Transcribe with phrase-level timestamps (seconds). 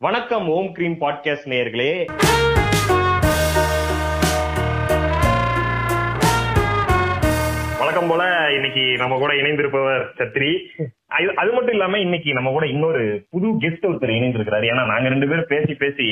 [0.00, 1.92] வணக்கம் ஓம் cream podcast நேயர்களே.
[7.78, 8.24] வழக்கம் போல
[8.54, 10.50] இன்னைக்கு நம்ம கூட இணைந்திருப்பவர் சத்ரி.
[11.08, 14.68] அது மட்டும் இல்லாம இன்னைக்கு நம்ம கூட இன்னொரு புது கெஸ்ட் ஒருத்தர் இணைந்திருக்கிறாரு.
[14.72, 16.08] ஏன்னா நாங்க ரெண்டு பேரும் பேசி பேசி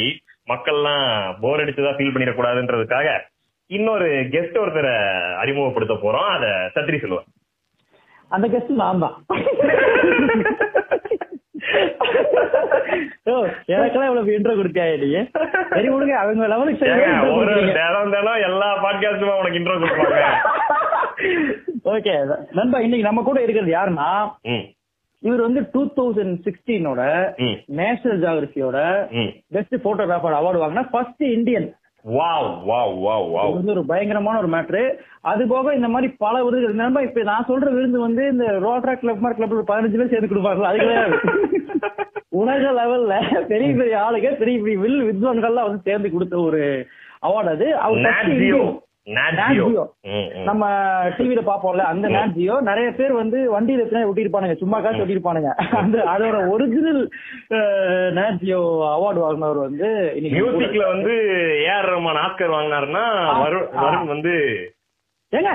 [0.53, 1.07] மக்கள்லாம்
[1.41, 3.21] போர் அடிச்சுதான் ஃபீல் பண்ணிடக்கூடாதுன்றதுக்காக
[3.67, 4.95] இன்னொரு கெஸ்ட் ஒருத்தரை
[5.37, 6.29] அறிமுகப்படுத்த போறோம்.
[6.37, 7.31] அத சத்ரி சொல்லுவார்
[8.29, 9.15] அந்த கெஸ்ட் நான் தான்
[13.75, 15.09] எனக்கெல்லாம் இவ்வளவு இன்ட்ரோ கொடுத்தியா நீ?
[15.73, 20.23] சரி விடுங்க அவங்க லெவலுக்கு ஏங்க, ஒரு தினம் தினம் எல்லா பாட்காஸ்டுமே உனக்கு இன்ட்ரோ கொடுப்பாங்க.
[21.95, 22.15] ஓகே
[22.59, 24.09] நண்பா இன்னைக்கு நம்ம கூட இருக்கிறது யாருன்னா
[25.23, 27.03] இவர் வந்து டூ தௌசண்ட் சிக்ஸ்டீனோட
[27.81, 28.79] நேஷனல் ஜியாகிரபியோட.
[29.55, 31.69] பெஸ்ட் போட்டோகிராஃபர் அவார்டு வாங்கினா ஃபர்ஸ்ட் இந்தியன்
[32.05, 34.83] வந்து ஒரு பயங்கரமான ஒரு மேட்ரு
[35.31, 39.23] அது போக இந்த மாதிரி பல விருதுகள் நண்பா இப்ப நான் சொல்ற விருது வந்து இந்த ரோட்ரா கிளப்
[39.23, 41.17] மாதிரி கிளப்ல ஒரு பதினஞ்சு பேர் சேர்ந்து கொடுப்பாங்களா அது கிடையாது
[42.41, 43.15] உலக லெவல்ல
[43.51, 46.61] பெரிய பெரிய ஆளுங்க பெரிய பெரிய வில் வித்வான்கள்லாம் வந்து சேர்ந்து கொடுத்த ஒரு
[47.23, 47.67] அவார்டு அது.
[47.81, 48.01] அவர்
[50.47, 50.65] நம்ம
[51.17, 54.57] டிவில பாப்போம்ல அந்த நேட் ஜியோ நிறைய பேர் வந்து வண்டியில எத்தனை ஒட்டியிருப்பானுங்க.
[54.57, 57.03] சும்மா காசு ஒட்டியிருப்பானுங்க அந்த அதோட ஒரிஜினல்
[58.17, 58.61] நேட் ஜியோ
[58.91, 59.91] அவார்டு வாங்கினவர் வந்து
[60.37, 61.15] மியூசிக்ல வந்து
[61.67, 63.05] ஏஆர் ரஹ்மான் ஆஸ்கர் வாங்கினாருன்னா
[63.83, 64.35] வருண் வந்து
[65.33, 65.53] ஏங்க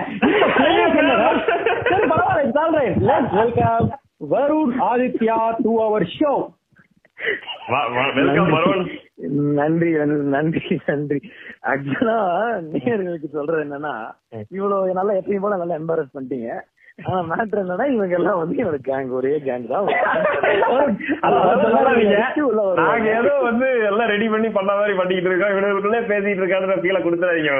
[4.31, 6.31] Varun Aditya to our show
[9.59, 9.89] நன்றி.
[10.29, 11.19] நன்றி நன்றி
[11.61, 12.17] ஆக்சுவலா
[12.71, 13.93] நேயர்களுக்கு சொல்றது என்னன்னா
[14.49, 16.51] இவ்வளவு நல்லா எப்பயும் போல நல்லா எம்பாரஸ் பண்ணிட்டீங்க.
[17.03, 19.85] ஆனா மேட்ரு என்னன்னா இவங்க எல்லாம் வந்து என்னோட கேங் ஒரே கேங் தான்.
[22.75, 23.09] நாங்க.
[23.09, 25.49] ஏதோ வந்து எல்லாம் ரெடி பண்ணி பண்ண மாதிரி பண்ணிட்டு இருக்கோம்.
[25.49, 27.53] இவனுக்குள்ளே பேசிட்டு இருக்கான்ற ஃபீல கொடுத்துறாதீங்க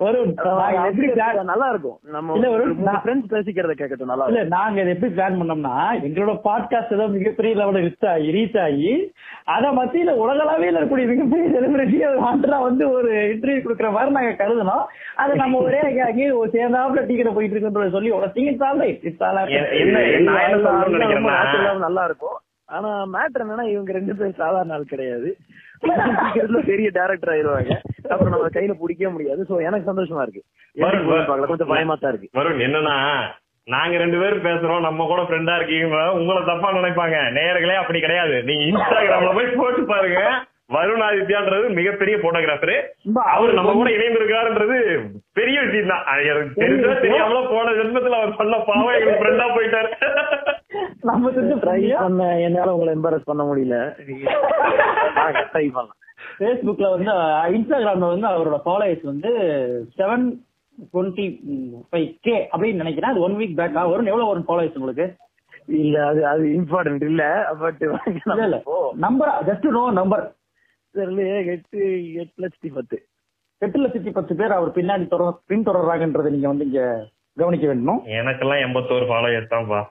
[0.00, 0.32] வருண்.
[0.44, 1.08] நாங்க எப்படி
[1.44, 1.98] நல்லா இருக்கும்.
[2.10, 4.58] நம்ம இல்ல, ஒரு- ஃப்ரெண்ட்ஸ் பேசிக்கிறத கேட்கட்டும் நல்லா இல்ல இருக்கும்.
[4.58, 9.12] நாங்க இதை எப்படி பிளான் பண்ணோம்னா எங்களோட பாட்காஸ்ட் ஏதோ மிகப்பெரிய லெவலில் ரீச் ஆகி ரீச் ஆகி
[9.44, 14.84] அத மத்தியில உலகளவில் இருக்கக்கூடிய மிகப்பெரிய செலிபிரிட்டி ஹாண்டரா வந்து ஒரு இன்டர்வியூ கொடுக்குற மாதிரி நாங்க கருதணும்.
[15.16, 18.55] அதை நம்ம ஒரே அங்கே சேர்ந்தாப்புல டீ கடை போயிட்டு இருக்குன்றத சொல்லி உடச்சிங்க
[21.78, 25.36] நல்லா இருக்கும் ஆனா மேட்டர் என்னன்னா இவங்க ரெண்டு பேரும் சாதாரண ஆள் கிடையாது.
[26.66, 27.72] பெரிய டேரக்டர் ஆயிருவாங்க.
[28.08, 29.46] அப்புறம் நம்ம கையில பிடிக்க முடியாது.
[29.48, 30.42] சோ எனக்கு சந்தோஷமா இருக்கு.
[30.74, 31.46] வரும், வரும்.
[31.46, 32.40] கொஞ்சம் பயமா தான் இருக்கு.
[32.40, 33.22] வருண் என்னன்னா
[33.64, 34.80] நாங்க ரெண்டு பேரும் பேசுறோம்.
[34.80, 36.12] நம்ம கூட ஃப்ரெண்டா இருக்கீங்க.
[36.12, 37.16] உங்களை தப்பா நினைப்பாங்க.
[37.32, 38.42] நேயர்களே அப்படி கிடையாது.
[38.42, 40.44] நீங்க இன்ஸ்டாகிராம்ல போய் போட்டு பாருங்க.
[40.70, 42.72] வருண் ஆதித்யான்றது மிகப்பெரிய போட்டோகிராஃபர்
[43.34, 44.78] அவர் நம்ம கூட இணைந்திருக்காருன்றது
[45.36, 49.90] பெரிய விஷயம் தான் எனக்கு தெரிஞ்சோ தெரியாமல போன ஜென்மத்துல அவர் பண்ண பாவம் எங்களுக்கு ஃப்ரெண்டா போயிட்டாரு.
[51.02, 53.76] நம்ம செஞ்சு ட்ரை பண்ண என்னால உங்களை எம்பாரஸ் பண்ண முடியல.
[55.50, 56.00] ட்ரை பண்ணலாம்.
[56.38, 57.12] ஃபேஸ்புக்ல வந்து
[57.56, 59.30] இன்ஸ்டாகிராம்ல வந்து அவரோட ஃபாலோவர்ஸ் வந்து
[59.96, 60.24] செவன்
[60.88, 61.26] டுவெண்ட்டி
[61.86, 63.12] ஃபைவ் கே அப்படின்னு நினைக்கிறேன்.
[63.12, 65.06] அது ஒன் வீக் பேக் வரும் எவ்வளவு வரும் ஃபாலோவர்ஸ் உங்களுக்கு?
[65.78, 67.22] இல்ல அது அது இம்பார்ட்டன்ட் இல்ல
[67.60, 68.58] பட் இல்ல இல்ல.
[68.98, 70.24] நம்பர் ஜஸ்ட் நோ நம்பர்
[71.00, 71.80] தெரியலையே எட்டு
[72.14, 72.96] எட்டு லட்சத்தி பத்து.
[73.58, 78.00] எட்டு லட்சத்தி பத்து பேர் அவர் பின்னாடி தொடர் பின்தொடர்றாங்கன்றதை நீங்க வந்து இங்க கவனிக்க வேண்டும்?
[78.06, 79.82] எனக்கெல்லாம் எண்பத்தோரு ஃபாலோயர்ஸ் தான்ப்பா?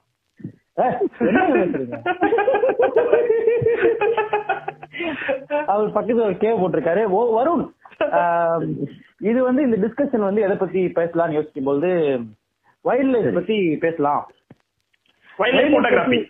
[5.66, 7.02] அவர் பக்கத்துல ஒரு கேவ் போட்டிருக்காரு.
[7.16, 7.64] ஓ வருண்.
[9.20, 11.90] இது வந்து இந்த டிஸ்கஷன் வந்து எதை பத்தி பேசலாம்னு யோசிக்கும் போது
[12.80, 14.30] வைல்ட் லைஃப் பத்தி பேசலாம்.
[15.36, 16.20] Wild life photography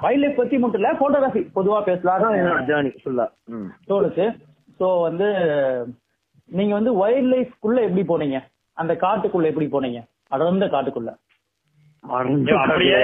[0.00, 3.26] wild life பத்தி மட்டும் இல்ல போட்டோகிராஃபி பொதுவா பேசலாம் என்னோட ஜேர்னி ஃபுல்லா
[3.88, 4.26] தோணுச்சு.
[4.80, 5.26] சோ வந்து
[6.50, 8.38] நீங்க வந்து வைல்ட் லைஃப்குள்ள எப்படி போனீங்க?
[8.72, 10.00] அந்த காட்டுக்குள்ள எப்படி போனீங்க?
[10.28, 11.10] அடர்ந்த காட்டுக்குள்ள.
[12.56, 13.00] அப்படியே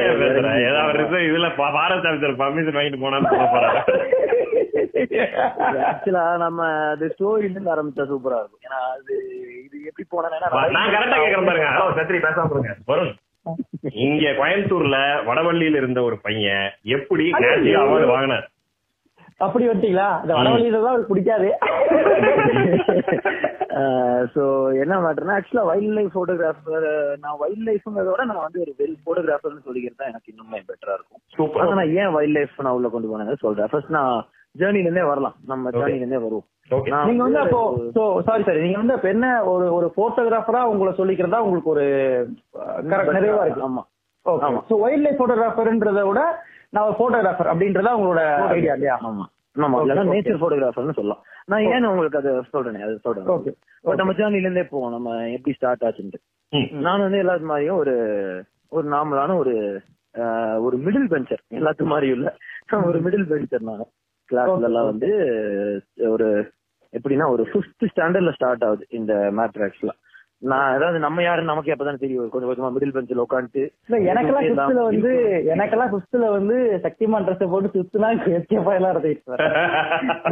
[0.68, 3.82] ஏதாவது இது- இதுல பாரத் பர்மிஷன் வாங்கிட்டு போறாரு.
[5.90, 8.62] ஆக்சுவலா நம்ம அது ஸ்டோரில இருந்து ஆரம்பிச்சா சூப்பரா இருக்கும்.
[8.64, 9.14] ஏன்னா அது
[9.64, 11.68] இது எப்படி போனா நான் கரெக்டா கேக்குறேன் பாருங்க.
[11.68, 13.14] ஹலோ சத்ரி பேசாம பாருங்க வருண்
[14.04, 14.96] இங்க கோயம்புத்தூர்ல
[15.28, 18.46] வடவள்ளியில இருந்த ஒரு பையன் எப்படி நேஷனல் அவார்டு வாங்கினார்?
[19.40, 20.06] அப்படி வந்துட்டீங்களா?
[20.22, 21.48] இந்த வடவழியில தான் அவருக்கு பிடிக்காது.
[24.32, 24.42] சோ
[24.82, 26.86] என்ன மேட்டர்னா ஆக்சுவலா வைல்ட் லைஃப் போட்டோகிராஃபர்
[27.24, 31.20] நான் வைல்ட் லைஃப்ங்கிறத விட நான் வந்து ஒரு வெல் போட்டோகிராஃபர்னு சொல்லிக்கிறது தான் எனக்கு இன்னுமே பெட்டரா இருக்கும்.
[31.36, 33.70] சூப்பர் ஆனா நான் ஏன் வைல்ட் லைஃப் நான் உள்ள கொண்டு போனேன் சொல்றேன்.
[33.72, 34.16] ஃபர்ஸ்ட் நான்
[34.58, 35.36] ஜேர்னில இருந்தே வரலாம்.
[35.46, 36.46] நம்ம ஜேர்னில இருந்தே வருவோம்.
[37.06, 37.60] நீங்க வந்து அப்போ
[37.94, 41.84] சோ சாரி சாரி நீங்க வந்து அப்ப என்ன ஒரு ஒரு போட்டோகிராஃபரா உங்களை சொல்லிக்கிறதா உங்களுக்கு ஒரு
[42.88, 43.64] கரெக்ட் நிறைவா இருக்கு?
[43.68, 43.82] ஆமா.
[44.26, 44.60] ஓகே ஆமா.
[44.68, 46.22] சோ வைல்ட் லைஃப் போட்டோகிராஃபர்ன்றத விட
[46.72, 48.22] நான் ஒரு போட்டோகிராஃபர் அப்படின்றதா உங்களோட
[48.52, 48.96] ஐடியா இல்லையா?
[49.02, 49.26] ஆமா.
[49.56, 50.10] ஆமா Okay, இல்லைன்னா.
[50.10, 51.22] நேச்சர் போட்டோகிராஃபர்னு சொல்லலாம்.
[51.48, 53.28] நான் ஏன் உங்களுக்கு அதை சொல்றேனே அது சொல்றேன்.
[53.34, 53.52] ஓகே
[54.00, 54.92] நம்ம ஜேர்னில இருந்தே போவோம்.
[54.92, 56.20] நம்ம எப்படி ஸ்டார்ட் ஆச்சுன்ட்டு.
[56.84, 57.94] நான் வந்து எல்லாத்து மாதிரியும் ஒரு
[58.72, 59.54] ஒரு நார்மலான ஒரு
[60.14, 62.28] ஆஹ், ஒரு மிடில் பெஞ்சர் எல்லாத்து மாதிரியும் இல்ல.
[62.84, 63.82] ஒரு மிடில் பெஞ்சர் நான்.
[64.28, 65.10] கிளாஸ்ல எல்லாம் வந்து
[66.10, 66.28] ஒரு
[66.92, 69.96] எப்படின்னா ஒரு ஃபிஃப்த் ஸ்டாண்டர்ட்ல ஸ்டார்ட் ஆகுது இந்த மேட்ரு ஆக்சுவலா
[70.42, 72.26] நான் அதாவது நம்ம யாருன்னு நமக்கு அப்பதானே தெரியும்.
[72.26, 75.12] கொஞ்சம் கொஞ்சமா மிடில் பெஞ்சில் உட்காந்துட்டு இல்ல எனக்கெல்லாம் பிப்த்ல வந்து
[75.52, 79.48] எனக்கெல்லாம் பிப்த்ல வந்து சக்திமான் ட்ரெஸ் போட்டு சுத்துனா எஸ்கேப் ஆயிலாம் இருந்துச்சு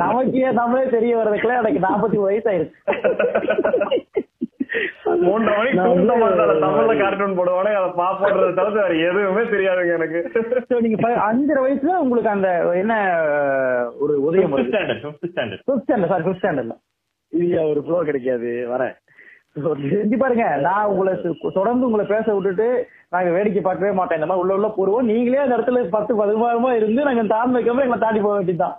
[0.03, 4.25] நமக்கே நம்மளே தெரிய வர்றதுக்குள்ள எனக்கு நாற்பத்தி வயசு ஆயிருச்சு
[5.25, 10.21] மூன்றரை மணிக்கு தூங்க மாட்டாங்க தமிழ்ல கார்ட்டூன் போடுவானே அதை பாப்போன்றத வேற எதுவுமே தெரியாதுங்க எனக்கு.
[10.85, 12.51] நீங்க அஞ்சரை வயசுல உங்களுக்கு அந்த
[12.83, 12.95] என்ன
[14.05, 16.77] ஒரு உதயம் fifth standard fifth standard fifth standard sorry fifth ஸ்டாண்டர்ட்ல
[17.73, 18.95] ஒரு ஃப்ளோ கிடைக்காது வரேன்.
[19.93, 21.13] செஞ்சு பாருங்க நான் உங்களை
[21.59, 22.67] தொடர்ந்து உங்களை பேச விட்டுட்டு
[23.15, 25.09] நாங்க வேடிக்கை பார்க்கவே மாட்டேன் இந்த மாதிரி உள்ள உள்ள போடுவோம்.
[25.11, 28.77] நீங்களே அந்த இடத்துல பத்து பதினாறுமா இருந்து நாங்க தாழ்ந்து வைக்காம எங்களை தாண்டி போக வேண்டியதுதான்.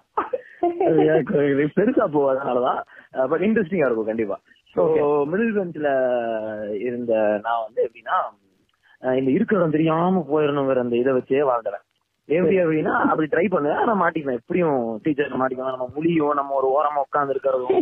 [1.77, 2.79] பெருசா போகும் அதனாலதான்
[3.31, 4.37] பட் இன்ட்ரெஸ்டிங்கா இருக்கும் கண்டிப்பா.
[4.77, 4.83] ஸோ.
[5.31, 5.89] மிடில் பெஞ்ச்ல
[6.87, 7.13] இருந்த
[7.45, 8.17] நான் வந்து எப்படின்னா
[9.03, 11.83] இந்த இருக்கிற இடம் தெரியாம போயிடணுங்கிற அந்த இதை வச்சே வாழ்ந்துறேன்
[12.29, 14.39] எப்படி அப்படின்னா அப்படி ட்ரை பண்ணுவேன் ஆனா மாட்டிக்குவேன்.
[14.41, 15.75] எப்படியும் டீச்சர் மாட்டிக்குவேன்.
[15.75, 17.75] நம்ம முழியும் நம்ம ஒரு ஓரமா உட்கார்ந்து இருக்கிறதும்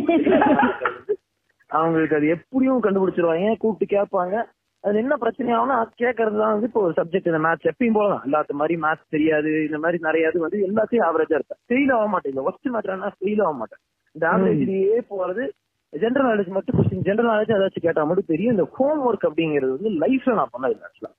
[1.70, 3.56] அவங்களுக்கு அது எப்படியும் கண்டுபிடிச்சிருவாங்க.
[3.62, 4.34] கூப்பிட்டு கேட்பாங்க?
[4.84, 8.26] அது என்ன பிரச்சனை ஆகும்னா கேட்கறது தான் வந்து இப்போ ஒரு சப்ஜெக்ட் இந்த மேத்ஸ் எப்பயும் போல தான்
[8.28, 9.52] எல்லாத்த மாதிரி மேத்ஸ் தெரியாது.
[9.68, 11.60] இந்த மாதிரி நிறைய இது வந்து எல்லாத்தையும் ஆவரேஜா இருப்பேன்.
[11.68, 12.32] ஃபெயில் ஆக மாட்டேன்.
[12.34, 13.82] இந்த ஒஸ்ட் மேட்டர்னா ஃபெயில் ஆக மாட்டேன்.
[14.14, 15.44] இந்த ஆவரேஜ்லயே போறது
[16.02, 18.54] ஜென்ரல் நாலேஜ் மட்டும் கொஸ்டின் ஜென்ரல் நாலேஜ் ஏதாச்சும் கேட்டா மட்டும் தெரியும்.
[18.56, 21.12] இந்த ஹோம் ஒர்க் அப்படிங்கிறது வந்து லைஃப்ல நான் பண்ணது ஆக்சுவலா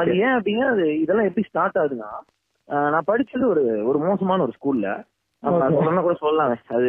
[0.00, 2.10] அது ஏன் அப்படின்னா அது இதெல்லாம் எப்படி ஸ்டார்ட் ஆகுதுன்னா
[2.94, 4.88] நான் படிச்சது ஒரு ஒரு மோசமான ஒரு ஸ்கூல்ல
[5.42, 6.50] சொன்னா கூட சொல்லலாம்.
[6.76, 6.88] அது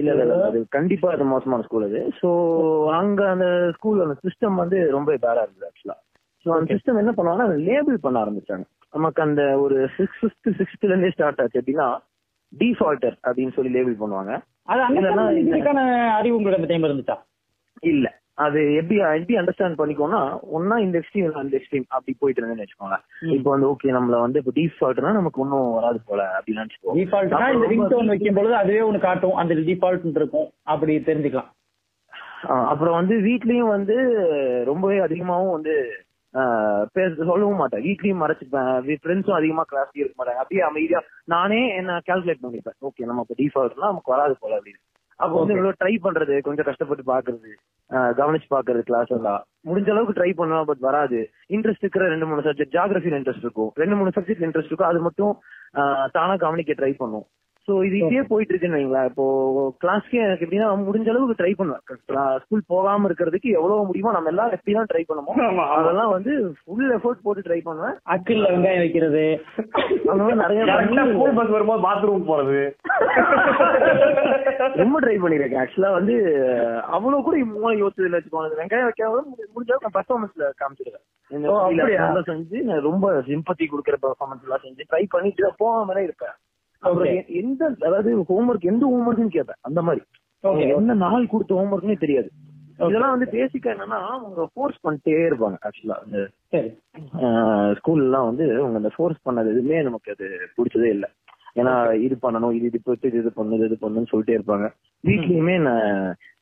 [0.00, 0.14] இல்ல
[0.48, 2.00] அது கண்டிப்பா அது மோசமான ஸ்கூல் அது.
[2.20, 2.28] சோ
[3.00, 5.96] அங்க அந்த ஸ்கூல் அந்த சிஸ்டம் வந்து ரொம்ப பேடா இருந்தது ஆக்சுவலா
[6.46, 8.66] சோ அந்த சிஸ்டம் என்ன பண்ணுவாங்கன்னா லேபிள் பண்ண ஆரம்பிச்சாங்க.
[8.96, 11.88] நமக்கு அந்த ஒரு சிக்ஸ் ஃபிஃப்த் சிக்ஸ்த்ல இருந்தே ஸ்டார்ட் ஆச்சு எப்படின்னா
[12.52, 14.34] டிஃபால்டர் அப்படின்னு சொல்லி லேபிள் பண்ணுவாங்க.
[14.68, 15.80] இதுக்கான
[16.10, 17.16] அறிவு உங்களுக்கு அந்த டைம் இருந்துச்சா?
[17.82, 18.06] இல்ல.
[18.44, 20.18] அது எப்படி எப்படி அண்டர்ஸ்டாண்ட் பண்ணிக்கோன்னா
[20.56, 22.96] ஒன்னா இந்த எக்ஸ்ட்ரீம் அந்த எக்ஸ்ட்ரீம் அப்படி போயிட்டு இருந்தேன்னு வச்சுக்கோங்க.
[23.36, 26.96] இப்போ வந்து ஓகே நம்மள வந்து இப்போ டிஃபால்ட்னா நமக்கு ஒன்னும் வராது போல அப்படின்னு நினைச்சுக்கோ.
[26.98, 30.48] டிஃபால்ட்னா இந்த ரிங் டோன் வைக்கும் பொழுது அதுவே ஒண்ணு காட்டும் அந்த டிஃபால்ட் இருக்கும்.
[30.62, 31.50] அப்படி தெரிஞ்சுக்கலாம்.
[32.72, 33.96] அப்புறம் வந்து வீட்லயும் வந்து
[34.64, 35.74] ரொம்பவே அதிகமாவும் வந்து
[36.96, 37.84] பேச சொல்லவும் மாட்டேன்.
[37.86, 40.42] வீட்லயும் மறைச்சுப்பேன் ஃப்ரெண்ட்ஸும் அதிகமா கிளாஸ் இருக்க மாட்டாங்க.
[40.42, 41.00] அப்படியே அமைதியா
[41.34, 42.78] நானே என்ன கால்குலேட் பண்ணிப்பேன்.
[42.88, 44.82] ஓகே நம்ம இப்போ டிஃபால்ட்னா நமக்கு வராது போல அப்படின்னு.
[45.22, 47.52] அப்போ வந்து இவ்வளவு ட்ரை பண்றது கொஞ்சம் கஷ்டப்பட்டு பாக்குறது
[48.18, 49.42] கவனிச்சு பாக்குறது கிளாஸ் எல்லாம்.
[49.68, 51.20] முடிஞ்ச அளவுக்கு ட்ரை பண்ணுவேன் பட் வராது.
[51.56, 53.70] இன்ட்ரெஸ்ட் இருக்கிற ரெண்டு மூணு சப்ஜெக்ட் ஜாகிரபியில் இன்ட்ரெஸ்ட் இருக்கும்.
[53.82, 54.90] ரெண்டு மூணு சப்ஜெக்ட் இன்ட்ரெஸ்ட் இருக்கும்.
[54.92, 55.32] அது மட்டும்
[56.16, 57.26] தானா கவனிக்க ட்ரை பண்ணும்
[57.68, 59.06] சோ இது இப்படியே போயிட்டு இருக்குன்னு வைங்களேன்.
[59.10, 59.24] இப்போ
[59.82, 61.82] கிளாஸ்க்கே எனக்கு எப்படின்னா முடிஞ்ச அளவுக்கு ட்ரை பண்ணுவேன்.
[62.42, 65.64] ஸ்கூல் போகாம இருக்கிறதுக்கு எவ்வளவு முடியுமோ நம்ம எல்லாம் எப்படிலாம் ட்ரை பண்ணுமோ ஆமா, ஆமா.
[65.78, 67.96] அதெல்லாம் வந்து ஃபுல் எஃபோர்ட் போட்டு ட்ரை பண்ணுவேன்.
[68.14, 69.24] அக்கில்ல வெங்காயம் வைக்கிறது.
[70.10, 70.62] அந்த மாதிரி நிறைய
[71.10, 72.60] ஸ்கூல் பஸ் வரும்போது பாத்ரூம் போறது.
[74.82, 76.14] ரொம்ப ட்ரை பண்ணிருக்கேன் ஆக்சுவலா வந்து
[76.96, 79.22] அவ்வளவு கூட மூளை யோசிச்சதுல வச்சுக்கோங்க வெங்காயம் வைக்காம
[79.54, 81.06] முடிஞ்ச அளவுக்கு பர்ஃபார்மன்ஸ்ல காமிச்சிருக்கேன்
[82.30, 86.36] செஞ்சு ரொம்ப சிம்பத்தி கொடுக்குற பெர்ஃபார்மன்ஸ் எல்லாம் செஞ்சு ட்ரை பண்ணிட்டு போகாமலே இருப்பேன்.
[87.40, 90.02] எந்த அதாவது ஹோம்ஒர்க் எந்த ஹோம்ஒர்க்னு கேட்பேன் அந்த மாதிரி.
[90.76, 92.28] என்ன நாள் கொடுத்த ஹோம்ஒர்க்னே தெரியாது.
[92.86, 96.18] இதெல்லாம் வந்து பேசிக்கா என்னன்னா அவங்க ஃபோர்ஸ் பண்ணிட்டே இருப்பாங்க ஆக்சுவலா அந்த
[97.78, 100.26] ஸ்கூல்லாம் வந்து அவங்க அந்த ஃபோர்ஸ் பண்ணது எதுவுமே நமக்கு அது
[100.56, 101.06] பிடிச்சதே இல்ல.
[101.56, 101.74] ஏன்னா
[102.06, 104.66] இது பண்ணணும் இது இது இப்போ இது பண்ணணும் இது பண்ணணும்னு சொல்லிட்டே இருப்பாங்க.
[105.04, 105.86] வீட்லயுமே நான்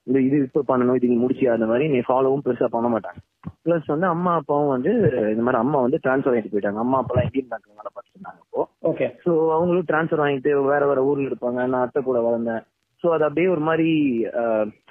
[0.07, 3.21] இந்த இது இப்ப பண்ணணும் இது நீ முடிச்சியா அந்த மாதிரி நீ ஃபாலோவும் பெருசா பண்ண மாட்டாங்க.
[3.65, 4.91] பிளஸ் வந்து அம்மா அப்பாவும் வந்து
[5.33, 6.81] இந்த மாதிரி அம்மா வந்து ட்ரான்ஸ்ஃபர் ஆகிட்டு போயிட்டாங்க.
[6.85, 8.65] அம்மா அப்பா இந்தியன் பேங்க் வேலை பார்த்துருந்தாங்க இப்போ.
[8.91, 11.61] ஓகே ஸோ அவங்களும் ட்ரான்ஸ்ஃபர் வாங்கிட்டு வேற வேற ஊர்ல இருப்பாங்க.
[11.73, 12.63] நான் அத்தை கூட வளர்ந்தேன்.
[13.05, 13.89] ஸோ அது அப்படியே ஒரு மாதிரி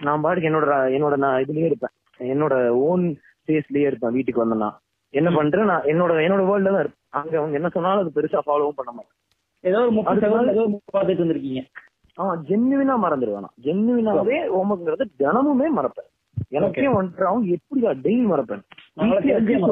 [0.07, 1.95] நான் பாட்டுக்கு என்னோட என்னோட நான் இதுலயே இருப்பேன்.
[2.19, 2.55] என்னோட
[2.87, 3.05] ஓன்
[3.43, 4.71] ஸ்பேஸ்லயே இருப்பேன் வீட்டுக்கு வந்தேன்னா.
[5.13, 5.69] என்ன பண்றேன்?
[5.71, 7.01] நான் என்னோட என்னோட வேர்ல்ட்ல தான் இருப்பேன்.
[7.19, 9.19] அங்க அவங்க என்ன சொன்னாலும் அது பெருசா ஃபாலோவும் பண்ண மாட்டேன்
[9.63, 10.63] ஏதோ ஒரு முப்பது செகண்ட் ஏதோ
[10.93, 11.61] பார்த்துட்டு இருந்திருக்கீங்க
[12.17, 16.09] ஆமா ஜென்னுவினா மறந்துடுவேன் ஜென்னுவினாவே ஹோம்ஒர்க்ங்கிறது தினமுமே மறப்பேன்.
[16.57, 18.63] எனக்கே வந்துட்டாவும் எப்படிடா டெய்லி மறப்பேன்.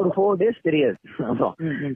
[0.00, 0.96] ஒரு ஃபோர் டேஸ் தெரியாது.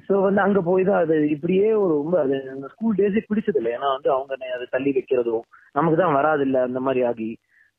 [0.07, 2.37] சோ வந்து அங்க போய் தான் அது இப்படியே ஒரு ரொம்ப அது
[2.75, 3.73] ஸ்கூல் டேஸே பிடிச்சது இல்லை.
[3.77, 5.45] ஏன்னா வந்து அவங்க அதை தள்ளி வைக்கிறதும்
[5.79, 7.31] நமக்கு தான் வராது இல்ல அந்த மாதிரி ஆகி.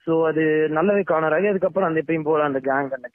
[0.08, 0.44] சோ அது
[0.78, 3.10] நல்லாவே கார்னர் ஆகி அதுக்கப்புறம் அந்த எப்பயும் போல அந்த கேங் அந்த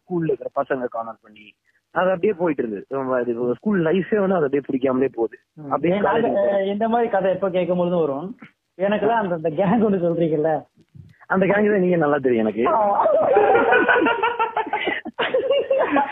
[0.00, 1.46] ஸ்கூல்ல இருக்கிற பசங்க கார்னர் பண்ணி
[1.94, 3.54] அது அப்படியே போயிட்டு இருந்தது.
[3.58, 5.36] ஸ்கூல் லைஃபே வந்து அது அப்படியே பிடிக்காமலே போகுது.
[5.72, 5.98] அப்படியே
[6.74, 8.28] இந்த மாதிரி கதை எப்ப கேட்கும் பொழுதும் வரும்.
[8.78, 10.50] எனக்குலாம் அந்த அந்த கேங் ஒன்று சொல்றீங்கல்ல?
[11.30, 12.62] அந்த கேங் தான் நீங்க நல்லா தெரியும் எனக்கு.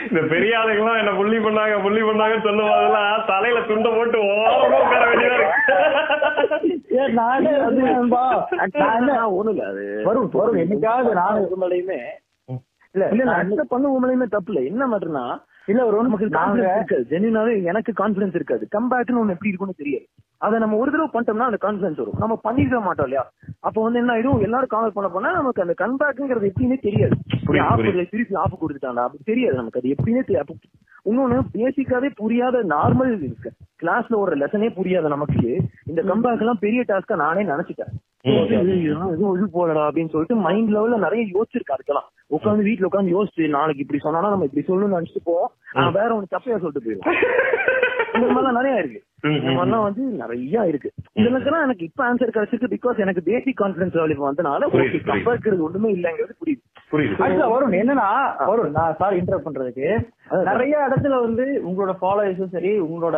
[0.07, 5.05] இந்த பெரிய ஆளுங்கெல்லாம் என்ன புள்ளி பண்ணாங்க புள்ளி பண்ணாங்கன்னு சொல்லும் போதெல்லாம் தலையில துண்டை போட்டு ஓரமா உட்கார
[5.11, 7.11] வேண்டியதா இருக்கு.
[7.19, 7.63] நானே இல்ல
[9.65, 10.61] அது வரும் வரும்.
[10.63, 12.01] என்னைக்காவது நானும் உண்மையிலுமே
[12.95, 14.63] இல்ல இல்ல நான் அக்செப்ட் பண்ண தப்பு இல்ல.
[14.71, 15.25] என்ன மட்டும்னா
[15.67, 18.69] இல்ல ஒரு நமக்கு கான்பிடன்ஸ் ஜென்யூனாவே எனக்கு கான்பிடன்ஸ் இருக்காது.
[18.77, 20.07] கம்பேக்னு ஒண்ணு எப்படி இருக்கும்னு தெரியாது.
[20.39, 22.19] அதை நம்ம ஒரு தடவை பண்ணிட்டோம்னா அந்த கான்பிடன்ஸ் வரும்.
[22.19, 23.31] நம்ம பண்ணிருக்க மாட்டோம் இல்லையா?
[23.61, 24.41] அப்ப வந்து என்ன ஆயிடும்?
[24.41, 27.17] எல்லாரும் கால் பண்ண போனா நமக்கு அந்த கம்பேக்ங்கிறது எப்படின்னே தெரியாது.
[28.11, 29.81] திருப்பி ஆஃப் கொடுத்துட்டாண்டா அப்படி தெரியாது நமக்கு.
[29.81, 30.57] அது எப்படின்னே தெரியாது.
[31.11, 33.51] இன்னொன்னு பேசிக்காவே புரியாத நார்மல் இருக்கு.
[33.83, 37.93] கிளாஸ்ல ஒரு லெசனே புரியாத நமக்கு இந்த கம்பேக் எல்லாம் பெரிய டாஸ்கா நானே நினைச்சிட்டேன்.
[38.25, 42.09] இது போலடா அப்படின்னு சொல்லிட்டு மைண்ட் லெவல்ல நிறைய யோசிச்சிருக்கு அதுக்கெல்லாம்.
[42.37, 45.51] உட்காந்து வீட்டுல உட்காந்து யோசிச்சு நாளைக்கு இப்படி சொன்னா நம்ம இப்படி சொல்லணும்னு நினைச்சிட்டு போவோம்.
[45.99, 47.09] வேற ஒண்ணு தப்பையா சொல்லிட்டு போயிடும்
[48.15, 49.01] இந்த மாதிரிலாம் நிறைய இருக்கு.
[49.23, 50.91] இந்த மாதிரிலாம் வந்து நிறைய இருக்கு.
[51.15, 54.69] இதுலக்கெல்லாம் எனக்கு இப்ப ஆன்சர் கிடைச்சிருக்கு பிகாஸ் எனக்கு பேசிக் கான்பிடன்ஸ் லெவல் இப்ப வந்தனால.
[55.11, 57.51] கம்பேர்க்கிறது ஒண்ணுமே இல்லங்கிறது புரியுது.
[57.51, 58.09] வரும் என்னன்னா
[58.47, 59.87] வரும் நான் சாரி இன்டர் பண்றதுக்கு.
[60.45, 63.17] நிறைய இடத்துல வந்து உங்களோட ஃபாலோவர்ஸும் சரி உங்களோட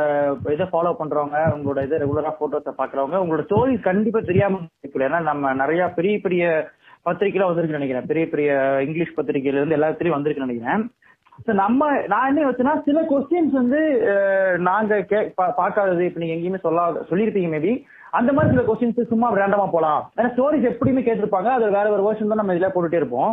[0.53, 4.61] இதை ஃபாலோ பண்றவங்க உங்களோட இதை ரெகுலரா போட்டோஸை பாக்குறவங்க உங்களோட ஸ்டோரி கண்டிப்பா தெரியாம
[4.95, 6.71] ஏன்னா நம்ம நிறைய பெரிய பெரிய
[7.07, 8.07] பத்திரிக்கைலாம் வந்திருக்கு நினைக்கிறேன்.
[8.07, 8.51] பெரிய பெரிய
[8.87, 10.85] இங்கிலீஷ் பத்திரிகையில இருந்து எல்லாத்துலயும் வந்திருக்கு நினைக்கிறேன்.
[11.61, 13.81] நம்ம நான் என்ன வச்சேன்னா சில கொஸ்டின்ஸ் வந்து
[14.69, 15.19] நாங்க கே
[15.61, 17.73] பார்க்காதது இப்ப நீங்க எங்கேயுமே சொல்லாத சொல்லியிருப்பீங்க மேபி
[18.19, 20.03] அந்த மாதிரி சில கொஸ்டின்ஸ் சும்மா ரேண்டமா போலாம்.
[20.19, 21.51] ஏன்னா ஸ்டோரிஸ் எப்படியுமே கேட்டிருப்பாங்க.
[21.57, 23.33] அது வேற ஒரு வருஷன் தான் நம்ம இதுல போட்டுட்டே இருப்போம்.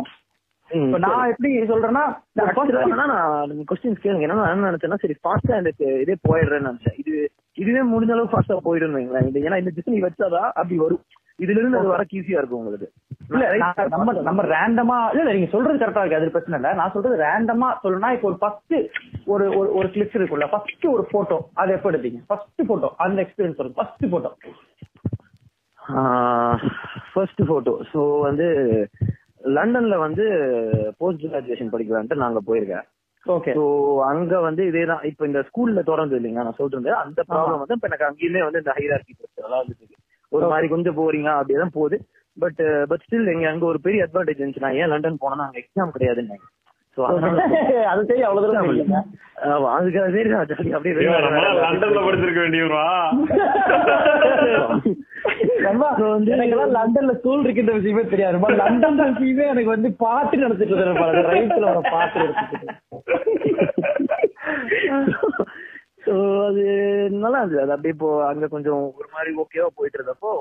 [1.04, 2.02] நான் எப்படி சொல்றேன்னா
[2.36, 4.28] நான் கொஸ்டின்ஸ் கேளுங்க.
[4.32, 5.72] நான் என்ன நினைச்சேன்னா சரி ஃபாஸ்டா இந்த
[6.04, 6.98] இதே போயிடுறேன்னு நினைச்சேன்.
[7.02, 7.14] இது
[7.62, 8.98] இதுவே முடிஞ்ச அளவு ஃபாஸ்டா போயிடும்
[9.46, 11.04] ஏன்னா இந்த டிசைன் வச்சாதான் அப்படி வரும்.
[11.38, 12.88] இதுல இருந்து அது வரக்கு ஈஸியா இருக்கும் உங்களுக்கு.
[13.30, 13.44] இல்ல
[13.94, 16.72] நம்ம நம்ம ரேண்டமா இல்ல நீங்க சொல்றது கரெக்டா இருக்கு அது பிரச்சனை இல்ல.
[16.80, 18.74] நான் சொல்றது ரேண்டமா சொல்லணும்னா இப்போ ஒரு ஃபர்ஸ்ட்
[19.26, 23.58] ஒரு ஒரு ஒரு கிளிப்ஸ் இருக்குல்ல ஃபர்ஸ்ட் ஒரு போட்டோ அது எப்ப எடுத்தீங்க ஃபர்ஸ்ட் போட்டோ அந்த எக்ஸ்பீரியன்ஸ்
[23.60, 24.32] சொல்லுங்க first photo
[27.12, 28.46] first photo so வந்து
[29.56, 30.24] லண்டன்ல வந்து
[31.00, 32.84] போஸ்ட் கிராஜுவேஷன் படிக்கலான்ட்டு நாங்க போயிருக்கேன்.
[33.26, 33.64] ஓகே சோ
[34.08, 35.02] அங்க வந்து இதேதான்.
[35.08, 38.72] இப்ப இந்த ஸ்கூல்ல தொடர்ந்து இல்லைங்க நான் சொல்றேன் அந்த ப்ராப்ளம் வந்து இப்ப எனக்கு அங்கேயுமே வந்து இந்த
[38.78, 39.86] ஹைரார்கி இருந்துச்சு.
[40.32, 41.96] ஒரு மாதிரி கொஞ்சம் போறீங்க அப்படியேதான் போகுது.
[42.36, 45.94] பட் பட் ஸ்டில் எங்க அங்க ஒரு பெரிய அட்வான்டேஜ் இருந்துச்சு நான் ஏன் லண்டன் போனேன்னா அங்க எக்ஸாம்
[45.94, 46.38] கிடையாதுன்னு.
[47.90, 48.66] அது சரி அவ்வளவு தூரம்
[49.76, 50.32] அதுக்காக சரி
[50.72, 50.94] அப்படியே.
[51.60, 52.82] லண்டன்ல படிச்சிருக்க வேண்டியவரா?
[56.76, 58.36] லண்டன்ல ஸ்கூல் இருக்கின்ற விஷயமே தெரியாது.
[58.60, 62.20] லண்டன் விஷயமே எனக்கு வந்து பாட்டு நடத்திட்டு இருந்தேன் ரைட்ல வர பாட்டு
[66.48, 66.62] அது
[67.22, 67.62] நல்லா இருந்தது.
[67.64, 70.32] அது அப்படியே இப்போ அங்க கொஞ்சம் ஒரு மாதிரி ஓகேவா போயிட்டு இருந்தப்போ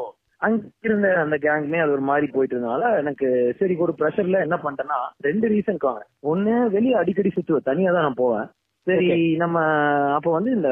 [0.42, 3.28] அங்க இருந்த அந்த கேங்குமே அது ஒரு மாதிரி போயிட்டு இருந்தனால எனக்கு
[3.60, 6.02] சரி ஒரு ப்ரெஷர்ல என்ன பண்ணிட்டேன்னா ரெண்டு ரீசன் காங்க
[6.32, 8.48] ஒண்ணு வெளியே அடிக்கடி சுத்துவேன் தனியா தான் நான் போவேன்.
[8.88, 9.10] சரி
[9.42, 9.58] நம்ம
[10.16, 10.70] அப்ப வந்து இந்த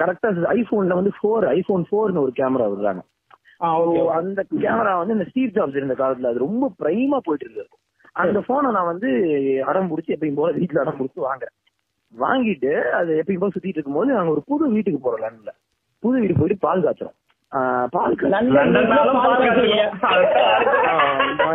[0.00, 3.02] கரெக்டா ஐபோன்ல வந்து ஃபோர் ஐபோன் ஃபோர்னு ஒரு கேமரா விடுறாங்க.
[4.18, 7.70] அந்த கேமரா வந்து இந்த ஸ்டீவ் ஜாப்ஸ் இருந்த காலத்துல அது ரொம்ப பிரைமா போயிட்டு இருந்தது.
[8.22, 9.08] அந்த போனை நான் வந்து
[9.70, 11.56] அடம் பிடிச்சி எப்பயும் போல வீட்டுல அடம் பிடிச்சி வாங்குறேன்.
[12.14, 15.52] வாங்கிட்டு அது எப்பயும் போல சுத்திட்டு இருக்கும்போது நாங்க ஒரு புது வீட்டுக்கு போறோம் லண்டன்ல.
[16.02, 17.16] புது வீட்டுக்கு போயிட்டு பால் காய்ச்சறோம்.
[17.52, 18.16] ஆஹ் பால்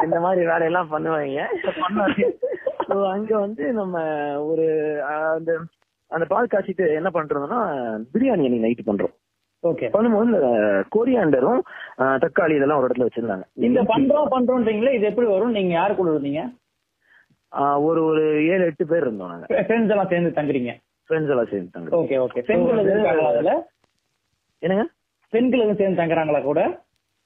[0.05, 1.41] இந்த மாதிரி வேலையெல்லாம் பண்ணுவாங்க.
[3.12, 3.95] அங்க வந்து நம்ம
[4.45, 4.65] ஒரு
[5.29, 5.51] அந்த
[6.12, 7.59] அந்த பால் காய்ச்சிட்டு என்ன பண்றோம்னா
[8.12, 9.13] பிரியாணி அன்னைக்கு நைட் பண்றோம்.
[9.63, 10.33] ஓகே பண்ணும்போது
[10.91, 11.62] கொரியாண்டரும்
[12.24, 13.45] தக்காளி இதெல்லாம் ஒரு இடத்துல வச்சிருந்தாங்க.
[13.67, 15.55] இந்த பண்றோம் பண்றோம்ன்றீங்களே இது எப்படி வரும்?
[15.57, 16.51] நீங்க யாரு கூட இருந்தீங்க ஆஹ்,
[17.85, 19.45] ஒரு ஒரு ஏழு எட்டு பேர் இருந்தோம் நாங்க.
[19.62, 20.71] ஃப்ரெண்ட்ஸ் எல்லாம் சேர்ந்து தங்குறீங்க?
[21.09, 22.79] ஃப்ரெண்ட்ஸ் எல்லாம் சேர்ந்துட்டாங்க ஓகே ஓகே பெண்கள்
[24.62, 24.83] என்னங்க?
[25.33, 26.59] பெண்கள் எதுவும் சேர்ந்து தங்குறாங்களா கூட?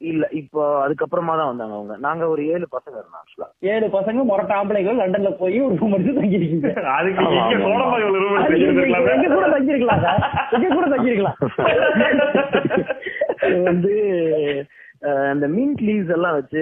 [0.01, 1.95] இல்ல இப்போ அதுக்கப்புறமா தான் வந்தாங்க அவங்க.
[2.05, 6.19] நாங்க ஒரு ஏழு பசங்க இருந்தோம் ஆக்சுவலா ஏழு பசங்க முரட்ட ஆம்பளைகள் லண்டன்ல போய் ஒரு ரூம் எடுத்து
[6.19, 7.57] தங்கிருக்கீங்க அதுக்கு இங்க
[9.27, 10.05] கூட தங்கிருக்கலாம்
[10.77, 11.38] கூட தங்கிருக்கலாம்
[13.65, 13.93] வந்து
[15.32, 16.62] அந்த மின்ட் லீவ்ஸ் எல்லாம் வச்சு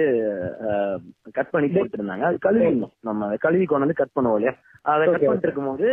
[1.32, 4.54] கட் பண்ணி போட்டுருந்தாங்க அது கழுவிடணும் நம்ம கழுவி கொண்டு வந்து கட் பண்ணுவோம் இல்லையா?
[4.82, 5.88] அதை கட் பண்ணிட்டு இருக்கும்போது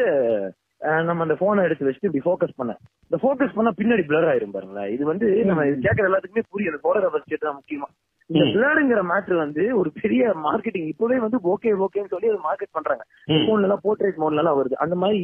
[1.08, 2.72] நம்ம அந்த போனை எடுத்து வச்சுட்டு இப்படி ஃபோக்கஸ் பண்ண.
[3.06, 4.90] இந்த ஃபோக்கஸ் பண்ணா பின்னாடி பிளர் ஆயிரும் பாருங்களேன்.
[4.96, 6.84] இது வந்து நம்ம இது கேட்கற எல்லாத்துக்குமே புரியும்.
[6.86, 7.88] போட்டோகிராஃபர் தான் முக்கியமா.
[8.30, 8.44] இந்த.
[8.56, 13.04] பிளருங்கிற மேட்ரு வந்து ஒரு பெரிய மார்க்கெட்டிங் இப்பவே வந்து ஓகே ஓகேன்னு சொல்லி அதை மார்க்கெட் பண்றாங்க.
[13.48, 14.75] போன்ல எல்லாம் போர்ட்ரேட் மோட்ல எல்லாம் வருது.
[14.86, 15.22] அந்த மாதிரி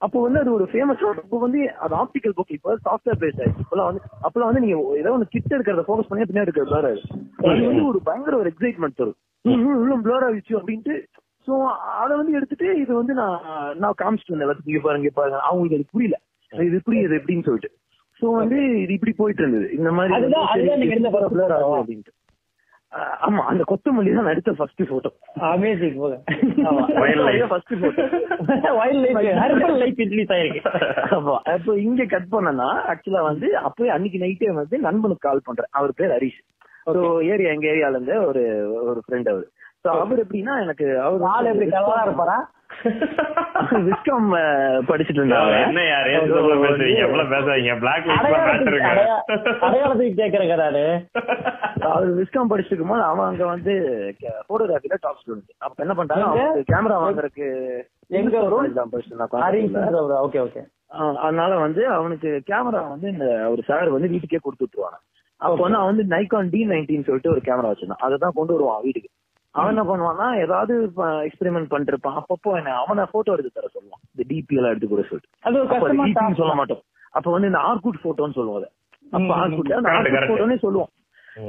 [0.00, 3.64] அப்போ வந்து அது ஒரு ஃபேமஸ் இப்போ வந்து அது ஆப்டிகல் புக் இப்போ சாஃப்ட்வேர் பேஸ்ட் ஆயிடுச்சு.
[3.64, 7.08] இப்பெல்லாம் வந்து அப்பெல்லாம் வந்து நீங்க ஏதோ ஒன்று கிட்ட இருக்கிறத ஃபோக்கஸ் பண்ணி பின்னாடி இருக்கிறது ஆயிடுது
[7.50, 9.18] அது வந்து ஒரு பயங்கர ஒரு எக்ஸைட்மெண்ட் தரும்.
[9.44, 10.94] இவ்வளவு பிளர் ஆயிடுச்சு அப்படின்ட்டு.
[11.46, 11.54] சோ
[12.02, 13.36] அதை வந்து எடுத்துட்டு இது வந்து நான்
[13.76, 14.64] நான் காமிச்சிட்டு வந்தேன்.
[14.66, 15.38] இங்க பாருங்க பாருங்க.
[15.48, 16.16] அவங்களுக்கு அது புரியல.
[16.52, 17.70] இது புரியுது எப்படின்னு சொல்லிட்டு.
[18.20, 19.66] சோ வந்து இது இப்படி போயிட்டு இருந்தது.
[19.72, 20.14] இந்த மாதிரி.
[21.80, 22.12] அப்படின்ட்டு.
[23.22, 25.10] ஆமா அந்த கொத்தமல்லி தான் எடுத்த first photo
[25.48, 25.96] amazing.
[27.50, 28.04] First photo
[28.78, 30.62] wild life herbal life introduce ஆயிருக்கு
[31.16, 31.34] ஆமா.
[31.54, 35.70] அப்போ இங்க கட் பண்ணனா ஆக்சுவலா வந்து அப்பவே அன்னைக்கு நைட்டே வந்து நண்பனுக்கு கால் பண்றேன்.
[35.72, 36.40] அவர் பேர் ஹரிஷ்.
[36.88, 37.00] ஸோ
[37.32, 38.42] ஏரியா எங்க ஏரியால இருந்து ஒரு
[38.82, 39.46] ஒரு ஃப்ரெண்ட் அவர்.
[39.84, 42.38] அவர் எப்படின்னா எனக்கு அவர் ஆள் எப்படி கலரா இருப்பாரா?
[43.86, 44.26] விஸ்காம்
[44.88, 46.10] படிச்சுட்டு இருந்தாங்க என்ன யாரு?
[46.16, 47.74] எவ்வளவு பேசாதீங்க?
[47.82, 48.08] பிளாக்
[49.60, 50.18] அடையாளத்துக்கு
[51.88, 53.74] அவர் விஸ்காம் படிச்சுட்டு இருக்கும்போது அவன் அங்க வந்து
[54.48, 55.96] போட்டோகிராஃபில டாப் ஸ்டூடெண்ட் அப்ப என்ன?
[56.26, 57.46] அவனுக்கு கேமரா வாங்குறதுக்கு
[58.12, 58.90] எங்க இருந்தான்
[59.32, 60.18] கோயம்புத்தூர்ல.
[60.26, 60.62] ஓகே ஓகே
[60.96, 64.98] ஆஹ் அதனால வந்து அவனுக்கு கேமரா வந்து இந்த ஒரு சார் வந்து வீட்டுக்கே கொடுத்து விட்டுருவாங்க.
[65.40, 68.04] அப்ப வந்து அவன் வந்து நைகான் டி நைன்டீன் சொல்லிட்டு ஒரு கேமரா வச்சிருந்தான்.
[68.04, 69.10] அதை தான் கொண்டு வருவான் வீட்டுக்கு.
[69.54, 70.74] அவன் என்ன பண்ணுவான்னா ஏதாவது
[71.28, 74.02] எக்ஸ்பெரிமெண்ட் பண்ணிட்டு இருப்பான் அப்பப்போ என்ன அவனை போட்டோ எடுத்து தர சொல்லுவான்.
[74.12, 75.30] இந்த டிபி எல்லாம் எடுத்து கூட சொல்லிட்டு.
[75.46, 76.82] அது சொல்ல மாட்டோம்.
[77.16, 78.68] அப்ப வந்து இந்த ஆர்குட் போட்டோன்னு சொல்லுவோம்
[79.16, 80.30] அப்ப ஆர்குட் அந்த ஆர்குட் correct.
[80.32, 80.90] போட்டோனே சொல்லுவோம்.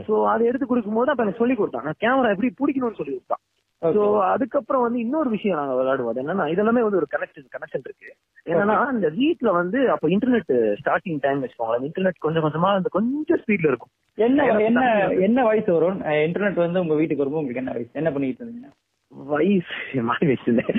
[0.08, 2.00] சோ அதை எடுத்து கொடுக்கும்போது அப்ப எனக்கு சொல்லி கொடுத்தான்.
[2.04, 3.44] கேமரா எப்படி பிடிக்கணும்னு சொல்லி கொடுத்தான்.
[3.82, 6.18] சோ அதுக்கப்புறம் வந்து இன்னொரு விஷயம் நாங்க விளையாடுவோம்.
[6.22, 8.10] என்னன்னா இதெல்லாமே வந்து ஒரு கனெக்ஷன் கனெக்ஷன் இருக்கு.
[8.46, 11.86] என்னன்னா இந்த வீட்ல வந்து அப்ப இன்டர்நெட் ஸ்டார்டிங் டைம் வச்சுக்கோங்களேன்.
[11.88, 13.94] இன்டர்நெட் கொஞ்சம் கொஞ்சமா அந்த கொஞ்சம் ஸ்பீட்ல இருக்கும்.
[14.18, 14.84] என்ன என்ன
[15.20, 16.00] என்ன வயசு வரும்?
[16.28, 18.70] இன்டர்நெட் வந்து உங்க வீட்டுக்கு வரும்போது உங்களுக்கு என்ன வயசு என்ன பண்ணிட்டு இருந்தீங்க?
[19.12, 19.76] வயசு
[20.10, 20.74] மாறி வச்சிருந்தேன்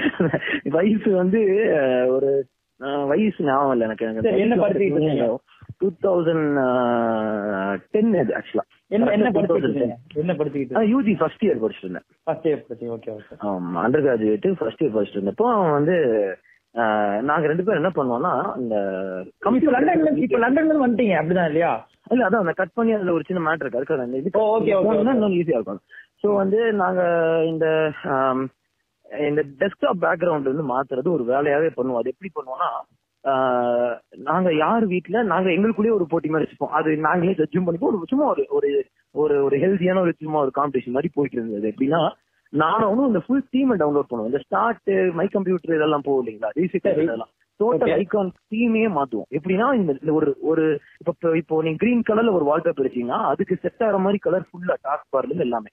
[0.70, 1.40] வயசு வந்து
[2.08, 2.28] ஒரு
[3.06, 4.04] வயசு ஞாபகம் இல்லை எனக்கு.
[4.44, 5.26] என்ன இருந்தீங்க?
[5.80, 6.58] டூ தௌசண்ட்
[7.92, 9.28] டென் அது ஆக்சுவலா என்ன என்ன
[10.20, 10.84] என்ன படிச்சுக்கிட்டு?
[10.92, 14.94] யூஜி ஃபர்ஸ்ட் இயர் படிச்சுட்டு இருந்தேன் ஃபர்ஸ்ட் இயர் படிச்சு ஓகே ஓகே ஆமா அண்டர் கிராஜுவேட் ஃபர்ஸ்ட் இயர்
[14.96, 15.96] படிச்சுட்டு இருந்தப்போ அவன் வந்து
[17.28, 18.32] நாங்க ரெண்டு பேரும் என்ன பண்ணுவோம்னா
[18.62, 18.76] இந்த
[19.76, 21.72] லண்டன்ல இப்ப லண்டன்ல இருந்து வந்துட்டீங்க அப்படிதான் இல்லையா?
[22.12, 23.80] இல்ல அதான் அந்த கட் பண்ணி அதுல ஒரு சின்ன மேட்டர் இருக்கு.
[23.80, 24.30] அதுக்கு அந்த இது.
[25.10, 25.80] இன்னும் ஈஸியா இருக்கும்.
[26.22, 27.00] சோ வந்து நாங்க
[27.50, 27.66] இந்த
[29.28, 32.00] இந்த டெஸ்க்டாப் பேக்ரவுண்ட் வந்து மாத்துறது ஒரு வேலையாவே பண்ணுவோம்.
[32.00, 32.68] அது எப்படி பண்ணுவோம்னா
[34.16, 36.68] நாங்க யார் வீட்ல நாங்க எங்களுக்குள்ளேயே ஒரு போட்டி மாதிரி வச்சுப்போம்.
[36.68, 37.78] அது நாங்களே ஜட்ஜும் பண்ணிப்போம்.
[37.78, 41.68] ஒரு சும்மா ஒரு ஒரு ஒரு ஒரு ஹெல்த்தியான ஒரு சும்மா ஒரு காம்படிஷன் மாதிரி போயிட்டு இருந்தது.
[41.68, 42.10] எப்படின்னா
[42.50, 44.24] நானும் இந்த ஃபுல் டீமை டவுன்லோட் பண்ணுவோம்.
[44.24, 46.48] இந்த ஸ்டார்ட் மை கம்ப்யூட்டர் இதெல்லாம் போகும் இல்லைங்களா?
[46.54, 47.28] ரீசெட் இதெல்லாம்.
[47.64, 47.90] டோட்டல்.
[47.94, 49.38] ஐகான் தீமே மாத்துவோம்.
[49.38, 53.98] எப்படின்னா இந்த ஒரு ஒரு இப்போ இப்போ- நீங்க கிரீன் கலர்ல ஒரு வால்பேப்பர் வச்சீங்கன்னா அதுக்கு செட் ஆகிற
[53.98, 55.68] மாதிரி கலர் ஃபுல்லா டாஸ்க் பார்ல எல்லாமே.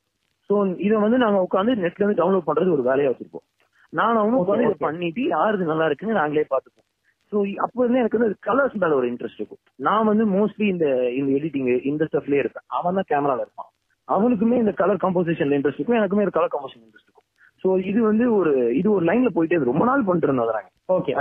[0.49, 3.65] சோ இதை வந்து நாங்க உட்காந்து நெட்ல இருந்து டவுன்லோட் பண்றது ஒரு வேலையா வச்சிருப்போம்.
[3.89, 6.86] நான் அவனும் உட்காந்து இதை பண்ணிட்டு யாருது நல்லா இருக்குன்னு நாங்களே பார்த்துப்போம்.
[7.31, 9.61] சோ அப்போ வந்து எனக்கு வந்து கலர்ஸ் மேல ஒரு இன்ட்ரெஸ்ட் இருக்கும்.
[9.87, 10.85] நான் வந்து மோஸ்ட்லி இந்த
[11.19, 12.67] இந்த எடிட்டிங் இந்த ஸ்டஃப்லயே இருப்பேன்.
[12.77, 13.69] அவன் தான் கேமரால இருப்பான்.
[14.07, 15.99] அவனுக்குமே இந்த கலர் கம்போசிஷன்ல இன்ட்ரெஸ்ட் இருக்கும்.
[16.01, 17.23] எனக்குமே ஒரு கலர் கம்போசிஷன் இன்ட்ரெஸ்ட் இருக்கும்.
[17.63, 19.57] சோ இது வந்து ஒரு இது ஒரு லைன்ல போயிட்டே.
[19.69, 20.69] ரொம்ப நாள் பண்ணிட்டு இருந்தோம் நாங்க.
[20.95, 21.13] ஓகே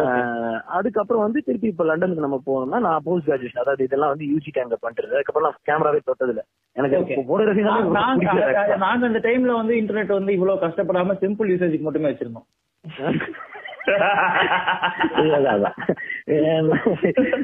[0.76, 4.76] அதுக்கப்புறம் வந்து திருப்பி இப்ப லண்டனுக்கு நம்ம போனோம்னா நான் போஸ்ட் கிராஜுவேஷன் அதாவது இதெல்லாம் வந்து யூஜி டைம்ல
[4.82, 6.42] பண்ணிட்டு அதுக்கப்புறம் நான் கேமராவே தொட்டது இல்ல
[6.76, 7.16] எனக்கு.
[7.30, 12.48] போட்டோகிராஃபி நாங்க அந்த டைம்ல வந்து இன்டர்நெட் வந்து இவ்வளவு கஷ்டப்படாம சிம்பிள் யூசேஜுக்கு மட்டுமே வச்சிருந்தோம்.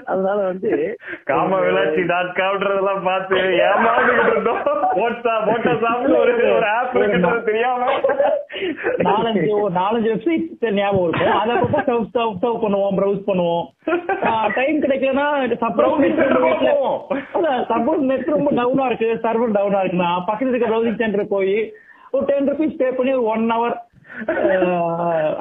[0.06, 0.70] அதனால வந்து
[1.30, 4.62] காம விளாட்சி டாட் காம்ன்றதெல்லாம் பார்த்து ஏமாந்துகிட்டு இருந்தோம்.
[4.96, 7.84] போட்டா போட்டா சாப்பிட்டு ஒரு ஒரு ஆப் இருக்குன்றது தெரியாம.
[9.08, 13.64] நாலஞ்சு ஒரு நாலஞ்சு வெப்சைட் ஞாபகம் இருக்கும் அதை அப்பப்போ சர்வ் சர்வ் சர்வ் பண்ணுவோம் ப்ரௌஸ் பண்ணுவோம்.
[14.58, 15.28] டைம் கிடைக்கலன்னா
[15.64, 16.20] சப்போஸ் நெட்
[17.72, 21.56] சப்போஸ் நெட் ரொம்ப டவுனா இருக்கு சர்வர் டவுனா இருக்குன்னா பக்கத்துல இருக்க ப்ரௌசிங் சென்டர் போய்
[22.14, 23.76] ஒரு டென் ருபீஸ் பே பண்ணி ஒரு ஒன் ஹவர்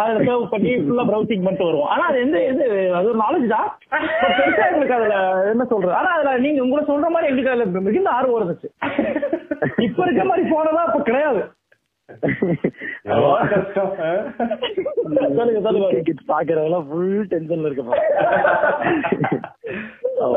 [0.01, 1.89] அதுல சர்வ் பண்ணி ஃபுல்லா ப்ரௌசிங் பண்ணிட்டு வருவோம்.
[1.93, 2.65] ஆனா அது எந்த இது
[2.97, 3.67] அது ஒரு நாலேஜ் தான்.
[4.37, 5.15] பெருசா எங்களுக்கு அதுல
[5.53, 5.93] என்ன சொல்றது?
[5.93, 8.69] ஆனா அதுல நீங்க உங்களை சொல்ற மாதிரி எங்களுக்கு அதுல மிகுந்த ஆர்வம் இருந்துச்சு.
[9.87, 11.41] இப்ப இருக்க மாதிரி போனதா இப்ப கிடையாது.
[16.31, 17.83] பாக்குறவங்க ஃபுல் டென்ஷன்ல இருக்க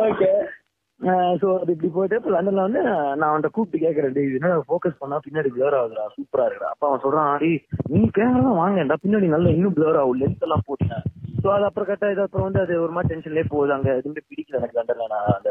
[0.06, 0.28] ஓகே
[1.40, 5.00] சோ அது இப்படி போயிட்டு இப்ப லண்டன்ல வந்து நான் அவன்கிட்ட கூப்பிட்டு கேக்குறேன் டேய் இது என்ன ஃபோக்கஸ்
[5.00, 6.70] பண்ணா பின்னாடி பிளர் ஆகுதுடா சூப்பரா இருக்குடா.
[6.74, 7.58] அப்ப அவன் சொல்றான் டேய்
[7.92, 11.04] நீ கேமரா வாங்கடா பின்னாடி நல்லா இன்னும் பிளர் ஆகும் லென்ஸ் எல்லாம் போட்டேன்
[11.42, 13.72] சோ அது அப்புறம் கட்ட இது அப்புறம் வந்து அது ஒரு மாதிரி டென்ஷன்லயே போகுது.
[13.76, 15.08] அங்க எதுவுமே பிடிக்கல எனக்கு லண்டன்ல.
[15.14, 15.50] நான் அந்த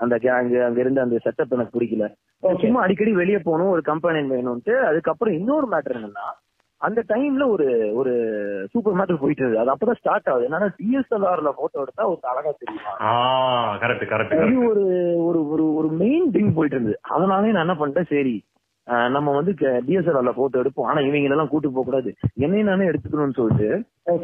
[0.00, 0.36] அந்த கேங்
[0.66, 2.04] அங்க இருந்து அந்த செட்டப் எனக்கு பிடிக்கல.
[2.62, 6.28] சும்மா அடிக்கடி வெளியே போகணும் ஒரு கம்பெனி வேணும்ட்டு அதுக்கப்புறம் இன்னொரு மேட்டர் என்னன்னா
[6.80, 7.66] அந்த டைம்ல ஒரு
[8.00, 8.12] ஒரு
[8.72, 10.46] சூப்பர் மேட்டர் போயிட்டு இருக்கு அது அப்பதான் ஸ்டார்ட் ஆகுது.
[10.48, 12.92] என்னன்னா டிஎஸ்எல்ஆர்ல போட்டோ எடுத்தா ஒரு அழகா தெரியுமா?
[13.08, 13.10] ஆ
[13.82, 14.84] கரெக்ட் கரெக்ட் இது கரெக்ட் ஒரு
[15.28, 18.12] ஒரு ஒரு ஒரு மெயின் திங் போயிட்டு இருந்தது அதனாலே நான் என்ன பண்ணிட்டேன்?
[18.14, 18.36] சரி
[19.14, 19.52] நம்ம வந்து
[19.86, 20.86] டிஎஸ்எல்ஆர்ல போட்டோ எடுப்போம்.
[20.90, 22.10] ஆனா இவங்க எல்லாம் கூட்டு போக கூடாது.
[22.44, 23.68] என்னையும் நானே எடுத்துக்கணும்னு சொல்லிட்டு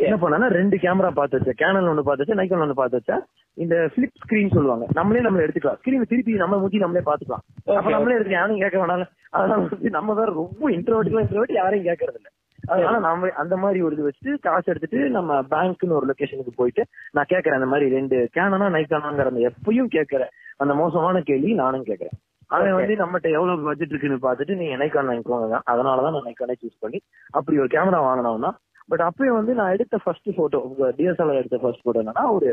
[0.06, 3.22] என்ன பண்ணா ரெண்டு கேமரா பார்த்து வச்சேன் கேனல் ஒண்ணு பார்த்து வச்சேன் நைக்கன் ஒண்ணு பார்த்து வச்சேன்
[3.56, 4.86] இந்த பிளிப் ஸ்கிரீன் சொல்லுவாங்க.
[4.98, 5.78] நம்மளே நம்ம எடுத்துக்கலாம்.
[5.80, 7.92] ஸ்கிரீன் திருப்பி நம்ம மூஞ்சி நம்மளே பாத்துக்கலாம் அப்ப.
[7.94, 9.04] நம்மளே எடுத்து யாரும் கேட்க வேணாம்
[9.36, 12.28] அதனால வந்து நம்ம வேற ரொம்ப இன்ட்ரோவர்ட்டுலாம் இன்ட்ரோவர்ட் யாரையும் கேட்கறது இல்ல
[12.68, 16.82] அதனால நாம அந்த மாதிரி ஒரு இது வச்சுட்டு காசு எடுத்துட்டு நம்ம பேங்க்னு ஒரு லொகேஷனுக்கு போயிட்டு
[17.14, 22.16] நான் கேட்கறேன் அந்த மாதிரி ரெண்டு கேனனா நைக்கானாங்கிற அந்த எப்பயும் கேட்கறேன் அந்த மோசமான கேள்வி நானும் கேட்கறேன்
[22.50, 26.98] அவன் வந்து நம்மகிட்ட எவ்வளவு பட்ஜெட் இருக்குன்னு பார்த்துட்டு நீங்க நைக்கான் வாங்கிக்கோங்க அதனாலதான் நான் நைக்கானே சூஸ் பண்ணி
[27.34, 28.50] அப்படி ஒரு கேமரா வாங்கினோம்னா
[28.88, 30.58] பட் அப்பயும் வந்து நான் எடுத்த ஃபர்ஸ்ட் போட்டோ
[30.98, 32.50] டிஎஸ்எல்ஆர் எடுத்த ஃபர்ஸ்ட் போட்டோ என்னன்னா ஒரு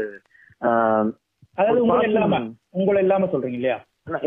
[1.57, 2.39] அதாவது உங்களை இல்லாம
[2.77, 3.75] உங்களை இல்லாம சொல்றீங்க இல்லையா?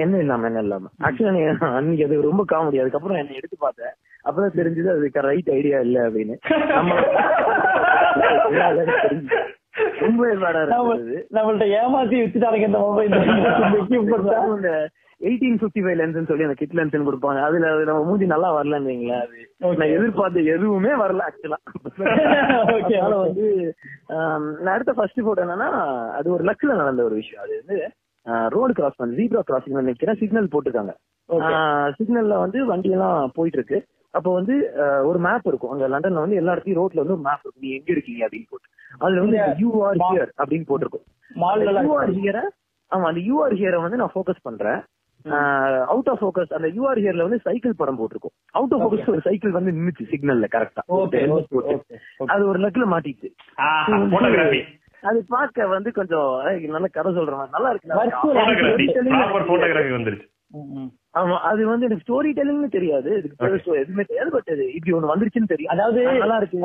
[0.03, 0.87] என்ன இல்லாம என்ன இல்லாம?
[1.07, 1.33] ஆக்சுவலா
[1.71, 3.95] அன்னைக்கு அது ரொம்ப காமெடி அதுக்கப்புறம் என்ன எடுத்து பார்த்தேன்
[4.27, 6.37] அப்பதான் தெரிஞ்சது அதுக்கு ரைட் ஐடியா இல்ல அப்படின்னு.
[10.05, 10.21] ரொம்ப
[11.37, 13.13] நம்மள்ட்ட ஏமாத்தி வச்சுட்டாருங்க இந்த mobile
[15.21, 17.39] eighteen fifty five lens சொல்லி அந்த கிட் லென்ஸ் கொடுப்பாங்க.
[17.49, 19.39] அதுல அது நம்ம மூஞ்சி நல்லா வரலன்னு வைங்களேன் அது.
[19.81, 21.59] நான் எதிர்பார்த்த எதுவுமே வரல ஆக்சுவலா
[22.87, 23.15] அதனால.
[23.23, 23.47] வந்து
[24.65, 25.69] நான் எடுத்த ஃபர்ஸ்ட் போட்டோ என்னன்னா
[26.19, 27.43] அது ஒரு லக்ல நடந்த ஒரு விஷயம்.
[27.45, 27.79] அது வந்து
[28.55, 30.95] ரோடு கிராஸ் பண்ணி ஜீப்ரா கிராசிங் நினைக்கிறேன் சிக்னல் போட்டிருக்காங்க.
[31.99, 33.79] சிக்னல்ல வந்து வண்டி எல்லாம் போயிட்டு இருக்கு.
[34.19, 34.55] அப்போ வந்து
[35.09, 35.73] ஒரு மேப் இருக்கும்.
[35.75, 37.65] அங்க லண்டன்ல வந்து எல்லா இடத்தையும் ரோட்ல வந்து ஒரு மேப் இருக்கும்.
[37.67, 38.69] நீ எங்க இருக்கீங்க அப்படின்னு போட்டு.
[39.05, 41.07] அதுல வந்து யூ ஆர் ஹியர் அப்படின்னு போட்டிருக்கும்.
[41.87, 42.45] யூ ஆர் ஹியரை
[42.93, 44.81] ஆமா அந்த யூ ஆர் ஹியரை வந்து நான் ஃபோக்கஸ் பண்றேன்.
[45.93, 48.35] அவுட் ஆஃப் ஃபோக்கஸ் அந்த யூ ஆர் ஹியர்ல வந்து சைக்கிள் படம் போட்டிருக்கும்.
[48.59, 51.21] அவுட் ஆஃப் ஃபோக்கஸ் ஒரு சைக்கிள் வந்து நின்னுச்சு சிக்னல்ல கரெக்டா ஓகே
[52.35, 53.31] அது ஒரு லக்ல மாட்டிச்சு.
[55.09, 56.31] அது பார்க்க வந்து கொஞ்சம்
[56.77, 57.55] நல்ல கதை சொல்ற மாதிரி.
[57.55, 57.89] நல்லா இருக்கு
[61.17, 63.11] ஆமா அது வந்து எனக்கு ஸ்டோரி டெல்லிங்னு தெரியாது.
[63.77, 65.73] எதுவுமே தெரியாது பட் அது இப்படி ஒண்ணு வந்துருச்சுன்னு தெரியும்.
[65.75, 66.59] அதாவது நல்லா இருக்கு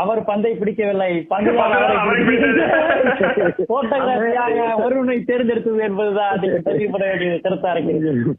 [0.00, 1.26] அவர் பந்தை பிடிக்கவில்லை.
[3.70, 8.36] போட்டோகிராஃபியாக ஒருவனை தேர்ந்தெடுத்தது என்பதுதான் அதுக்கு தெரியப்பட வேண்டிய கருத்தா இருக்கு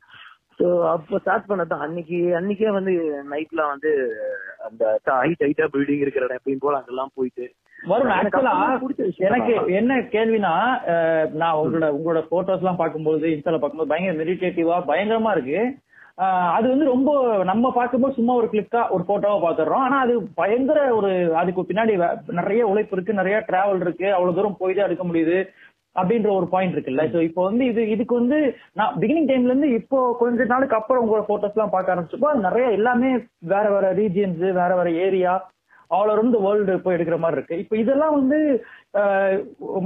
[0.60, 2.94] சோ அப்ப ஸ்டார்ட் பண்ணதான் அன்னைக்கு அன்னைக்கே வந்து
[3.32, 3.92] நைட்ல வந்து
[4.68, 7.54] அந்த ஹைட் ஹைட்டா பில்டிங் இருக்கிற இடம் எப்பயும் போல அங்கெல்லாம் போயிட்டு
[7.92, 8.54] வரும் ஆக்சுவலா
[9.28, 9.54] எனக்கு.
[9.80, 10.54] என்ன கேள்வினா
[11.42, 15.62] நான் உங்களோட உங்களோட போட்டோஸ் எல்லாம் பார்க்கும்போது இன்ஸ்டால பார்க்கும்போது பயங்கர மெடிடேட்டிவா பயங்கரமா இருக்கு.
[16.56, 17.10] அது வந்து ரொம்ப
[17.50, 21.12] நம்ம பார்க்கும்போது சும்மா ஒரு கிளிக்கா ஒரு போட்டோவா பாத்துறோம் ஆனா அது பயங்கர ஒரு
[21.42, 21.94] அதுக்கு பின்னாடி
[22.40, 25.38] நிறைய உழைப்பு இருக்கு நிறைய டிராவல் இருக்கு அவ்வளவு தூரம் போய் தான் எடுக்க முடியுது
[25.96, 27.04] அப்படின்ற ஒரு பாயிண்ட் இருக்குல்ல.
[27.14, 28.40] சோ இப்போ வந்து இது இதுக்கு வந்து
[28.80, 33.12] நான் பிகினிங் டைம்ல இருந்து இப்போ கொஞ்ச நாளுக்கு அப்புறம் உங்களோட போட்டோஸ் எல்லாம் பார்க்க ஆரம்பிச்சப்போ நிறைய எல்லாமே
[33.54, 35.34] வேற வேற ரீஜியன்ஸ் வேற வேற ஏரியா
[35.92, 37.56] ஆல் அரௌண்ட் வேர்ல்டு போய் எடுக்கிற மாதிரி இருக்கு.
[37.64, 38.38] இப்போ இதெல்லாம் வந்து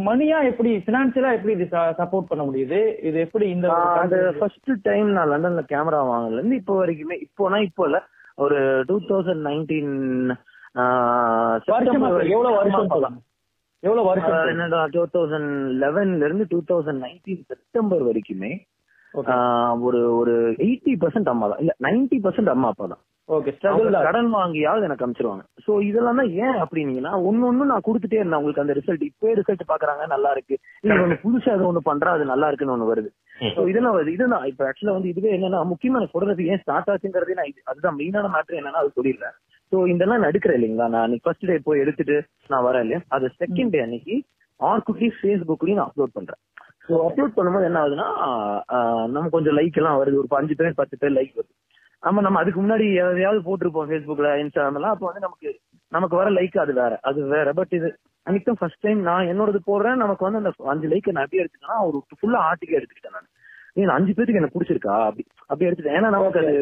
[0.08, 1.68] மணியா எப்படி பினான்சியலா எப்படி இது
[2.00, 2.80] சப்போர்ட் பண்ண முடியுது?
[3.08, 3.68] இது எப்படி இந்த
[4.38, 8.00] ஃபர்ஸ்ட் டைம் நான் லண்டன்ல கேமரா வாங்கினதுல இருந்து இப்போ வரைக்குமே இப்போனா இப்போ இல்ல
[8.38, 8.58] ஒரு
[8.90, 9.94] டூ தௌசண்ட் நைன்டீன்
[12.32, 13.18] எவ்வளவு வருஷம்
[13.84, 15.50] எவ்வளவு வருஷம் என்னடா டூ தௌசண்ட்
[15.84, 18.52] லெவன்ல இருந்து டூ தௌசண்ட் நைன்டீன் செப்டம்பர் வரைக்குமே
[19.88, 23.52] ஒரு ஒரு எயிட்டி பர்சன்ட் அம்மா தான் இல்ல நைன்டி பர்சன்ட் அம்மா அப்பா தான் ஓகே
[24.06, 25.44] கடன் வாங்கியாவது எனக்கு அமிச்சிருவாங்க.
[25.66, 28.40] சோ இதெல்லாம் தான் ஏன் அப்படின்னீங்கன்னா ஒன்னு ஒண்ணு நான் கொடுத்துட்டே இருந்தேன்.
[28.42, 30.56] உங்களுக்கு அந்த ரிசல்ட் இப்பவே ரிசல்ட் பாக்குறாங்க நல்லா இருக்கு.
[30.84, 33.10] இல்ல ஒண்ணு புதுசா ஏதோ ஒண்ணு பண்றா அது நல்லா இருக்குன்னு ஒண்ணு வருது.
[33.56, 34.16] சோ இதெல்லாம் வருது.
[34.18, 34.46] இதுதான்.
[34.52, 38.60] இப்ப ஆக்சுவலா வந்து இதுவே என்னன்னா முக்கியமா எனக்கு சொல்றது ஏன் ஸ்டார்ட் ஆச்சுங்கிறதே நான் அதுதான் மெயினான மேட்டர்
[38.62, 39.36] என்னன்னா அது சொல்லிடுறேன்
[39.72, 40.88] சோ இதெல்லாம் நான் எடுக்கிறேன் இல்லைங்களா?
[40.94, 42.18] நான் அன்னைக்கு ஃபர்ஸ்ட் டே போய் எடுத்துட்டு
[42.54, 43.02] நான் வரேன் இல்லையா?
[43.16, 44.16] அது செகண்ட் டே அன்னைக்கு
[44.60, 46.40] ஆர்குட்லயும் ஃபேஸ்புக்லயும் நான் அப்லோட் பண்றேன்.
[46.86, 48.08] சோ அப்லோட் பண்ணும்போது என்ன ஆகுதுன்னா
[49.16, 50.20] நம்ம கொஞ்சம் லைக் எல்லாம் வருது.
[50.22, 51.54] ஒரு அஞ்சு பேர் பத்து பேர் லைக் வருது.
[52.04, 55.52] ஆமா நம்ம அதுக்கு முன்னாடி எதையாவது போட்டிருப்போம் ஃபேஸ்புக்ல இன்ஸ்டாகிராம் எல்லாம் அப்போ வந்து நமக்கு
[55.92, 56.94] நமக்கு வர லைக் அது வேற.
[57.10, 57.48] அது வேற.
[57.60, 57.90] பட் இது
[58.28, 60.02] அன்னைக்கு தான் ஃபர்ஸ்ட் டைம் நான் என்னோடது போடுறேன்.
[60.04, 63.30] நமக்கு வந்து அந்த அஞ்சு லைக் நான் எப்படி எடுத்துட்டேன்னா ஒரு ஃபுல்லா ஆர்டிக்கல் எடுத்துக்கிட்டேன் நான்.
[63.78, 64.96] நீ அஞ்சு பேருக்கு எனக்கு பிடிச்சிருக்கா?
[65.08, 65.98] அப்படி அப்படி எடுத்துட்டேன்.
[66.00, 66.54] ஏன்னா நமக்கு அது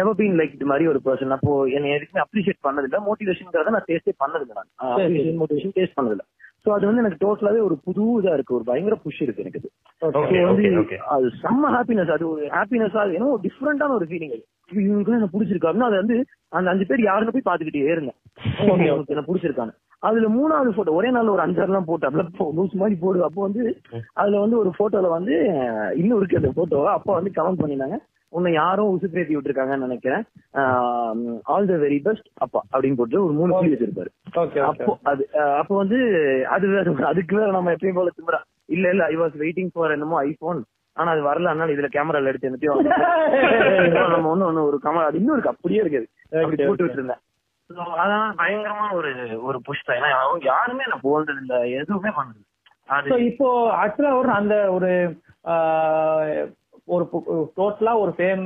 [0.00, 3.00] நெவர் பீன் லைக் மாதிரி ஒரு பர்சன் அப்போ என்னை எதுக்குமே அப்ரிஷியேட் பண்ணதில்ல.
[3.08, 4.70] மோட்டிவேஷன்ங்கிறத நான் டேஸ்டே பண்ணதில்லை நான்.
[5.42, 6.24] மோட்டிவேஷன் டேஸ்ட் பண்ணதில்ல.
[6.64, 8.56] சோ அது வந்து எனக்கு டோட்டலாவே ஒரு புது இதா இருக்கு.
[8.56, 9.60] ஒரு பயங்கர புஷ் இருக்கு எனக்கு
[10.02, 10.08] So
[10.42, 10.64] வந்து.
[11.14, 14.44] அது செம்ம ஹாப்பினஸ் அது ஒரு ஹாப்பினஸ் அது ஏன்னா ஒரு டிஃப்ரெண்டான ஒரு ஃபீலிங் அது.
[14.78, 15.68] இவங்களுக்கு எனக்கு பிடிச்சிருக்கு?
[15.68, 16.16] அப்படின்னா அது வந்து
[16.52, 18.12] அந்த அஞ்சு பேர் யாருன்னு போய் பாத்துக்கிட்டே இருங்க.
[19.12, 23.18] என்ன பிடிச்சிருக்காங்க அதுல மூணாவது போட்டோ ஒரே நாள்ல ஒரு அஞ்சாறு எல்லாம் போட்டு அப்படியே லூஸ் மாதிரி போடு.
[23.28, 23.62] அப்போ வந்து
[24.20, 25.34] அதுல வந்து ஒரு போட்டோல வந்து
[26.00, 27.98] இன்னும் இருக்கு அந்த போட்டோ அப்பா வந்து கமெண்ட் பண்ணிருந்தாங்க
[28.34, 30.24] உன்னை யாரும் உசுப்பேத்தி விட்டுருக்காங்கன்னு நினைக்கிறேன்.
[31.52, 34.10] ஆல் த வெரி பெஸ்ட் அப்பா அப்படின்னு போட்டு ஒரு மூணு புள்ளி வச்சிருப்பாரு.
[34.70, 35.24] அப்போ அது
[35.60, 35.98] அப்போ வந்து
[36.56, 38.40] அது வேற அதுக்கு வேற நம்ம எப்பயும் போல திமுறா
[38.74, 40.60] இல்ல இல்ல ஐ வாஸ் வெயிட்டிங் ஃபார் என்னமோ ஐபோன்
[40.96, 42.82] ஆனா அது வரல அதனால இதுல கேமரால எடுத்து என்னத்தையும்
[44.14, 46.06] நம்ம ஒண்ணு ஒண்ணு ஒரு கமரா அது இன்னும் இருக்கு அப்படியே இருக்குது.
[46.36, 46.86] அப்படி போட்டு.
[46.86, 47.22] வச்சிருந்தேன்.
[48.02, 49.10] அதான் பயங்கரமான ஒரு
[49.48, 52.42] ஒரு புஷ் தான் ஏன்னா அவங்க யாருமே நான் போனது இல்ல எதுவுமே பண்ணது
[53.28, 53.48] இப்போ
[53.82, 54.90] ஆக்சுவலா ஒரு அந்த ஒரு
[56.88, 57.04] ஒரு
[57.56, 58.42] டோட்டலா ஒரு ஃபேம்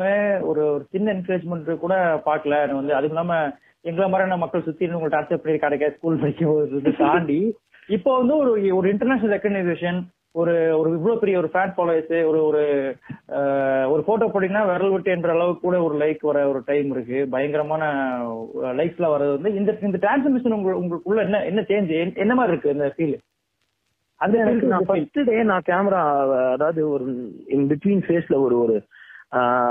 [0.48, 1.94] ஒரு ஒரு சின்ன என்கரேஜ்மெண்ட் கூட
[2.26, 2.56] பார்க்கல.
[2.72, 3.32] வந்து அதுவும் இல்லாம
[3.88, 7.40] எங்களை மாதிரியான மக்கள் சுத்தி உங்களுக்கு டார்ச்சர் பண்ணி கிடைக்க ஸ்கூல் படிக்கும் போது தாண்டி
[7.96, 9.98] இப்போ வந்து ஒரு ஒரு இன்டர்நேஷனல் ரெக்கனைசேஷன்
[10.34, 12.62] ஒரு ஒரு இவ்வளவு பெரிய ஒரு ஃபேன் ஃபாலோயர்ஸ் ஒரு ஒரு
[13.92, 17.18] ஒரு போட்டோ போட்டீங்கன்னா விரல் விட்டு என்ற அளவுக்கு கூட ஒரு லைக் வர ஒரு டைம் இருக்கு.
[17.34, 17.84] பயங்கரமான
[18.80, 21.92] லைக்ஸ்ல வர்றது வந்து இந்த இந்த டிரான்ஸ்மிஷன் உங்களுக்கு உங்களுக்குள்ள என்ன என்ன சேஞ்ச்
[22.24, 23.16] என்ன மாதிரி இருக்கு இந்த ஃபீல்
[24.20, 26.00] அது எனக்கு நான் ஃபர்ஸ்ட் டே நான் கேமரா
[26.54, 27.04] அதாவது ஒரு
[27.54, 28.76] இன் பிட்வீன் ஃபேஸ்ல ஒரு ஒரு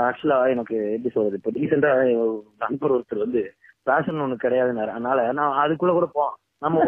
[0.08, 1.38] ஆக்சுவலா எனக்கு எப்படி சொல்றது?
[1.38, 1.90] இப்போ ரீசெண்டா
[2.62, 3.40] நண்பர் ஒருத்தர் வந்து
[3.86, 4.90] பேஷன் ஒண்ணு கிடையாதுனாரு.
[4.94, 6.26] அதனால நான் அதுக்குள்ள கூட போ
[6.62, 6.76] நம்ம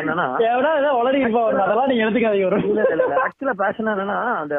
[0.00, 0.26] என்னன்னா
[3.20, 4.56] ஆக்சுவலா பேஷன் என்னன்னா அந்த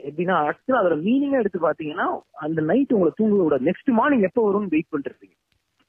[0.00, 2.08] எப்படின்னா ஆக்சுவலா அதோட மீனிங்கா எடுத்து பாத்தீங்கன்னா
[2.44, 5.32] அந்த நைட் உங்களை தூங்க விட நெக்ஸ்ட் மார்னிங் எப்ப வரும்னு வெயிட்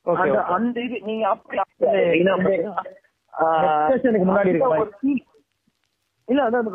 [0.05, 1.57] Okay, அந்த இது நீங்க அப்படி
[4.21, 4.51] முன்னாடி
[6.27, 6.69] இல்ல அதான்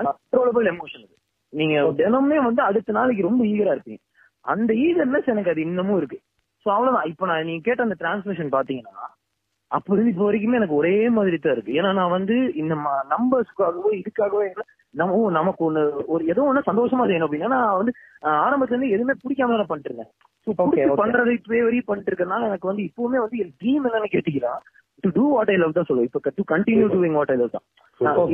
[0.00, 1.16] அன்கன்ட்ரோலபிள் எமோஷன் அது
[1.52, 4.02] நீங்க தினமுமே வந்து அடுத்த நாளைக்கு ரொம்ப ஈகரா இருப்பீங்க.
[4.44, 6.18] அந்த ஈகர்னஸ் எனக்கு அது இன்னமும் இருக்கு.
[6.66, 7.08] சோ அவ்வளவுதான்.
[7.10, 9.08] இப்ப நான் நீங்க கேட்ட அந்த டிரான்ஸ்மிஷன் பாத்தீங்கன்னா
[9.70, 11.76] அப்ப இருந்து இப்போ வரைக்குமே எனக்கு ஒரே மாதிரி தான் இருக்கு.
[11.78, 12.74] ஏன்னா நான் வந்து இந்த
[13.12, 14.42] நம்பர்ஸ்க்காகவோ இதுக்காகவோ
[15.00, 15.82] நம்ம நமக்கு ஒண்ணு
[16.14, 17.92] ஒரு ஏதோ ஒண்ணு சந்தோஷமா செய்யணும் அப்படின்னா நான் வந்து
[18.44, 20.12] ஆரம்பத்துல இருந்து எதுவுமே பிடிக்காம தான் பண்ணிட்டு இருந்தேன்.
[21.02, 24.54] பண்றதை இப்பவே வரையும் பண்ணிட்டு இருக்கனால எனக்கு வந்து இப்பவுமே வந்து என் ட்ரீம் என்னன்னு கேட்டீங்கன்னா
[25.04, 26.08] to do what I love தான் சொல்லுவேன்.
[26.10, 27.64] இப்ப to continue doing what I love தான்.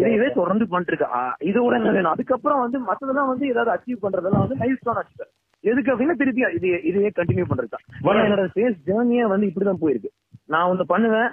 [0.00, 4.44] இதையவே தொடர்ந்து பண்ணிட்டு இருக்கேன் ஆஹ், இதோட என்ன வேணும் அதுக்கப்புறம் வந்து மத்ததெல்லாம் வந்து ஏதாவது அச்சீவ் பண்றதெல்லாம்
[4.44, 5.28] வந்து மைல் ஸ்டோன் அச்சீவ்
[5.64, 7.84] எதுக்கு அப்படின்னா திருப்பி இது இதையே கண்டினியூ பண்றது தான்.
[8.06, 8.24] வரும்.
[8.26, 10.10] என்னோட ஃபேஸ் ஜேர்னியே வந்து இப்படிதான் போயிருக்கு.
[10.48, 11.30] நான் ஒண்ணு பண்ணுவேன்.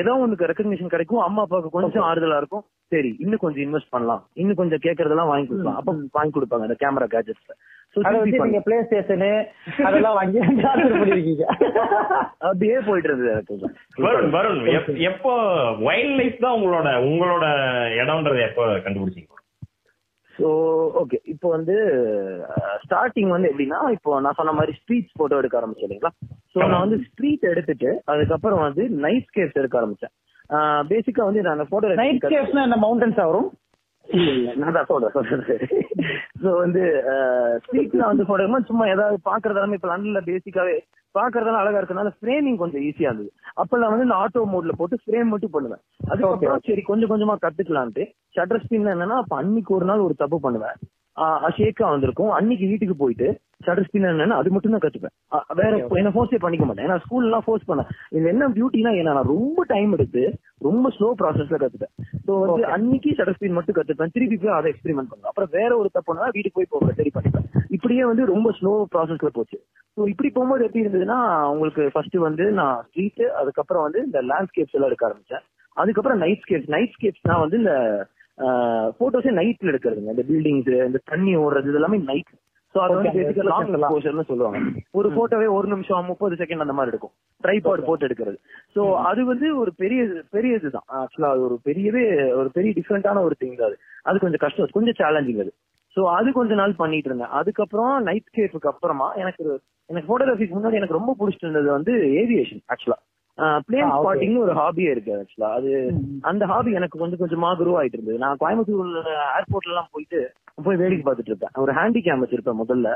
[0.00, 1.22] ஏதோ ஒண்ணுக்கு ரெக்கக்னிஷன் கிடைக்கும்.
[1.24, 2.64] அம்மா அப்பாவுக்கு கொஞ்சம் ஆறுதலா இருக்கும்.
[2.92, 4.22] சரி இன்னும் கொஞ்சம் இன்வெஸ்ட் பண்ணலாம்.
[4.32, 5.76] இன்னும் கொஞ்சம் கேட்கறதெல்லாம் வாங்கி கொடுக்கலாம்.
[5.76, 7.50] அப்ப வாங்கி கொடுப்பாங்க அந்த கேமரா கேஜெட்ஸ்
[8.44, 9.30] நீங்க பிளே ஸ்டேஷனு
[9.84, 11.44] அதெல்லாம் வாங்கி பண்ணிருக்கீங்க
[12.38, 13.56] அப்படியே போயிட்டு இருந்தது எனக்கு.
[13.98, 15.32] வருண் வருண் எப்- எப்போ
[15.80, 17.44] வைல்ட் லைஃப் தான் உங்களோட உங்களோட
[18.00, 19.28] இடம்ன்றது எப்போ கண்டுபிடிச்சீங்க?
[20.34, 20.50] சோ சோ
[21.00, 21.74] ஓகே இப்போ வந்து
[22.84, 26.12] ஸ்டார்டிங் வந்து எப்படின்னா இப்போ நான் சொன்ன மாதிரி ஸ்ட்ரீட் போட்டோ எடுக்க ஆரம்பிச்சேன் இல்லைங்களா?
[26.54, 30.14] சோ நான் வந்து ஸ்ட்ரீட் எடுத்துட்டு அதுக்கப்புறம் வந்து நைட் ஸ்கேப்ஸ் எடுக்க ஆரம்பிச்சேன்.
[30.90, 33.50] பேசிக்கா வந்து நான் போட்டோ நைட் ஸ்கேப்ஸ்னா என்ன மவுண்டன்ஸ் வரும்?
[34.60, 35.64] நான் தான் சொல்றேன் சொல்றேன்
[36.42, 36.82] சோ வந்து
[37.64, 38.24] ஸ்ட்ரீட்ல வந்து
[38.70, 40.76] சும்மா ஏதாவது பாக்குறதெல்லாம் இப்ப லண்டன்ல பேசிக்காவே
[41.14, 43.30] பாக்குறதெல்லாம் அழகா இருக்கனால ஃப்ரேமிங் கொஞ்சம் ஈஸியா இருந்தது.
[43.60, 45.82] அப்ப நான் வந்து இந்த ஆட்டோ மோட்ல போட்டு ஃப்ரேம் மட்டும் பண்ணுவேன்.
[46.10, 48.04] அதுக்கப்புறம் சரி கொஞ்சம் கொஞ்சமா கத்துக்கலான்ட்டு.
[48.36, 50.76] ஷட்டர் ஸ்பின் என்னன்னா அப்ப அன்னைக்கு ஒரு நாள் ஒரு தப்பு பண்ணுவேன்.
[51.56, 52.32] ஷேக்கா வந்திருக்கும்.
[52.38, 53.28] அன்னைக்கு வீட்டுக்கு போயிட்டு
[53.64, 55.14] ஷட்டர் ஸ்பின் என்னன்னா அது மட்டும் தான் கத்துப்பேன்
[55.60, 56.86] வேற என்ன ஃபோர்ஸே பண்ணிக்க மாட்டேன்.
[56.86, 60.22] ஏன்னா ஸ்கூல்ல எல்லாம் ஃபோர்ஸ் பண்ணேன் இது என்ன பியூட்டினா என்ன நான் ரொம்ப டைம் எடுத்து
[60.68, 61.92] ரொம்ப ஸ்லோ ப்ராசஸ்ல கத்துட்டேன்
[62.26, 64.14] சோ வந்து அன்னைக்கு ஷட்டர் ஸ்பின் மட்டும் கத்துப்பேன்.
[64.16, 65.30] திருப்பி போய் அதை எக்ஸ்பெரிமெண்ட் பண்ணுவேன்.
[65.32, 67.48] அப்புறம் வேற ஒரு தப்புனா வீட்டுக்கு போய் போக சரி பண்ணிப்பேன்.
[67.78, 69.58] இப்படியே வந்து ரொம்ப ஸ்லோ ப்ராசஸ்ல போச்சு.
[69.96, 71.18] ஸோ இப்படி போகும்போது எப்படி இருந்ததுன்னா
[71.52, 75.44] உங்களுக்கு ஃபர்ஸ்ட் வந்து நான் ஸ்ட்ரீட் அதுக்கப்புறம் வந்து இந்த லேண்ட்ஸ்கேப்ஸ் எல்லாம் எடுக்க ஆரம்பிச்சேன்.
[75.76, 77.74] அதுக்கப்புறம் நைட் ஸ்கேப்ஸ் நைட் ஸ்கேப்ஸ்னா வந்து இந்த
[78.98, 80.12] போட்டோஸே நைட்ல எடுக்கிறதுங்க.
[80.14, 82.32] இந்த பில்டிங்ஸ் இந்த தண்ணி ஓடுறது இது எல்லாமே நைட்
[82.74, 84.58] சோ அது வந்து பேசிக்கா லாங் எக்ஸ்போஷர்னு சொல்லுவாங்க.
[84.98, 87.14] ஒரு போட்டோவே ஒரு நிமிஷம் முப்பது செகண்ட் அந்த மாதிரி எடுக்கும்.
[87.44, 88.38] ட்ரைபாட் போட்டு எடுக்கிறது.
[88.74, 90.02] சோ அது வந்து ஒரு பெரிய
[90.36, 92.04] பெரிய இதுதான் ஆக்சுவலா அது ஒரு பெரியவே
[92.40, 93.76] ஒரு பெரிய டிஃப்ரெண்டான ஒரு திங் அது.
[94.02, 94.74] அது கொஞ்சம் கஷ்டம்.
[94.78, 95.52] கொஞ்சம் சேலஞ்சிங் அது.
[95.96, 97.34] சோ அது கொஞ்ச நாள் பண்ணிட்டு இருந்தேன்.
[97.40, 99.44] அதுக்கப்புறம் நைட் ஸ்கேப்புக்கு அப்புறமா எனக்கு
[99.90, 102.98] எனக்கு போட்டோகிராஃபிக்கு முன்னாடி எனக்கு ரொம்ப பிடிச்சிட்டு இருந்தது வந்து ஏவியேஷன் ஆக்சுவலா
[103.66, 105.70] பிளேன் ஸ்பாட்டிங்னு ஒரு ஹாபியே இருக்கு ஆக்சுவலா அது
[106.30, 108.22] அந்த ஹாபி எனக்கு கொஞ்சம் கொஞ்சமா குரோ ஆயிட்டு இருந்தது.
[108.24, 110.20] நான் கோயம்புத்தூர் ஏர்போர்ட்ல எல்லாம் போயிட்டு
[110.64, 111.52] போய் வேடிக்கை பார்த்துட்டு இருப்பேன்.
[111.62, 112.88] ஒரு ஹேண்டி கேம் வச்சிருப்பேன் முதல்ல.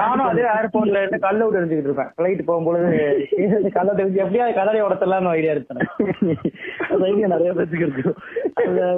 [0.00, 2.10] நானும் அதே ஏர்போர்ட்ல இருந்து கல் அவுட் எடுத்துக்கிட்டு இருப்பேன்.
[2.16, 5.54] ஃபிளைட் போகும்பொழுது கல்ல தெரிஞ்சு எப்படியா கலரை உடத்தலாம்னு ஐடியா
[6.90, 8.04] அது ஐடியா நிறைய பேருக்கு இருக்கு.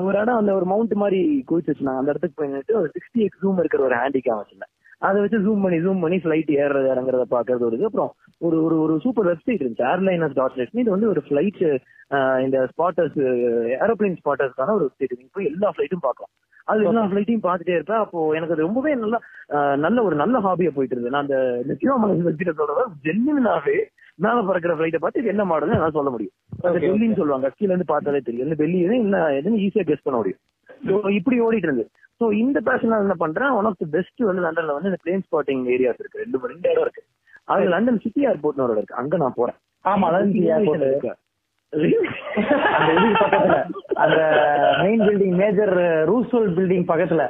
[0.07, 3.43] ஒரு இடம் அந்த ஒரு மவுண்ட் மாதிரி குவிச்சு வச்சிருந்தாங்க அந்த இடத்துக்கு போய் நின்னுட்டு ஒரு சிக்ஸ்டி எக்ஸ்
[3.45, 4.73] ஜூம் இருக்கிற ஒரு ஹேண்டி கேம் வச்சிருந்தேன்.
[5.03, 7.89] அதை வச்சு ஜூம் பண்ணி ஜூம் பண்ணி ஃபிளைட் ஏறுறது இறங்குறத பாக்குறது ஒரு இது.
[7.89, 8.13] அப்புறம்
[8.47, 9.89] ஒரு ஒரு ஒரு சூப்பர் வெப்சைட் இருந்துச்சு.
[9.93, 11.61] ஏர்லைனர்ஸ் டாட் நெட் இது வந்து ஒரு ஃபிளைட்
[12.47, 13.19] இந்த ஸ்பாட்டர்ஸ்
[13.85, 16.33] ஏரோப்ளேன் ஸ்பாட்டர்ஸ்க்கான ஒரு வெப்சைட் நீங்க போய் எல்லா ஃபிளைட்டும் பார்க்கலாம்.
[16.71, 18.03] அது எல்லா ஃபிளைட்டையும் பார்த்துட்டே இருப்பேன்.
[18.05, 19.19] அப்போ எனக்கு அது ரொம்பவே நல்ல
[19.85, 21.15] நல்ல ஒரு நல்ல ஹாபியா போயிட்டு இருந்தது.
[21.17, 21.39] நான் அந்த
[21.71, 23.79] நிச்சயமலை வெப்சைட் சொல்றத ஜென்மினாவே
[24.25, 26.35] மேல பறக்கிற ஃபிளைட்டை பார்த்து இது என்ன மாடல் நான் சொல்ல முடியும்.
[26.85, 27.49] டெல்லின்னு சொல்லுவாங்க.
[27.59, 30.41] கீழ இருந்து பார்த்தாலே தெரியும் டெல்லி என்ன எதுன்னு ஈஸியா கெஸ் பண்ண முடியும்.
[31.19, 31.87] இப்படி ஓடிட்டு இருந்து
[32.21, 35.65] சோ இந்த பேஷன் என்ன பண்றேன் ஒன் ஆஃப் தி பெஸ்ட் வந்து லண்டன்ல வந்து இந்த பிளேன் ஸ்பாட்டிங்
[35.75, 36.23] ஏரியாஸ் இருக்கு.
[36.25, 37.03] ரெண்டு ரெண்டு இடம் இருக்கு.
[37.45, 39.01] அது லண்டன் சிட்டி ஏர்போர்ட்னு ஒரு இருக்கு.
[39.03, 39.59] அங்க நான் போறேன்.
[39.85, 41.13] ஆமா City ஏர்போர்ட் இருக்கு.
[42.77, 42.91] அந்த
[43.23, 43.57] பக்கத்துல.
[44.05, 44.21] அந்த
[44.83, 45.75] main building major
[46.11, 47.23] Roosevelt building பக்கத்துல.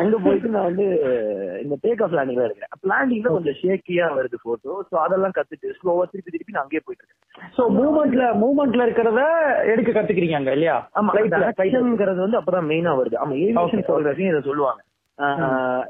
[0.00, 0.86] அங்க போயிட்டு நான் வந்து
[1.62, 6.30] இந்த டேக் ஆஃப் லேண்டிங்ல இருக்கிறேன் லேண்டிங்ல கொஞ்சம் ஷேக்கியா வருது போட்டோ சோ அதெல்லாம் கத்துட்டு ஸ்லோவா திருப்பி
[6.30, 7.21] திருப்பி நான் அங்கேயே போயிட்டு இருக்கேன்.
[7.56, 9.20] சோ மூவ்மெண்ட்ல மூவ்மெண்ட்ல இருக்கிறத
[9.72, 10.76] எடுக்க கத்துக்கிறீங்க அங்க இல்லையா?
[10.98, 11.12] ஆமா.
[11.54, 13.16] ஆக்ஷன்ங்கிறது வந்து அப்பதான் மெயினா வருது.
[13.16, 14.80] ஆமா ஏவியேஷன் போட்டோகிராஃபி இதை சொல்லுவாங்க.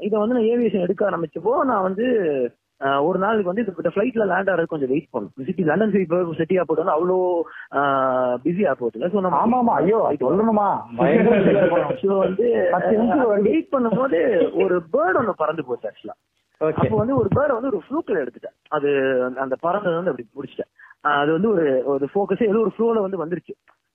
[0.01, 2.05] இதை வந்து நான் ஏவியேஷன் எடுக்க ஆரம்பிச்சப்போ நான் வந்து
[3.07, 6.07] ஒரு நாளுக்கு வந்து இந்த ஃபிளைட்ல லேண்ட் ஆகிறது கொஞ்சம் வெயிட் பண்ணும் city London city
[6.39, 7.17] city airport வந்து அவ்வளோ
[8.45, 9.09] பிஸி ஏர்போர்ட் இல்ல.
[9.13, 9.75] ஸோ நம்ம ஆமா ஆமா.
[9.81, 10.67] ஐயோ சொல்லணுமா?
[12.01, 12.45] ஸோ வந்து
[13.47, 14.19] வெயிட் பண்ணும்போது
[14.63, 16.17] ஒரு பேர்ட் ஒன்னு பறந்து போச்சு ஆக்சுவலா
[16.61, 18.55] அப்போ வந்து ஒரு பேர்ட் வந்து ஒரு ஃப்ளூக்ல எடுத்துட்டேன்.
[18.69, 18.89] அது
[19.45, 20.71] அந்த பறந்தது வந்து அப்படி பிடிச்சிட்டேன்.
[20.81, 23.53] ஆஹ் அது வந்து ஒரு ஒரு ஃபோக்கஸ் ஏதோ ஒரு ஃப்ளோல வந்து வந்துருச்சு.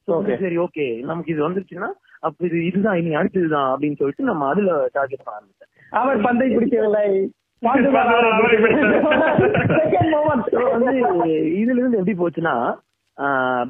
[0.09, 0.41] So, Okay.
[0.41, 1.89] சரி ஓகே நமக்கு இது வந்துருச்சுன்னா
[2.23, 7.31] அப்ப இது இதுதான் இனி அடுத்ததுதான் அப்படின்னு சொல்லிட்டு நம்ம அதுல டார்கெட் பண்ண ஆரம்பிச்சேன் அவர் பந்தை பிடிக்கவில்லை.
[11.59, 12.79] இதுல இருந்து எப்படி போச்சுன்னா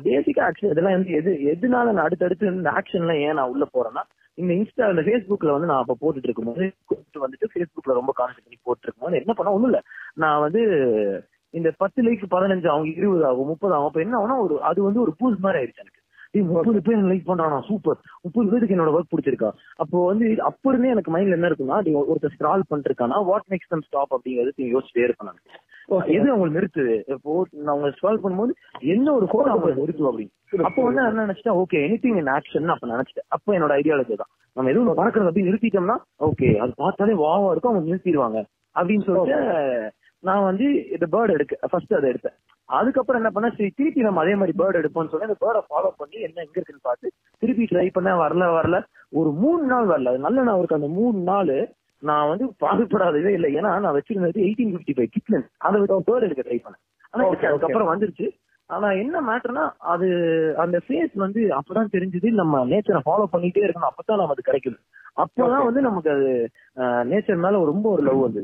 [0.04, 4.02] பேசிக்கா ஆக்சுவலி இதெல்லாம் வந்து எது எதுனால நான் அடுத்தடுத்து இந்த ஆக்ஷன்ல ஏன் நான் உள்ள போறேன்னா
[4.38, 8.80] இந்த இன்ஸ்டா இந்த ஃபேஸ்புக்ல வந்து நான் அப்ப போட்டுட்டு இருக்கும்போது கூப்பிட்டு வந்துட்டு ஃபேஸ்புக்ல ரொம்ப கான்சென்ட் பண்ணி
[8.80, 9.80] இருக்கும்போது என்ன பண்ண ஒண்ணும் இல்ல.
[10.16, 10.62] நான் வந்து
[11.54, 13.88] இந்த பத்து லைக் பதினஞ்சு அவங்க இருபது ஆகும் முப்பது ஆகும்.
[13.90, 16.02] அப்ப என்ன ஆகும்னா ஒரு அது வந்து ஒரு பூஸ் மாதிரி ஆயிடுச்சு எனக்கு.
[16.48, 17.58] முப்பது பேர் லைக் பண்றானா?
[17.68, 19.50] சூப்பர் முப்பது பேருக்கு என்னோட ஒர்க் பிடிச்சிருக்கா?
[19.82, 21.78] அப்போ வந்து அப்ப இருந்தே எனக்கு மைண்ட்ல என்ன இருக்குன்னா
[22.10, 23.18] ஒருத்தர் ஸ்க்ரால் பண்ணிருக்கானா?
[23.28, 25.40] வாட் மேக்ஸ் தம் ஸ்டாப் அப்படிங்கிறது யோசிச்சுட்டே இருப்பேன்.
[26.16, 26.94] எது அவங்க நிறுத்துது?
[27.14, 28.52] இப்போ நான் அவங்க ஸ்க்ரால் பண்ணும்போது
[28.94, 30.34] என்ன ஒரு போன் அவங்க நிறுத்துவோம் அப்படின்னு.
[30.68, 31.58] அப்போ வந்து என்ன நினைச்சிட்டேன்?
[31.62, 33.28] Okay any thing in action அப்ப நினைச்சிட்டேன்.
[33.36, 34.32] அப்போ என்னோட ஐடியாலஜி தான்.
[34.56, 35.96] நம்ம எதுவும் பறக்கிறது அப்படி நிறுத்திட்டோம்னா
[36.28, 38.40] ஓகே அது பார்த்தாலே வாவா இருக்கும் அவங்க நிறுத்திடுவாங்க.
[38.78, 39.38] அப்படின்னு சொல்லிட்டு
[40.22, 42.36] நான் வந்து இந்த பேர்ட் எடுக்க ஃபர்ஸ்ட் அதை எடுத்தேன்.
[42.68, 46.16] அதுக்கப்புறம் என்ன பண்ண சரி திருப்பி நம்ம அதே மாதிரி பேர்ட் எடுப்போம்னு சொல்லி அந்த பேர்டை ஃபாலோ பண்ணி
[46.26, 48.78] என்ன எங்க இருக்குன்னு பார்த்து திருப்பி ட்ரை பண்ண வரல வரல.
[49.18, 50.12] ஒரு மூணு நாள் வரல.
[50.12, 50.80] அது நல்ல நான் இருக்கு.
[50.80, 51.54] அந்த மூணு நாள்
[52.02, 53.48] நான் வந்து பாகுபடாதவே இல்லை.
[53.58, 56.82] ஏன்னா நான் வச்சிருந்தது எயிட்டீன் பிப்டி ஃபைவ் கிட்லன் அதை வச்சு பேர்ட் எடுக்க ட்ரை பண்ணேன்.
[57.10, 58.28] ஆனா அதுக்கப்புறம் வந்துருச்சு.
[58.70, 60.08] ஆனா என்ன மேட்டர்னா அது
[60.56, 62.30] அந்த ஃபேஸ் வந்து அப்பதான் தெரிஞ்சது.
[62.40, 63.90] நம்ம நேச்சரை ஃபாலோ பண்ணிட்டே இருக்கணும்.
[63.92, 64.78] அப்பதான் நம்ம அது கிடைக்குது.
[65.22, 66.30] அப்பதான் வந்து நமக்கு அது
[67.12, 68.42] நேச்சர் மேல ரொம்ப ஒரு லவ் வந்து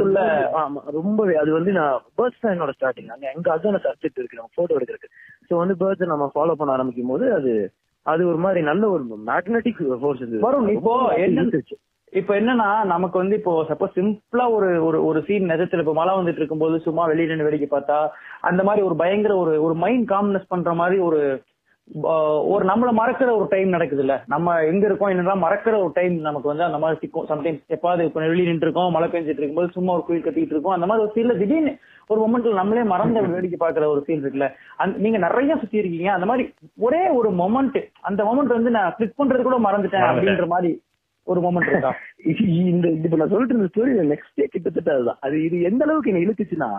[0.00, 0.24] உள்ள-
[0.60, 4.50] ஆமா ரொம்பவே அது வந்து நான் பேர்ட்ஸ் தான் என்னோட ஸ்டார்டிங் அங்க எங்க அதான சப்ஜெக்ட் இருக்கு நம்ம
[4.54, 5.12] போட்டோ எடுக்கிறதுக்கு.
[5.48, 7.52] சோ வந்து பேர்ட்ஸ் நம்ம ஃபாலோ பண்ண ஆரம்பிக்கும் போது அது
[8.06, 10.94] அது ஒரு மாதிரி நல்ல ஒரு மேக்னெட்டிக் ஃபோர்ஸ் வரும், இப்போ.
[12.12, 16.36] இப்ப என்னன்னா நமக்கு வந்து இப்போ சப்போஸ் சிம்பிளா ஒரு ஒரு ஒரு சீன் நிஜத்துல இப்ப மழை வந்துட்டு
[16.36, 17.98] இருக்கும்போது சும்மா வெளியில நின்று வேடிக்கை பார்த்தா
[18.40, 21.20] அந்த மாதிரி ஒரு பயங்கர ஒரு ஒரு மைண்ட் காம்னஸ் பண்ற மாதிரி ஒரு
[22.52, 26.48] ஒரு நம்மள மறக்கிற ஒரு டைம் நடக்குது இல்ல நம்ம எங்க இருக்கோம் என்னதான் மறக்கிற ஒரு டைம் நமக்கு
[26.48, 27.28] வந்து அந்த மாதிரி சிக்கும்.
[27.28, 30.72] சம்டைம்ஸ் எப்பாவது இப்ப வெளியே நின்று இருக்கோம் மழை பெஞ்சிட்டு இருக்கும்போது சும்மா ஒரு குயில் கத்திட்டு இருக்கோம்.
[30.72, 31.72] அந்த மாதிரி ஒரு ஃபீல்ல திடீர்னு
[32.06, 34.48] ஒரு மொமெண்ட்ல நம்மளே மறந்த வேடிக்கை பாக்குற ஒரு ஃபீல் இருக்குல்ல.
[34.76, 36.12] அந்த நீங்க நிறைய சுத்தி இருக்கீங்க.
[36.12, 36.44] அந்த மாதிரி
[36.78, 40.06] ஒரே ஒரு மொமெண்ட் அந்த மொமெண்ட் வந்து நான் கிளிக் பண்றது கூட மறந்துட்டேன்.
[40.10, 40.70] அப்படின்ற மாதிரி
[41.26, 41.90] ஒரு மொமெண்ட் இருக்கா?
[42.72, 45.18] இந்த இப்ப நான் சொல்லிட்டு இருந்த ஸ்டோரி நெக்ஸ்ட் டே கிட்டத்தட்ட அதுதான்.
[45.20, 46.70] அது இது எந்த அளவுக்கு என்ன இழுத்துச்சுன்னா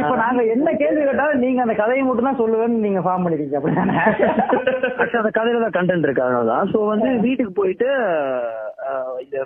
[0.00, 3.94] இப்ப நாங்க என்ன கேள்வி கேட்டாலும் நீங்க அந்த கதையை மட்டும் தான் சொல்லுவேன்னு நீங்க ஃபார்ம் பண்ணிருக்கீங்க அப்படிதானே?
[5.02, 6.68] Actually அந்த கதையில தான் கண்டென்ட் இருக்கு அதனாலதான்.
[6.72, 7.88] சோ வந்து வீட்டுக்கு போயிட்டு
[9.24, 9.38] இந்த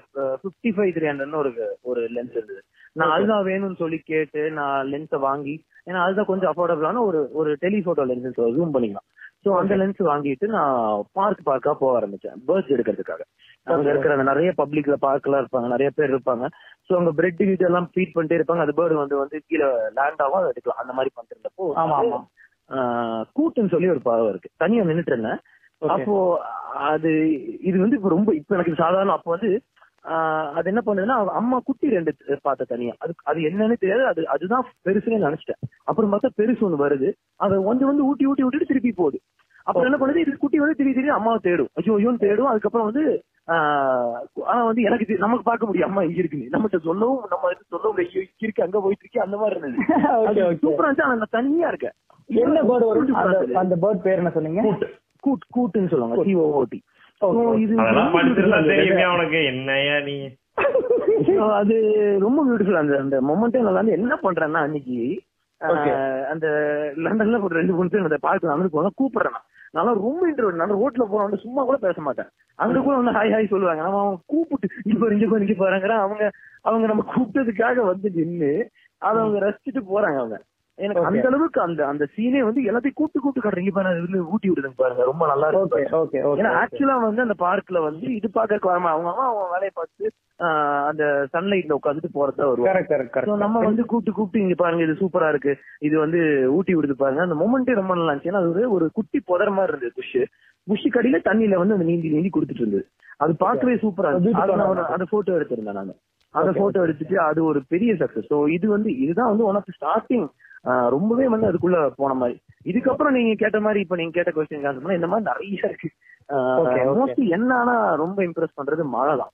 [0.45, 1.53] பிப்டி ஃபைவ் த்ரீ ஹண்ட்ரட்னு ஒரு
[1.91, 2.61] ஒரு லென்ஸ் இருந்தது.
[2.99, 8.05] நான் அதுதான் வேணும்னு சொல்லி கேட்டு நான் லென்ஸை வாங்கி ஏன்னா அதுதான் கொஞ்சம் அஃபோர்டபுளான ஒரு ஒரு டெலிஃபோட்டோ
[8.11, 9.07] லென்ஸ் ஜூம் பண்ணிக்கலாம்.
[9.45, 13.23] சோ அந்த லென்ஸ் வாங்கிட்டு நான் பார்க் பார்க்கா போக ஆரம்பிச்சேன் பேர்ட்ஸ் எடுக்கிறதுக்காக.
[13.65, 16.47] அங்க இருக்கிற அந்த நிறைய பப்ளிக்ல பார்க்லாம் இருப்பாங்க நிறைய பேர் இருப்பாங்க.
[16.89, 18.59] சோ அங்க பிரெட் கிட்ட எல்லாம் ஃபீட் பண்ணிட்டே இருப்பாங்க.
[18.59, 20.79] அது பேர்டு வந்து வந்து கீழே லேண்ட் ஆகும் அதை எடுக்கலாம்.
[20.79, 22.19] அந்த மாதிரி பண்ணிட்டு இருந்தப்போ ஆமா ஆமா.
[22.71, 24.51] ஆஹ் கூட்டுன்னு சொல்லி ஒரு பறவை இருக்கு.
[24.57, 25.41] தனியா நின்னுட்டு இருந்தேன்.
[25.79, 26.15] அப்போ
[26.73, 27.11] அது
[27.61, 29.51] இது வந்து இப்ப ரொம்ப இப்ப எனக்கு சாதாரண அப்போ வந்து
[30.55, 32.95] அது என்ன பண்ணுதுன்னா அம்மா குட்டி ரெண்டு பார்த்த தனியா.
[32.99, 34.07] அது அது என்னன்னு தெரியாது.
[34.07, 35.61] அது அதுதான் பெருசுன்னு நினைச்சிட்டேன்.
[35.85, 37.09] அப்புறம் பார்த்தா பெருசு ஒண்ணு வருது.
[37.37, 39.19] அதை வந்து வந்து ஊட்டி ஊட்டி ஊட்டிட்டு திருப்பி போகுது.
[39.67, 40.17] அப்புறம் என்ன பண்ணுது?
[40.17, 41.71] இது குட்டி வந்து திருப்பி திருப்பி அம்மாவை தேடும்.
[41.75, 42.47] ஐயோ ஐயோன்னு தேடும்.
[42.47, 43.05] அதுக்கப்புறம் வந்து
[43.49, 44.15] ஆஹ்
[44.45, 45.89] ஆனா வந்து எனக்கு நமக்கு பார்க்க முடியும்.
[45.89, 46.53] அம்மா இங்க இருக்குன்னு.
[46.55, 49.77] நம்மகிட்ட சொல்லவும் நம்ம இது சொல்லவும் ஐயோ இங்க இருக்கு அங்க போயிட்டு இருக்கு அந்த மாதிரி இருந்தது.
[50.63, 51.07] சூப்பரா இருந்துச்சு.
[51.07, 51.97] ஆனா நான் தனியா இருக்கேன்.
[52.29, 53.15] என்ன பேர்டு.
[53.55, 54.63] அந்த பேர்ட் பேர் என்ன சொன்னீங்க?
[55.25, 56.25] கூட் கூட்டுன்னு சொல்லுவாங்க.
[56.29, 56.79] சிஓஓடி
[59.47, 60.17] என்னையா நீ.
[61.53, 61.75] அது
[62.21, 64.97] ரொம்ப பியூட்டிஃபுல் அந்த அந்த மொமெண்ட்டே நான் வந்து என்ன பண்றேன்னா அன்னைக்கு
[66.31, 66.47] அந்த
[66.97, 69.39] லண்டன்ல ஒரு ரெண்டு மூணு பேர் அந்த பார்க்க நடந்து போனா கூப்பிடுறேன்.
[69.73, 72.29] நல்லா ரொம்ப இன்டர்வியூ நான் ரோட்ல போன சும்மா கூட பேச மாட்டேன்.
[72.59, 73.83] அங்க கூட வந்து ஹாய் ஹாய் சொல்லுவாங்க.
[73.83, 76.25] அவன் அவன் கூப்பிட்டு இங்க பாரு இங்க பாரு இங்க பாருங்கிற அவங்க
[76.63, 78.53] அவங்க நம்ம கூப்பிட்டதுக்காக வந்து நின்னு
[79.03, 80.39] அதை அவங்க ரசிச்சுட்டு போறாங்க அவங்க.
[80.79, 81.05] எனக்கு.
[81.09, 84.19] அந்த அளவுக்கு அந்த அந்த சீனே வந்து எல்லாத்தையும் கூப்பிட்டு கூப்பிட்டு காட்டுறீங்க பாருங்க.
[84.27, 85.03] ஊட்டி விடுதுங்க பாருங்க.
[85.05, 86.01] ரொம்ப நல்லா இருக்கு ஓகே பாருங்க.
[86.01, 89.71] ஓகே ஓகே ஏன்னா ஆக்சுவலா வந்து அந்த பார்க்ல வந்து இது பாக்க வரமா அவங்க அவன் அவன் வேலையை
[89.75, 90.05] பார்த்து
[90.89, 95.53] அந்த சன்லைட்ல உட்காந்துட்டு போறதா கரெக்ட் நம்ம வந்து கூப்பிட்டு கூப்பிட்டு இங்க பாருங்க இது சூப்பரா இருக்கு.
[95.81, 97.23] இது வந்து ஊட்டி விடுது பாருங்க.
[97.23, 98.31] அந்த மொமெண்டே ரொம்ப நல்லா இருந்துச்சு.
[98.31, 100.15] ஏன்னா அது ஒரு- குட்டி புதர் மாதிரி இருந்தது புஷ்
[100.67, 102.85] புஷ் கடியில தண்ணியில வந்து அந்த நீந்தி நீந்தி கொடுத்துட்டு இருந்தது.
[103.17, 104.41] அது பார்க்கவே சூப்பரா இருந்துச்சு.
[104.93, 105.95] அந்த போட்டோ எடுத்திருந்தேன் நான்.
[106.35, 110.27] அந்த போட்டோ எடுத்துட்டு அது ஒரு பெரிய சக்சஸ் சோ இது வந்து இதுதான் வந்து ஒன் ஆஃப் ஸ்டார்டிங்
[110.67, 112.41] ரொம்பவே வந்து அதுக்குள்ள போன மாதிரி.
[112.65, 115.89] இதுக்கப்புறம் நீங்க கேட்ட மாதிரி இப்ப நீங்க கேட்ட கொஸ்டின் ஆன்சர் பண்ணா இந்த மாதிரி நிறைய இருக்கு.
[116.99, 119.31] மோஸ்ட்லி என்ன ஆனா ரொம்ப இம்ப்ரெஸ் பண்றது மழை தான்.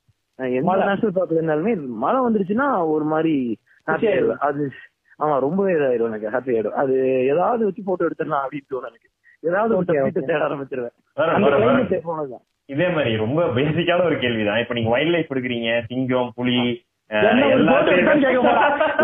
[0.53, 0.77] எந்த.
[0.77, 4.37] நேஷனல் பார்க் இருந்தாலுமே மழை வந்துருச்சுன்னா ஒரு மாதிரி ஹாப்பி ஆயிடுவேன்.
[4.37, 4.71] அது
[5.19, 6.79] ஆமா ரொம்பவே இதாயிடும் எனக்கு ஹாப்பி ஆயிடும்.
[6.83, 6.95] அது
[7.27, 9.09] ஏதாவது வச்சு போட்டோ எடுத்துடலாம் அப்படின்னு தோணும் எனக்கு.
[9.41, 9.85] ஏதாவது.
[10.13, 12.37] தேட ஆரம்பிச்சிருவேன்.
[12.67, 14.59] இதே மாதிரி ரொம்ப பேசிக்கான ஒரு கேள்விதான்.
[14.59, 16.85] இப்ப நீங்க வைல்ட் லைஃப் எடுக்கிறீங்க சிங்கம் புலி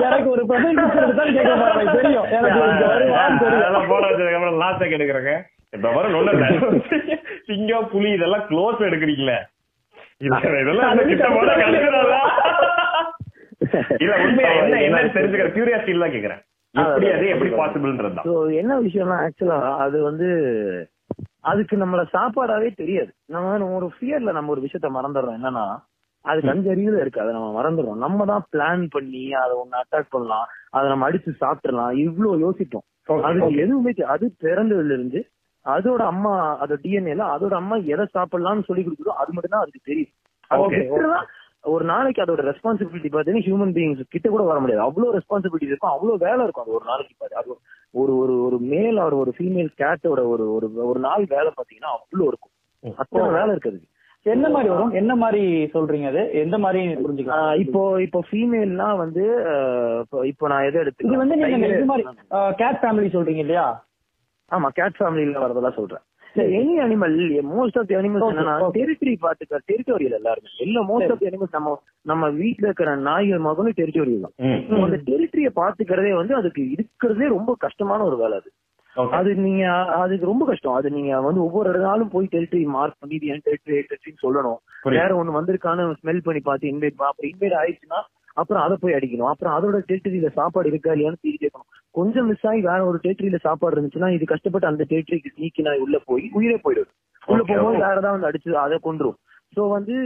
[0.07, 0.43] எனக்கு ஒரு
[1.97, 2.27] தெரியும்.
[2.39, 2.61] எனக்கு
[4.97, 5.33] எடுக்கிறேங்க
[5.77, 6.33] இப்ப வரும் ஒண்ணு
[7.49, 9.39] சிங்கம் புலி இதெல்லாம் க்ளோஸ் எடுக்கிறீங்களே.
[10.27, 10.93] இதெல்லாம்
[14.03, 16.41] இல்ல உண்மையா என்ன என்ன தெரிஞ்சுக்கிற கியூரியாசிட்டி தான் கேக்குறேன்.
[16.75, 20.29] எப்படி அது எப்படி பாசிபிள்ன்றதுதான் சோ என்ன விஷயம்னா ஆக்சுவலா அது வந்து
[21.51, 23.11] அதுக்கு நம்மள சாப்பாடாவே தெரியாது.
[23.35, 25.39] நம்ம ஒரு ஃபியர்ல நம்ம ஒரு விஷயத்த மறந்துடுறோம்.
[25.41, 25.65] என்னன்னா
[26.25, 27.23] அதுக்கு அஞ்சு அறிவுல இருக்கு.
[27.23, 28.03] அதை நம்ம மறந்துடுறோம்.
[28.05, 32.87] நம்ம தான் பிளான் பண்ணி அதை ஒண்ணு அட்டாக் பண்ணலாம் அதை நம்ம அடிச்சு சாப்பிடலாம் இவ்வளவு யோசிப்போம்.
[33.29, 35.21] அதுக்கு எதுவுமே அது பிறந்ததுல இருந்து
[35.67, 40.15] அதோட அம்மா அதோட டிஎன்ஏல அதோட அம்மா எதை சாப்பிடலாம்னு சொல்லி கொடுக்குதோ அது மட்டும் தான் அதுக்கு தெரியும்.
[41.75, 44.83] ஒரு நாளைக்கு அதோட ரெஸ்பான்சிபிலிட்டி பாத்தீங்கன்னா ஹியூமன் பீயிங்ஸ் கிட்ட கூட வர முடியாது.
[44.89, 45.95] அவ்வளவு ரெஸ்பான்சிபிலிட்டி இருக்கும்.
[45.95, 47.35] அவ்வளவு வேலை இருக்கும் அது ஒரு நாளைக்கு பாரு.
[47.41, 47.51] அது
[48.01, 52.29] ஒரு ஒரு ஒரு மேல் ஆர் ஒரு ஃபீமேல் கேட்டோட ஒரு ஒரு ஒரு நாள் வேலை பாத்தீங்கன்னா அவ்வளவு
[52.31, 52.55] இருக்கும்.
[53.03, 53.81] அத்தனை வேலை இருக்குது
[54.31, 54.93] என்ன மாதிரி வரும்?
[54.93, 55.43] என்ன மாதிரி
[55.75, 56.31] சொல்றீங்க அது?
[56.35, 57.55] எந்த மாதிரி புரிஞ்சுக்கலாம்?
[57.59, 59.25] இப்போ இப்போ ஃபீமேல்னா வந்து
[60.25, 62.07] இப்போ- நான் எதை எடுத்து இது வந்து நீங்க இது மாதிரி
[62.57, 63.67] கேட் ஃபேமிலி சொல்றீங்க இல்லையா?
[64.51, 66.05] ஆமா கேட் ஃபேமிலில வரதெல்லாம் சொல்றேன்.
[66.53, 67.15] Any animal
[67.49, 68.55] most of the animals என்னன்னா.
[68.75, 70.49] டெரிட்டரி பாத்துக்க டெரிட்டோரியல் எல்லாருமே.
[70.59, 71.71] எல்லா மோஸ்ட் ஆஃப் அனிமல்ஸ் நம்ம
[72.03, 74.35] நம்ம வீட்ல இருக்கிற நாய்கள் மகனும் டெரிட்டோரியல் தான்.
[74.83, 78.51] அந்த டெரிட்டரிய பாத்துக்கிறதே வந்து அதுக்கு இருக்கிறதே ரொம்ப கஷ்டமான ஒரு வேலை அது.
[79.19, 79.65] அது நீங்க
[80.03, 80.77] அதுக்கு ரொம்ப கஷ்டம்.
[80.79, 84.61] அது நீங்க வந்து ஒவ்வொரு நாளும் போய் டெரிட்டரி மார்க் பண்ணி இது என் டெரிட்டரி டெரிட்டரின்னு சொல்லணும்.
[84.97, 88.01] வேற ஒண்ணு வந்திருக்கான்னு ஸ்மெல் பண்ணி பார்த்து இன்வைட் அப்புறம் இன்வைட் ஆயிடுச்சுன்னா
[88.41, 89.31] அப்புறம் அதை போய் அடிக்கணும்.
[89.33, 93.75] அப்புறம் அதோட டெரிட்டரியில சாப்பாடு இருக்கா இல்லையான்னு தேடி கேட்கணும் கொஞ்சம் மிஸ் ஆகி வேற ஒரு டெரிட்டரியில சாப்பாடு
[93.77, 96.91] இருந்துச்சுன்னா இது கஷ்டப்பட்டு அந்த டெரிட்டரிக்கு ஸ்னீக்கி நான் உள்ள போய் உயிரே போயிடும்.
[97.33, 97.85] உள்ள போகும்போது okay.
[97.87, 99.19] வேற ஏதாவது வந்து அடிச்சு அதை கொண்டுரும்
[99.57, 99.97] சோ வந்து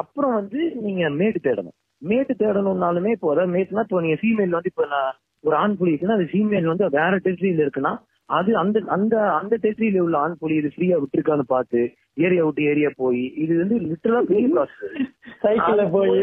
[0.00, 1.76] அப்புறம் வந்து நீங்க மேட்டு தேடணும்.
[2.02, 5.12] மேட்டு தேடணும்னாலுமே இப்போ அதாவது மேட்டுனா இப்போ நீங்க ஃபீமேல் வந்து இப்போ நான்
[5.44, 7.94] ஒரு ஆண் புலி இருக்குன்னா அது ஃபீமேல் வந்து வேற டெரிட்டரியில இருக்குன்னா
[8.28, 11.80] அது அந்த அந்த அந்த டெரிட்டரியில உள்ள ஆண் புலி இது ஃப்ரீயா விட்டுருக்கான்னு பார்த்து
[12.18, 14.94] ஏரியா விட்டு ஏரியா போய் இது வந்து லிட்டரலா பெரிய ப்ராசஸ்
[15.42, 16.22] சைக்கிள்ல போய்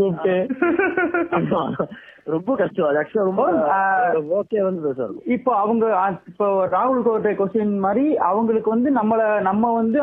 [0.00, 0.34] கூப்பிட்டு.
[2.32, 2.86] ரொம்ப கஷ்டம்.
[2.88, 3.44] அது ஆக்சுவலா ரொம்ப
[4.38, 5.84] ஓகே வந்து இருக்கும் இப்போ அவங்க
[6.30, 9.98] இப்போ ராகுல் கோட்டை கொஸ்டின் மாதிரி அவங்களுக்கு வந்து நம்மள நம்ம வந்து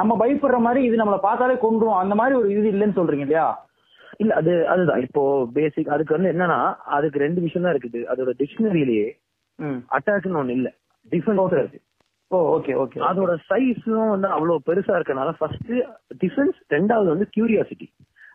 [0.00, 3.46] நம்ம பயப்படுற மாதிரி இது நம்மள பார்த்தாலே கொண்டுரும் அந்த மாதிரி ஒரு இது இல்லைன்னு சொல்றீங்க இல்லையா?
[4.20, 5.02] இல்ல அது அதுதான்.
[5.06, 5.22] இப்போ
[5.56, 6.58] பேசிக் அதுக்கு வந்து என்னன்னா
[6.96, 8.00] அதுக்கு ரெண்டு விஷயம் தான் இருக்குது.
[8.12, 9.08] அதோட டிக்ஷனரியிலேயே
[9.96, 10.68] அட்டாக்னு ஒண்ணு இல்ல.
[11.12, 11.80] டிஃபென்ஸ் இருக்கு.
[12.30, 15.72] ஓ ஓகே ஓகே அதோட சைஸும் வந்து அவ்வளவு பெருசா இருக்கனால ஃபர்ஸ்ட்
[16.22, 17.86] டிஃபென்ஸ் ரெண்டாவது வந்து கியூரியாசிட்டி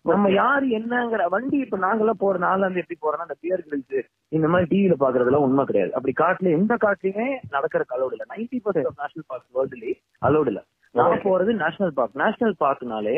[0.09, 3.97] நம்ம யாரு என்னங்கிற வண்டி இப்ப நாங்கெல்லாம் போற நாள்ல இருந்து எப்படி போறோம்னா அந்த பியர் கிரில்ஸ்
[4.31, 5.91] இந்த மாதிரி டிவில பாக்குறதுலாம் உண்மை கிடையாது.
[5.97, 8.25] அப்படி காட்டுல எந்த காட்டுலயுமே நடக்கிற அலோடு இல்ல.
[8.31, 9.93] நைன்டி பர்சன்ட் நேஷனல் பார்க் வேர்ல்டுலயே
[10.27, 10.61] அலோடு இல்ல.
[10.95, 13.15] நான் போறது நேஷனல் பார்க் நேஷனல் பார்க்னாலே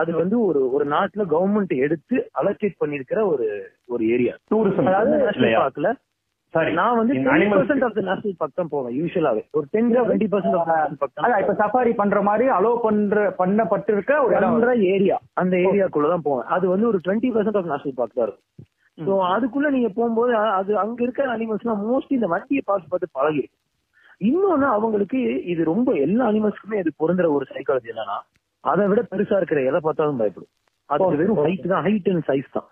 [0.00, 3.46] அது வந்து ஒரு ஒரு நாட்டுல கவர்மெண்ட் எடுத்து அலோகேட் பண்ணிருக்கிற ஒரு
[3.88, 5.90] ஒரு ஏரியா டூரிசம் அதாவது நேஷனல் பார்க்ல
[6.54, 7.14] சாரி நான் வந்து
[7.52, 11.54] percent of the national park தான் போவேன் யூஸ்வலாவே ஒரு ten twenty percent of national இப்ப
[11.60, 16.46] சஃபாரி பண்ற மாதிரி அலோ பண்ற பண்ணப்பட்டிருக்க ஒரு ஏரியா அந்த ஏரியாக்குள்ள தான் போவேன்.
[16.56, 18.48] அது வந்து ஒரு twenty percent of national park தான் இருக்கும்.
[18.98, 23.44] சோ அதுக்குள்ள நீங்க போகும்போது அது அங்க இருக்கிற அனிமல்ஸ்லாம் மோஸ்ட்லி இந்த வண்டியை பார்த்து பார்த்து பழகி
[24.20, 25.20] இன்னொன்னு அவங்களுக்கு
[25.52, 28.18] இது ரொம்ப எல்லா அனிமல்ஸ்க்குமே இது பொருந்துற ஒரு சைக்காலஜி என்னன்னா
[28.64, 30.50] அதை விட பெருசா இருக்கிற எதை பார்த்தாலும் பயப்படும்.
[30.90, 32.68] அது வெறும் ஹைட் தான் ஹைட் அண்ட் சைஸ் தான்.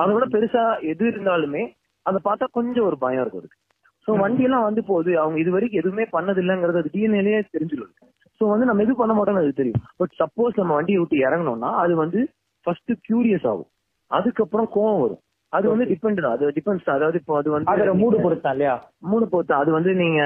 [0.00, 1.62] அதை விட பெருசா எது இருந்தாலுமே
[2.06, 3.58] அதை பார்த்தா கொஞ்சம் ஒரு பயம் இருக்கும் அதுக்கு.
[4.06, 7.92] சோ வண்டி எல்லாம் வந்து போகுது அவங்க இது வரைக்கும் எதுவுமே பண்ணது இல்லைங்கிறது அது டிஎன்ஏலயே தெரிஞ்சிடும்
[8.40, 9.82] சோ வந்து நம்ம எது பண்ண மாட்டோம்னு அது தெரியும்.
[10.00, 12.20] பட் சப்போஸ் நம்ம வண்டியை விட்டு இறங்கணும்னா அது வந்து
[12.66, 13.70] ஃபர்ஸ்ட் கியூரியஸ் ஆகும்.
[14.10, 15.22] அதுக்கப்புறம் கோவம் வரும்.
[15.54, 18.74] அது வந்து டிபெண்ட் அது டிபெண்ட்ஸ் அதாவது இப்போ அது வந்து அதோட மூடு பொறுத்தா இல்லையா?
[19.08, 20.20] மூணு பொறுத்து அது வந்து நீங்க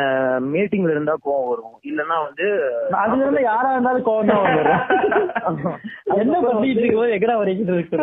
[0.48, 1.76] மீட்டிங்ல இருந்தா கோவம் வரும்.
[1.90, 2.46] இல்லன்னா வந்து
[3.00, 4.84] அதுல இருந்து யாரா இருந்தாலும் கோவம் தான் வந்துரும்
[6.20, 7.98] என்ன பண்ணிட்டு இருக்கோ எங்கடா வரைக்கும் இருக்கு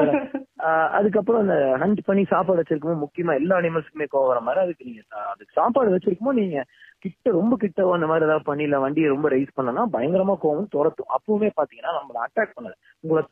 [0.97, 5.01] அதுக்கப்புறம் அந்த ஹண்ட் பண்ணி சாப்பாடு வச்சிருக்குமோ முக்கியமா எல்லா அனிமல்ஸ்க்குமே கோவம் வர மாதிரி அதுக்கு நீங்க
[5.31, 6.57] அதுக்கு சாப்பாடு வச்சிருக்குமோ நீங்க
[7.05, 11.11] கிட்ட ரொம்ப கிட்ட அந்த மாதிரி ஏதாவது பண்ணி இல்ல வண்டியை ரொம்ப ரைஸ் பண்ணனா பயங்கரமா கோவம் துரத்தும்.
[11.17, 12.77] அப்பவுமே பாத்தீங்கன்னா நம்மள அட்டாக் பண்ணாது.
[13.07, 13.25] உங்களை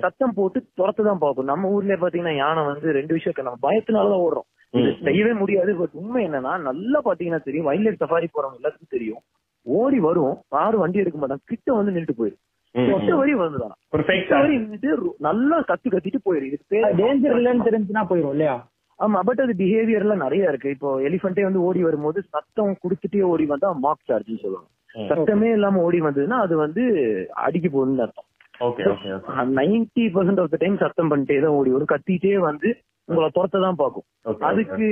[0.00, 1.44] சத்தம் போட்டு துரத்து தான் பார்க்கும்.
[1.44, 3.44] நம்ம ஊர்லயே பாத்தீங்கன்னா யானை வந்து ரெண்டு விஷயம்.
[3.44, 4.74] நம்ம பயத்தினாலதான் ஓடுறோம்.
[5.04, 5.76] செய்யவே முடியாது.
[5.76, 7.66] பட் உண்மை என்னன்னா நல்லா பாத்தீங்கன்னா தெரியும்.
[7.66, 9.18] வைல்ட் லைஃப் சஃபாரி போறவங்க எல்லாத்துக்கும் தெரியும்.
[9.62, 10.36] ஓடி வரும்.
[10.50, 12.46] யாரும் வண்டி எடுக்க மாட்டாங்க கிட்ட வந்து நின்னுட்டு போயிடும்.
[12.94, 13.34] ஒட்ட வரி
[14.82, 18.68] ரொ- நல்லா கத்து கத்திட்டு போயிடும் இதுக்கு பேர் டேஞ்சர் இல்லைன்னு தெரிஞ்சுனா போயிரும் இல்லையா?
[18.98, 20.70] ஆமா பட் அது பிஹேவியர் எல்லாம் நிறைய இருக்கு.
[20.70, 24.68] இப்போ எலிஃபென்ட்டே வந்து ஓடி வரும்போது சத்தம் குடுத்துட்டே ஓடி வந்தா மார்க் சார்ஜ்னு சொல்லுவாங்க.
[25.08, 26.82] சத்தமே இல்லாம ஓடி வந்ததுன்னா அது வந்து
[27.46, 28.28] அடிக்க போகுதுன்னு அர்த்தம்.
[29.58, 31.92] Ninety percent of the time சத்தம் பண்ணிட்டே தான் ஓடி வரும்.
[31.94, 32.68] கத்திட்டே வந்து
[33.08, 34.06] உங்களை துரத்த தான் பார்க்கும்.
[34.30, 34.86] Okay, அதுக்கு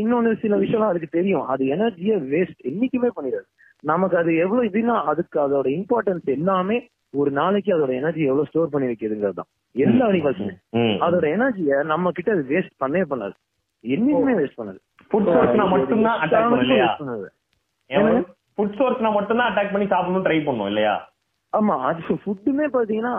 [0.00, 1.44] இன்னொன்னு சில விஷயம் அதுக்கு தெரியும்.
[1.52, 3.46] அது எனர்ஜியை வேஸ்ட் என்னைக்குமே பண்ணிடாது.
[3.90, 6.76] நமக்கு அது எவ்வளவு இதுனா அதுக்கு அதோட இம்பார்ட்டன்ஸ் எல்லாமே
[7.20, 9.50] ஒரு நாளைக்கு அதோட எனர்ஜி எவ்வளவு ஸ்டோர் பண்ணி வைக்கிறதுங்கிறது தான்.
[9.74, 10.54] எல்லா அனிமல்ஸுமே.
[11.06, 13.36] அதோட எனர்ஜியை நம்ம கிட்ட அது வேஸ்ட் பண்ணவே பண்ணாது.
[13.84, 14.80] என்னைக்குமே வேஸ்ட் பண்ணாது.
[15.10, 15.30] ஃபுட்
[15.74, 16.20] மட்டும்தான்
[18.58, 20.94] ஃபுட் சோர்ஸ்னா மட்டும்தான் அட்டாக் பண்ணி சாப்பிடணும் ட்ரை பண்ணும் இல்லையா?
[21.52, 23.14] ஆமா அது ஃபுட்டுமே பாத்தீங்கன்னா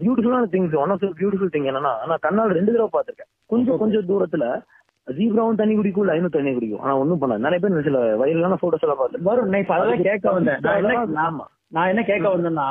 [0.00, 4.08] பியூட்டிஃபுல்லான things one of the beautiful thing என்னன்னா நான் கண்ணால் ரெண்டு தடவை பாத்திருக்கேன் கொஞ்சம் கொஞ்சம்
[4.10, 4.46] தூரத்துல
[5.08, 6.82] ஜீப்ராவும் தண்ணி குடிக்கும் லைனும் தண்ணி குடிக்கும்.
[6.84, 9.78] ஆனா ஒண்ணும் பண்ணாது நிறைய பேர் சில வயலான போட்டோஸ் எல்லாம் பாத்துருக்கேன் வரும் நான் இப்ப
[10.08, 11.18] கேட்க வந்தேன்.
[11.24, 11.44] ஆமா.
[11.76, 12.68] நான் என்ன கேட்க வந்தேன்னா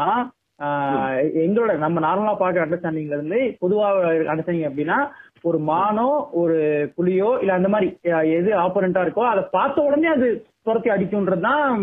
[1.42, 3.88] எங்களோட நம்ம நார்மலா பாக்குற அண்டர்ஸ்டாண்டிங்ல இருந்து பொதுவா
[4.26, 4.98] அண்டர்ஸ்டாண்டிங் அப்படின்னா
[5.44, 6.08] ஒரு மானோ
[6.42, 6.58] ஒரு
[6.98, 7.88] புலியோ இல்ல அந்த மாதிரி
[8.40, 10.28] எது ஆப்பரண்டா இருக்கோ அதை பார்த்த உடனே அது
[10.66, 11.76] துரத்தி அடிக்கும்ன்றதுதான்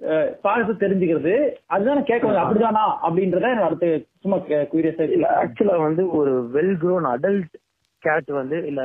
[0.00, 1.32] அஹ், பார்த்து தெரிஞ்சுக்கிறது.
[1.70, 2.42] அதுதான் கேட்க வந்தேன்.
[2.42, 2.84] அப்படிதானா?
[3.04, 3.88] அப்படின்றத எனக்கு அடுத்து
[4.22, 4.36] சும்மா
[4.70, 7.52] குயூரியஸா இல்ல ஆக்சுவலா வந்து ஒரு வெல் க்ரோன் அடல்ட்
[8.02, 8.80] கேட் வந்து இல்ல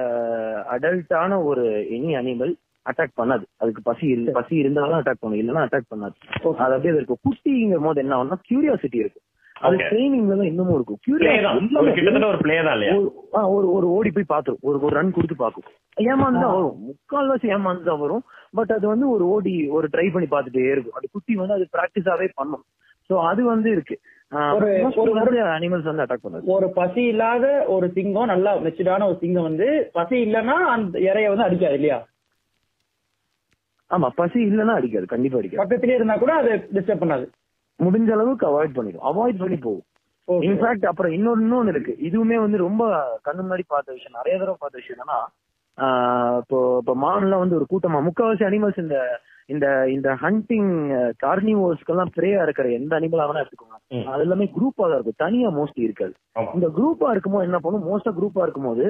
[0.73, 1.63] அடல்ட்டான ஒரு
[1.95, 2.53] எனி அனிமல்
[2.85, 3.45] அட்டாக் பண்ணாது.
[3.61, 5.41] அதுக்கு பசி இல்ல பசி இருந்தாலும் அட்டாக் பண்ணும்.
[5.41, 6.15] இல்லைன்னா அட்டாக் பண்ணாது.
[6.59, 9.25] அது அப்படியே இருக்கும் குட்டிங்கும் போது என்ன ஆகும்னா கியூரியாசிட்டி இருக்கும்
[9.61, 9.77] அது.
[9.83, 11.07] ட்ரைனிங்ல தான் இன்னமும் இருக்கும் தான்.
[11.09, 15.15] ஒரு Curiosity கிட்டத்தட்ட ஒரு பிளே தான் ஒரு ஒரு ஒரு ஓடி போய் பாத்துரும் ஒரு ஒரு ரன்
[15.15, 15.67] கொடுத்து பாக்கும்
[16.05, 16.77] ஏமாந்து தான் வரும்.
[16.87, 18.23] முக்கால்வாசி ஏமாந்து தான் வரும்.
[18.53, 20.97] பட் அது வந்து ஒரு ஓடி ஒரு ட்ரை பண்ணி பார்த்துட்டே இருக்கும்.
[20.99, 22.63] அது குட்டி வந்து அது பிராக்டிஸாவே பண்ணும்.
[23.09, 23.97] சோ அது வந்து இருக்கு.
[25.55, 26.43] அனிமல்ஸ் வந்து அட்டாக் பண்ணாது.
[26.55, 27.45] ஒரு பசி இல்லாத
[27.75, 31.99] ஒரு சிங்கம் நல்லா மெச்சூர்டான ஒரு சிங்கம் வந்து பசி இல்லைன்னா அந்த இறைய வந்து அடிக்காது இல்லையா?
[33.91, 35.61] ஆமா பசி இல்லைன்னா அடிக்காது கண்டிப்பா அடிக்காது.
[35.61, 37.25] பக்கத்திலே இருந்தா கூட அது டிஸ்டர்ப் பண்ணாது.
[37.79, 39.05] முடிஞ்ச அளவுக்கு அவாய்ட் பண்ணிடும்.
[39.11, 39.85] அவாய்ட் பண்ணி போகும்.
[40.47, 41.93] இன்ஃபேக்ட் அப்புறம் இன்னொன்னு இருக்கு.
[42.07, 42.83] இதுவுமே வந்து ரொம்ப
[43.27, 45.19] கண்ணு முன்னாடி பார்த்த விஷயம் நிறைய தடவை பார்த்த விஷயம் என்னன்னா
[46.41, 48.97] இப்போ இப்போ மான்லாம் வந்து ஒரு கூட்டமா முக்காவாசி அனிமல்ஸ் இந்த
[49.49, 50.71] இந்த இந்த ஹண்டிங்
[51.23, 53.77] கார்னிவோர்ஸ்க்கெல்லாம் பிரேயா இருக்கிற எந்த அனிமலா வேணா எடுத்துக்கோங்க.
[54.11, 55.21] அது எல்லாமே குரூப்பா தான் இருக்கும்.
[55.25, 56.13] தனியா மோஸ்ட்லி இருக்காது.
[56.57, 57.87] இந்த குரூப்பா இருக்கும்போது என்ன பண்ணும்?
[57.89, 58.85] மோஸ்டா குரூப்பா இருக்கும்போது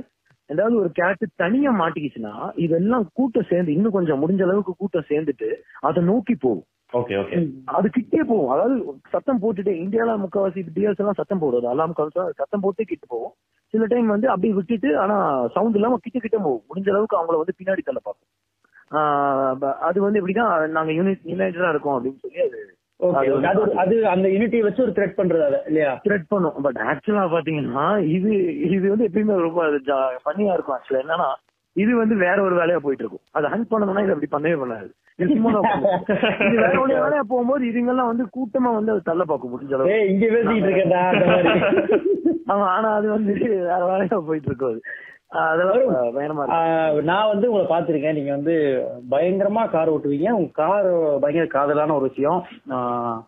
[0.50, 6.04] ஏதாவது ஒரு கேட்டு தனியா மாட்டிக்கிச்சுன்னா இதெல்லாம் கூட்டம் சேர்ந்து இன்னும் கொஞ்சம் முடிஞ்ச அளவுக்கு கூட்டம் சேர்ந்துட்டு அதை
[6.04, 6.68] நோக்கி போகும்.
[6.94, 8.50] ஓகே ஓகே அது கிட்டே போகும்.
[8.50, 8.76] அதாவது
[9.10, 11.94] சத்தம் போட்டுட்டே இந்தியால முக்காவாசி டிஎஸ் எல்லாம் சத்தம் போடுறது அலாம்
[12.36, 13.34] சத்தம் போட்டு கிட்ட போகும்.
[13.74, 16.64] சில டைம் வந்து அப்படியே விட்டுட்டு ஆனா சவுண்ட் இல்லாம கிட்ட கிட்ட போகும்.
[16.70, 18.30] முடிஞ்ச அளவுக்கு அவங்கள வந்து பின்னாடி தள்ள பார்க்கும்.
[18.92, 24.30] ஆஹ் ப- அது வந்து எப்படின்னா நாங்க யூனிட் யுனைடடா இருக்கோம் அப்படின்னு சொல்லி அது ஓகே அது அந்த
[24.30, 26.02] யூனிட்டி வச்சு ஒரு த்ரெட் பண்றது அதை இல்லையா?
[26.04, 26.62] த்ரெட் பண்ணும்.
[26.62, 28.32] பட் ஆக்சுவலா பாத்தீங்கன்னா இது
[28.70, 29.68] இது வந்து எப்பயுமே ரொம்ப
[30.26, 31.30] பண்ணியா இருக்கும் ஆக்சுவலா என்னன்னா
[31.76, 34.90] இது வந்து வேற ஒரு வேலையா போயிட்டு இருக்கும் அது ஹண்ட் பண்ணணும்னா இது அப்படி பண்ணவே பண்ணாது.
[36.46, 40.30] இது வேற ஒரு வேலையா போகும்போது இதுங்கெல்லாம் வந்து கூட்டமா வந்து அது தள்ள பார்க்க முடிஞ்ச அளவு இங்க
[42.52, 44.82] ஆமா ஆனா அது வந்து வேற வேலையா போயிட்டு இருக்கும்
[47.04, 48.14] நான் வந்து உங்களை பார்த்திருக்கேன்.
[48.14, 50.30] நீங்க வந்து பயங்கரமா கார் ஓட்டுவீங்க.
[50.30, 52.46] உங்க கார் பயங்கர காதலான ஒரு விஷயம்.
[52.70, 53.22] ஆஹ்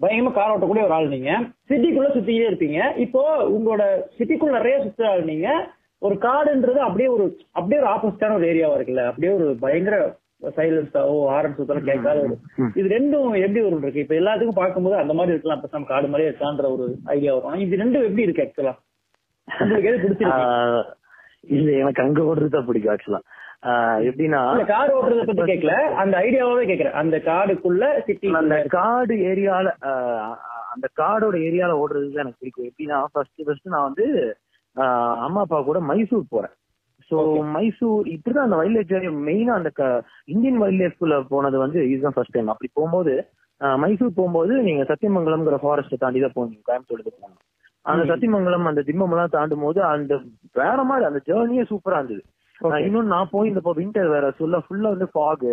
[0.00, 1.40] பயங்கரமா கார் ஓட்டக்கூடிய ஒரு ஆள் நீங்க.
[1.68, 2.96] சிட்டிக்குள்ள சுத்திக்கிட்டே இருப்பீங்க.
[2.96, 5.66] இப்போ உங்களோட சிட்டிக்குள்ள நிறைய சுத்துற ஆள் நீங்க.
[6.02, 7.24] ஒரு காடுன்றது அப்படியே ஒரு
[7.58, 9.04] அப்படியே ஒரு ஆப்போசிட்டான ஒரு ஏரியாவா இருக்குல்ல.
[9.10, 9.96] அப்படியே ஒரு பயங்கர
[10.56, 12.34] சைலன்ஸாவோ ஆரன் சுத்தலாம் கேட்காத ஒரு
[12.78, 14.02] இது ரெண்டும் எப்படி ஒரு இருக்கு?
[14.04, 15.62] இப்ப எல்லாத்துக்கும் பார்க்கும்போது அந்த மாதிரி இருக்கலாம்.
[15.74, 17.62] நம்ம காடு மாதிரியே இருக்கான்ற ஒரு ஐடியா வரும்.
[17.66, 18.74] இது ரெண்டும் எப்படி இருக்கு ஆக்சுவலா
[19.62, 20.92] உங்களுக்கு எது பிடிச்சிருக்கு?
[21.56, 23.22] இல்ல எனக்கு அங்க ஓடுறது தான் பிடிக்கும் ஆக்சுவலா
[24.08, 24.40] எப்படின்னா
[24.70, 25.74] கார் ஓட்டுறத பத்தி கேட்கல.
[26.02, 29.68] அந்த ஐடியாவே கேக்குறேன் அந்த காடுக்குள்ள சிட்டி அந்த காடு ஏரியால
[30.74, 32.68] அந்த காடோட ஏரியால ஓடுறது தான் எனக்கு பிடிக்கும்.
[32.70, 34.06] எப்படின்னா ஃபர்ஸ்ட் ஃபர்ஸ்ட் நான் வந்து
[35.26, 36.54] அம்மா அப்பா கூட மைசூர் போறேன்.
[37.10, 37.16] சோ
[37.54, 39.70] மைசூர் இப்படிதான் அந்த வைல்ட் லைஃப் மெயினா அந்த
[40.34, 43.14] இந்தியன் வைல்ட் லைஃப்குள்ள போனது வந்து இதுதான் ஃபர்ஸ்ட் டைம் அப்படி போகும்போது
[43.82, 47.42] மைசூர் போகும்போது நீங்க சத்தியமங்கலம்ங்கிற ஃபாரஸ்ட்டை தாண்டி தான் போகணும் கோயம்புத்தூருக்கு போகணும்.
[47.90, 50.14] அந்த சத்தியமங்கலம் அந்த திம்மம்லாம் தாண்டும் போது அந்த
[50.60, 52.22] வேற மாதிரி அந்த ஜேர்னியே சூப்பரா இருந்தது.
[52.86, 55.46] இன்னொன்னு நான் போய் இந்த வின்டர் வேற சொல்ல ஃபுல்லா வந்து ஃபாக்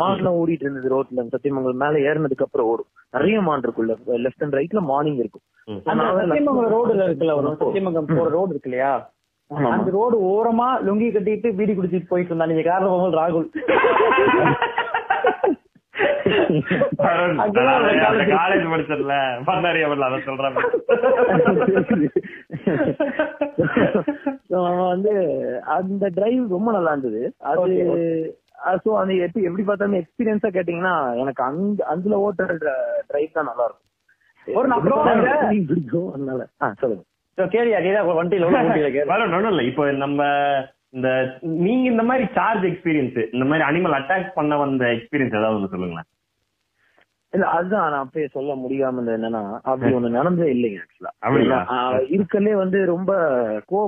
[0.00, 2.90] மான்லாம் ஓடிட்டு இருந்தது ரோட்ல சத்தியமங்கலம் மேல ஏறினதுக்கு அப்புறம் ஓடும்.
[3.16, 3.94] நிறைய மான் இருக்குள்ள
[4.26, 5.44] லெஃப்ட் அண்ட் ரைட்ல மார்னிங் இருக்கும்.
[5.86, 8.92] சத்தியமங்கலம் ரோடுல இருக்குல்ல சத்தியமங்கலம் போற ரோடு இருக்கு இல்லையா
[9.74, 13.48] அந்த ரோடு ஓரமா லுங்கி கட்டிட்டு பீடி குடிச்சிட்டு போயிட்டு இருந்தா நீங்க காரணம் போகும்போது ராகுல்.
[18.36, 18.66] காலேஜ்
[19.48, 20.54] பண்ணாரி அதை சொல்றேன்.
[24.92, 25.12] வந்து
[25.76, 27.22] அந்த டிரைவ் ரொம்ப நல்லா இருந்தது.
[27.52, 27.74] அது
[28.84, 32.56] சோ அந்த எப்படி எப்படி பார்த்தாலும் எக்ஸ்பீரியன்ஸா கேட்டீங்கன்னா எனக்கு அங்க அதுல ஓட்டுற
[33.06, 33.86] டிரைவ் தான் நல்லா இருக்கும்
[34.46, 34.68] ஒரு
[35.66, 36.46] பிடிக்கும் அதனால.
[36.62, 37.04] ஆ சொல்லுங்க.
[37.38, 40.22] So, கேளியா நீதான் வண்டியில இப்போ நம்ம
[40.88, 41.08] இந்த
[41.40, 46.08] நீங்க இந்த மாதிரி சார்ஜ் எக்ஸ்பீரியன்ஸ் இந்த மாதிரி அனிமல் அட்டாக் பண்ண வந்த எக்ஸ்பீரியன்ஸ் ஏதாவது சொல்லுங்களேன்.
[47.32, 51.58] இல்ல அதுதான் நான் அப்பயே சொல்ல முடியாம என்னன்னா அப்படி ஒண்ணு நடந்ததே இல்லைங்க ஆக்சுவலா?
[52.10, 53.10] இருக்கலே வந்து ரொம்ப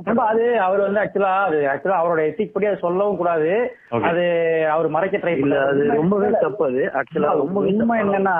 [0.05, 3.49] ரொம்ப அது அவர் வந்து ஆக்சுவலா அது ஆக்சுவலா அவரோட எத்திக் படி அதை சொல்லவும் கூடாது.
[4.03, 4.23] அது
[4.71, 6.83] அவர் மறைக்க ட்ரை இல்ல அது ரொம்பவே தப்பு அது.
[6.93, 8.37] ஆக்சுவலா ரொம்ப உண்மை என்னன்னா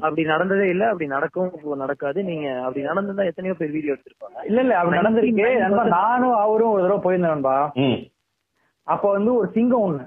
[0.00, 2.18] அப்படி நடந்ததே இல்ல அப்படி நடக்கவும் நடக்காது.
[2.24, 4.38] நீங்க அப்படி நடந்திருந்தா எத்தனையோ பேர் வீடியோ எடுத்திருப்பாங்க.
[4.44, 5.94] இல்ல இல்ல அப்படி நடந்திருக்கு.
[5.96, 7.56] நானும் அவரும் ஒரு தடவை போயிருந்தேன் நண்பா.
[7.80, 7.98] ம்.
[8.86, 10.04] அப்ப வந்து ஒரு சிங்கம் ஒண்ணு.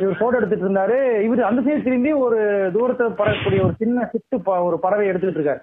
[0.00, 0.96] இவர் போட்டோ எடுத்துட்டு இருந்தாரு.
[1.26, 2.38] இவர் அந்த சைடு திரும்பி ஒரு
[2.74, 4.38] தூரத்துல பறக்கக்கூடிய ஒரு சின்ன சிட்டு
[4.68, 5.62] ஒரு பறவை எடுத்துட்டு இருக்காரு.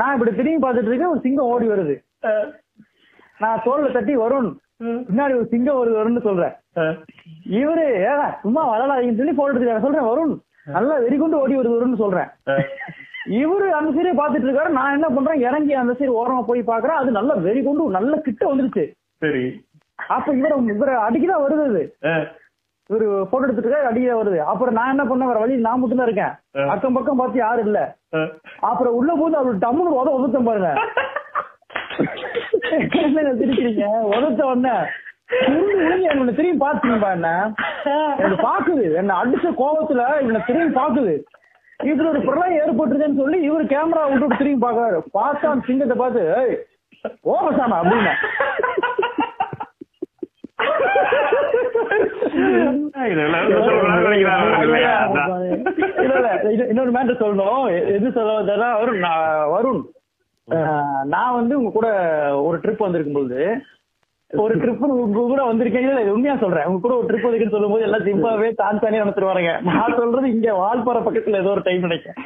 [0.00, 1.94] நான் இப்படி திரும்பி பார்த்துட்டு இருக்கேன் ஒரு சிங்கம் ஓடி வருது.
[3.42, 4.50] நான் தோல்ல தட்டி வருண்
[5.08, 6.54] பின்னாடி ஒரு சிங்கம் வருது வரும்னு சொல்றேன்.
[7.60, 10.34] இவரு ஏடா சும்மா வரலாதீங்கன்னு சொல்லி போட்டோ எடுத்துக்காரு சொல்றேன் வருண்
[10.76, 12.30] நல்லா வெறி கொண்டு ஓடி வருது வரும்னு சொல்றேன்.
[13.42, 14.70] இவரு அந்த சைடே பாத்துட்டு இருக்காரு.
[14.78, 15.42] நான் என்ன பண்றேன்?
[15.48, 18.84] இறங்கி அந்த சைடு ஓரமா போய் பாக்குறேன் அது நல்லா வெறி கொண்டு நல்ல கிட்ட வந்துருச்சு.
[19.24, 19.44] சரி.
[19.98, 21.82] அப்ப இவர இவர அடிக்கதான் வருது அது.
[22.90, 24.38] இவரு போட்டோ எடுத்துட்டு இருக்காரு அடிக்க வருது.
[24.44, 26.34] அப்புறம் நான் என்ன பண்ண வேற வழியில் நான் மட்டும் தான் இருக்கேன்.
[26.72, 27.80] அக்கம் பக்கம் பார்த்து யாரும் இல்ல.
[28.62, 30.72] அப்புறம் உள்ள போது அவரு டம்முன்னு உத உதத்தம் பாருங்க.
[33.38, 33.86] சிரிக்கிறீங்க?
[34.10, 34.74] உதத்த உடனே
[36.06, 37.28] என்ன திரும்பி பாத்துருப்பா என்ன
[38.18, 41.14] என்ன பாக்குது என்ன அடிச்ச கோபத்துல இவனை திரும்பி பாக்குது
[41.80, 46.54] இப்படி ஒரு பிரளயம் ஏற்பட்டுருச்சுன்னு சொல்லி இவர் கேமரா விட்டு திரும்பி பாக்குறாரு பார்த்தா சிங்கத்தை பார்த்து ஏய்
[47.30, 48.52] ஓமசானா அப்படின்னு இதெல்லாம் சொல்லக்கூடாதுன்னு
[48.84, 48.92] நினைக்கிறாங்க இல்லையா?
[49.44, 49.72] அதான்.
[49.94, 50.43] இல்ல இல்ல இது-
[56.68, 59.04] இன்னொரு மேட்டர் சொல்லணும் எது சொல்ல வருண்
[59.54, 59.82] வருண்
[61.04, 61.88] நான் வந்து உங்க கூட
[62.42, 63.42] ஒரு ட்ரிப் வந்திருக்கும் பொழுது
[64.42, 65.84] ஒரு ட்ரிப் உங்க கூட வந்திருக்கேன்.
[65.86, 66.66] இல்ல உண்மையா சொல்றேன்.
[66.68, 70.52] உங்க கூட ஒரு ட்ரிப் வந்திருக்குன்னு சொல்லும் போது எல்லாம் சிம்பாவே தான்சானியா நினைச்சிட்டு வரேங்க நான் சொல்றது இங்க
[70.62, 72.20] வால்பாறை பக்கத்துல ஏதோ ஒரு டைம் நினைக்கிறேன்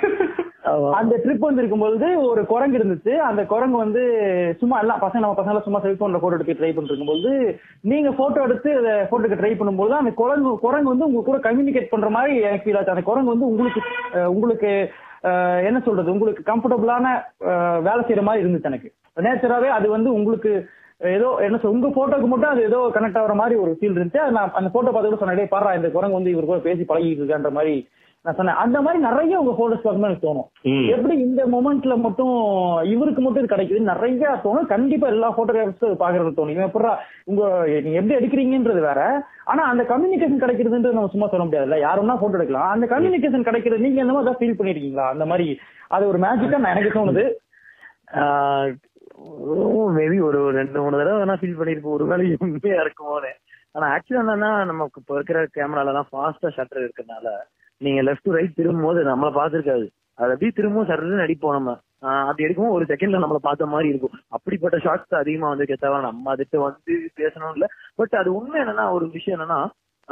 [0.99, 3.13] அந்த ட்ரிப் வந்திருக்கும் பொழுது ஒரு குரங்கு இருந்துச்சு.
[3.29, 4.03] அந்த குரங்கு வந்து
[4.61, 7.31] சும்மா எல்லாம் பசங்க நம்ம பசங்க சும்மா செல்போன்ல போட்டோ எடுக்க ட்ரை பண்ணிட்டு இருக்கும்போது
[7.91, 12.11] நீங்க போட்டோ எடுத்து அதை போட்டோக்கு ட்ரை பண்ணும்போது அந்த குரங்கு குரங்கு வந்து உங்க கூட கம்யூனிகேட் பண்ற
[12.17, 12.95] மாதிரி எனக்கு ஃபீல் ஆச்சு.
[12.97, 13.83] அந்த குரங்கு வந்து உங்களுக்கு
[14.35, 14.73] உங்களுக்கு
[15.69, 16.15] என்ன சொல்றது?
[16.17, 17.07] உங்களுக்கு கம்ஃபர்டபுளான
[17.87, 18.91] வேலை செய்யற மாதிரி இருந்துச்சு எனக்கு.
[19.27, 20.51] நேச்சராவே அது வந்து உங்களுக்கு
[21.01, 24.17] ஏதோ என்ன உங்க போட்டோக்கு மட்டும் அது ஏதோ கனெக்ட் ஆகுற மாதிரி ஒரு ஃபீல் இருந்துச்சு.
[24.17, 26.83] அது நான் அந்த போட்டோ பார்த்து கூட சொன்னேன் "டேய், பாருடா இந்த குரங்கு வந்து இவர் கூட பேசி
[26.83, 27.89] பழகிட்டு இருக்கான்ற மாதிரி
[28.25, 28.55] நான் சொன்னேன்.
[28.55, 30.49] அந்த மாதிரி நிறைய உங்க போட்டோஸ் பார்க்கும்போது எனக்கு தோணும்.
[30.89, 32.33] எப்படி இந்த மொமெண்ட்ல மட்டும்
[32.85, 34.67] இவருக்கு மட்டும் இது கிடைக்குது நிறைய தோணும்.
[34.67, 36.51] கண்டிப்பா எல்லா போட்டோகிராஃபர்ஸும் பாக்குறது தோணும்.
[36.51, 37.43] இவன் எப்படா உங்க
[37.85, 39.27] நீங்க எப்படி எடுக்கிறீங்கன்றது வேற.
[39.45, 41.79] ஆனா அந்த கம்யூனிகேஷன் கிடைக்கிறதுன்றது நம்ம சும்மா சொல்ல முடியாதுல்ல.
[41.81, 42.71] யாருன்னா போட்டோ எடுக்கலாம்.
[42.71, 45.09] அந்த கம்யூனிகேஷன் கிடைக்கிறது நீங்க இந்த மாதிரி ஃபீல் பண்ணிருக்கீங்களா?
[45.09, 45.59] அந்த மாதிரி.
[45.89, 47.25] அது ஒரு மேஜிக்கா நான் எனக்கு தோணுது.
[49.21, 51.95] Oh, மேபி ஒரு ரெண்டு மூணு தடவை வேணா ஃபீல் பண்ணிருப்போம்.
[51.97, 53.31] ஒரு வேலை உண்மையா இருக்குமோனே
[53.73, 57.29] ஆனா ஆக்சுவலா என்னன்னா நமக்கு இப்ப இருக்கிற கேமரால எல்லாம் ஃபாஸ்டா ஷட்டர் இருக்கறனால
[57.81, 59.87] நீங்க லெஃப்ட் டு ரைட் திரும்பும் போது நம்மள பாத்துருக்காது
[60.19, 61.73] அது அப்படியே திரும்பவும் சட்டர்னு அடிப்போம் நம்ம.
[62.03, 64.17] ஆஹ் அப்படி எடுக்கும் ஒரு செகண்ட்ல நம்மள பார்த்த மாதிரி இருக்கும்.
[64.29, 67.67] அப்படிப்பட்ட ஷார்ட்ஸ் அதிகமா வந்து கெத்தவா நம்ம அதுட்டு வந்து பேசணும் இல்ல.
[67.97, 69.61] பட் அது உண்மை என்னன்னா ஒரு விஷயம் என்னன்னா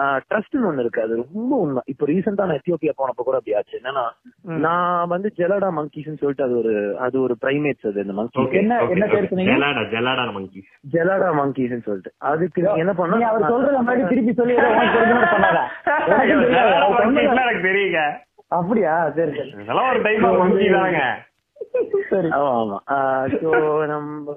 [0.03, 1.03] ட்ரஸ்ட்னு ஒண்ணு இருக்கு.
[1.03, 1.83] அது ரொம்ப உண்மை.
[1.85, 3.81] இப்ப ரீசெண்டா நான் எத்தியோப்பியா போனப்ப கூட அப்படி ஆச்சு.
[3.83, 4.09] என்னன்னா
[4.59, 9.07] நான் வந்து ஜெலடா மங்கீஸ்னு சொல்லிட்டு அது ஒரு அது ஒரு பிரைமேட்ஸ் அது இந்த மங்கி என்ன- என்ன
[9.07, 9.25] பேர்?
[9.25, 10.63] ஜெலாடா ஜெலாடா monkey.
[10.93, 12.13] ஜெலடா மங்கீஸ்னு சொல்லிட்டு.
[12.19, 14.89] அதுக்கு என்ன நீ அவர் பண்ணா சொல்றத மாதிரி திருப்பி சொல்லி எனக்கு
[17.69, 18.19] தெரியுங்க.
[18.49, 19.11] அப்படியா?
[19.11, 19.49] சரி சரி.
[19.49, 21.19] இதெல்லாம் ஒரு டைப் ஆஃப் monkey தாங்க.
[22.11, 22.29] சரி.
[22.37, 22.79] ஆமா ஆமா.
[23.35, 23.51] சோ
[23.93, 24.35] நம்ம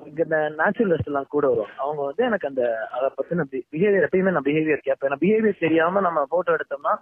[0.59, 1.76] நேச்சுரலிஸ்ட் எல்லாம் கூட வருவாங்க.
[1.84, 2.63] அவங்க வந்து எனக்கு அந்த
[2.97, 6.93] அத பத்தின பிஹேவியர் எப்பயுமே நான் பிஹேவியர் கேட்பேன் பிஹேவியர் தெரியாம நம்ம போட்டோ எடுத்தோம்னா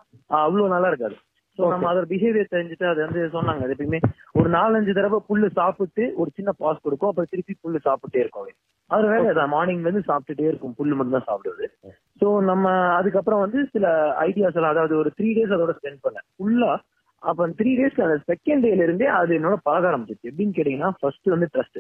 [0.41, 1.17] அவ்வளவு நல்லா இருக்காது.
[1.59, 3.61] சோ நம்ம அதோட பிஹேவியர் தெரிஞ்சுட்டு அது வந்து சொன்னாங்க.
[3.65, 3.99] அது எப்பயுமே
[4.39, 7.11] ஒரு நாலஞ்சு தடவை புல்லு சாப்பிட்டு ஒரு சின்ன பாஸ் கொடுக்கும்.
[7.11, 8.45] அப்புறம் திருப்பி புல்லு சாப்பிட்டே இருக்கும்
[8.89, 9.07] அது.
[9.13, 10.75] வேற மார்னிங்ல இருந்து சாப்பிட்டுட்டே இருக்கும்.
[10.79, 11.65] புல்லு மட்டும் தான் சாப்பிடுவது.
[12.21, 12.67] சோ நம்ம
[12.99, 13.87] அதுக்கப்புறம் வந்து சில
[14.27, 16.27] ஐடியாஸ் எல்லாம் அதாவது ஒரு த்ரீ டேஸ் அதோட ஸ்பெண்ட் பண்ணேன்.
[16.35, 16.71] ஃபுல்லா
[17.29, 20.29] அப்ப த்ரீ டேஸ்க்கு அந்த செகண்ட் டேல இருந்தே அது என்னோட பழக ஆரம்பிச்சிச்சு.
[20.29, 21.79] எப்படின்னு கேட்டீங்கன்னா ஃபர்ஸ்ட் வந்து ட்ரஸ்ட்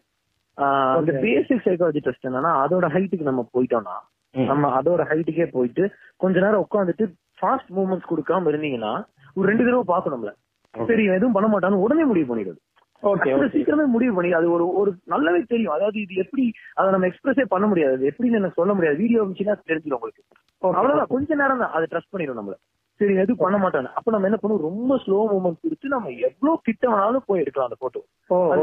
[0.97, 1.11] அந்த.
[1.25, 3.95] பேசிக் சைக்காலஜி ட்ரஸ்ட் என்னன்னா அதோட ஹைட்டுக்கு நம்ம போயிட்டோம்னா.
[4.51, 5.83] நம்ம அதோட ஹைட்டுக்கே போயிட்டு
[6.23, 7.05] கொஞ்ச நேரம் உட்காந்துட்டு
[7.39, 8.93] ஃபாஸ்ட் மூவ்மெண்ட்ஸ் கொடுக்காம இருந்தீங்கன்னா
[9.37, 10.33] ஒரு ரெண்டு தடவை பார்க்கணும் நம்மள.
[10.73, 12.59] சரி எதுவும் பண்ண மாட்டான்னு உடனே முடிவு பண்ணிடுது.
[13.53, 15.73] சீக்கிரமே முடிவு பண்ணி அது ஒரு ஒரு நல்லாவே தெரியும்.
[15.75, 16.43] அதாவது இது எப்படி
[16.73, 18.01] அதை நம்ம எக்ஸ்பிரஸே பண்ண முடியாது.
[18.11, 18.97] எப்படின்னு எனக்கு சொல்ல முடியாது.
[18.97, 20.23] வீடியோ இருந்துச்சுன்னா தெரிஞ்சிடும் உங்களுக்கு.
[20.61, 21.11] அவ்வளவுதான்.
[21.15, 21.71] கொஞ்ச நேரம் தான்.
[21.71, 22.57] அதை ட்ரஸ்ட் பண்ணிடும் நம்மள.
[22.99, 23.89] சரி எதுவும் பண்ண மாட்டாங்க.
[23.93, 24.61] அப்ப நம்ம என்ன பண்ணுவோம்?
[24.61, 28.01] ரொம்ப ஸ்லோ மூவ்மெண்ட் கொடுத்து நம்ம எவ்வளவு கிட்ட வேணாலும் போய் எடுக்கலாம் அந்த போட்டோ
[28.53, 28.61] அது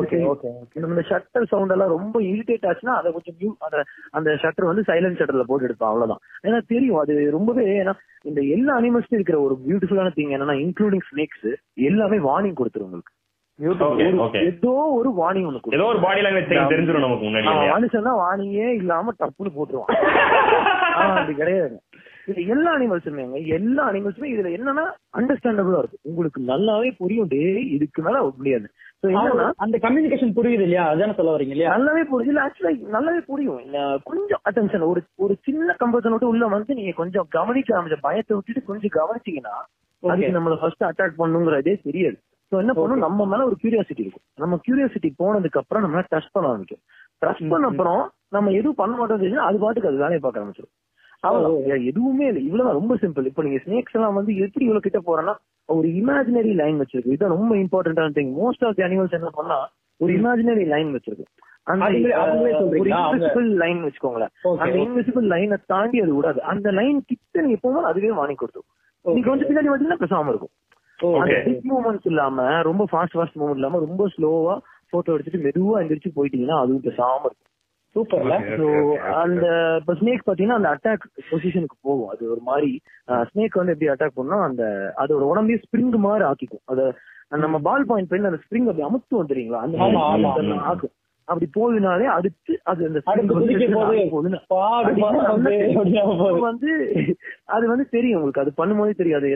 [0.77, 3.79] நம்ம இந்த ஷட்டர் சவுண்ட் எல்லாம் ரொம்ப இரிட்டேட் ஆச்சுன்னா அதை கொஞ்சம் மியூ அந்த
[4.11, 6.23] அந்த ஷட்டர் வந்து சைலண்ட் ஷட்டர்ல போட்டு எடுப்போம் அவ்வளவுதான்.
[6.45, 11.49] ஏன்னா தெரியும் அது ரொம்பவே ஏன்னா இந்த எல்லா அனிமல்ஸ்லயும் இருக்கிற ஒரு பியூட்டிஃபுல்லான திங் என்னன்னா இன்க்ளூடிங் ஸ்னேக்ஸ்
[11.85, 13.13] எல்லாமே வார்னிங் கொடுத்துரும் உங்களுக்கு.
[13.59, 14.41] Okay, ஒரு- okay.
[14.45, 17.51] ஏதோ ஒரு வார்னிங் ஒண்ணு ஏதோ ஒரு பாடி லாங்குவேஜ் தெரிஞ்சிடும் நமக்கு முன்னாடி?
[17.69, 19.93] மனுஷன் தான் வார்னிங்கே இல்லாம டப்புன்னு போட்டுருவான்.
[20.99, 21.77] ஆனா அப்படி கிடையாது.
[22.27, 23.25] இது எல்லா அனிமல்ஸுமே
[23.57, 24.85] எல்லா அனிமல்ஸுமே இதுல என்னன்னா
[25.19, 27.29] அண்டர்ஸ்டாண்டபிளா இருக்கும் உங்களுக்கு நல்லாவே புரியும்.
[27.29, 27.43] டே
[27.77, 28.67] இதுக்கு மேல முடியாது.
[29.65, 30.85] அந்த கம்யூனிகேஷன் புரியுது இல்லையா?
[30.93, 31.73] அதான சொல்ல வரீங்க இல்லையா?
[31.75, 33.59] நல்லாவே இல்ல ஆக்சுவலா நல்லாவே புரியும்.
[34.11, 38.69] கொஞ்சம் அட்டென்ஷன் ஒரு ஒரு சின்ன கம்பர்ஷன் விட்டு உள்ள வந்து நீங்க கொஞ்சம் கவனிக்க ஆரம்பிச்ச பயத்தை விட்டுட்டு
[38.71, 39.57] கொஞ்சம் கவனிச்சீங்கன்னா
[40.03, 42.17] அதுக்கு நம்மள ஃபர்ஸ்ட் அட்டாக் பண்ணுங்கிறதே தெரியாது.
[42.53, 43.05] சோ என்ன பண்ணும்?
[43.07, 44.25] நம்ம மேல ஒரு கியூரியாசிட்டி இருக்கும்.
[44.43, 46.83] நம்ம கியூரியாசிட்டி போனதுக்கு அப்புறம் நம்ம டச் பண்ண ஆரம்பிக்கும்.
[47.25, 48.03] டச் பண்ண அப்புறம்
[48.37, 50.75] நம்ம எதுவும் பண்ண மாட்டோம் அது பாட்டுக்கு அது வேலையை பார்க்க ஆரம்பிச்சிடும்
[51.29, 51.85] அவ்வளவுதான்.
[51.85, 52.43] எதுவுமே இல்லை.
[52.45, 52.79] இவ்வளவுதான்.
[52.81, 55.35] ரொம்ப சிம்பிள் இப்போ நீங்க ஸ்னேக்ஸ் எல்லாம் வந்து எப்படி இவ்வளவு கிட்ட போறேன்னா
[55.69, 57.13] ஒரு இமேஜினரி லைன் வச்சிருக்கு.
[57.15, 59.59] இதுதான் ரொம்ப இம்பார்ட்டன்டான thing most of the animals என்ன பண்ணா
[60.01, 61.27] ஒரு இமேஜினரி லைன் வச்சிருக்கு.
[61.63, 64.33] அந்த இன்விசிபிள் லைன் வச்சுக்கோங்களேன்.
[64.59, 64.79] அந்த.
[64.79, 66.43] இன்விசிபிள் லைனை தாண்டி அது விடாது.
[66.43, 68.37] அந்த லைன் கிட்ட நீங்க போகும்போது அதுவே வாங்கி
[69.05, 70.55] நீங்க கொஞ்சம் பின்னாடி வந்தீங்கன்னா பேசாம இருக்கும்.
[70.99, 71.39] அந்த Okay.
[71.45, 74.55] பிக் மூமெண்ட்ஸ் இல்லாம ரொம்ப ஃபாஸ்ட் ஃபாஸ்ட் இல்லாம ரொம்ப ஸ்லோவா
[74.91, 77.51] போட்டோ எடுத்துட்டு மெதுவா எந்திரிச்சு போயிட்டீங்கன்னா அதுவும் பேசாம இருக்கும்.
[77.95, 78.57] சூப்பர்ல Okay.
[78.59, 78.67] ஸோ
[79.23, 79.45] அந்த
[79.81, 82.11] இப்ப ஸ்னேக் பாத்தீங்கன்னா அந்த அட்டாக் பொசிஷனுக்கு போகும்.
[82.13, 82.71] அது ஒரு மாதிரி
[83.31, 84.65] ஸ்னேக் வந்து எப்படி அட்டாக் பண்ணா அந்த
[85.03, 86.65] அதோட உடம்பே ஸ்ப்ரிங் மாதிரி ஆக்கிக்கும்.
[86.73, 86.81] அத
[87.45, 89.63] நம்ம பால் பாயிண்ட் பெண் அந்த ஸ்ப்ரிங் அப்படி அமுத்துவோம் தெரியுங்களா?
[89.67, 90.95] அந்த மாதிரி ஆக்கும்.
[91.29, 93.01] அப்படி போகுதுனாலே அடுத்து அது அந்த
[93.37, 93.55] வந்து
[96.25, 96.41] அது.
[96.49, 96.73] வந்து
[97.55, 98.43] அது வந்து தெரியும் உங்களுக்கு.
[98.45, 99.31] அது பண்ணும்போதே தெரியாது.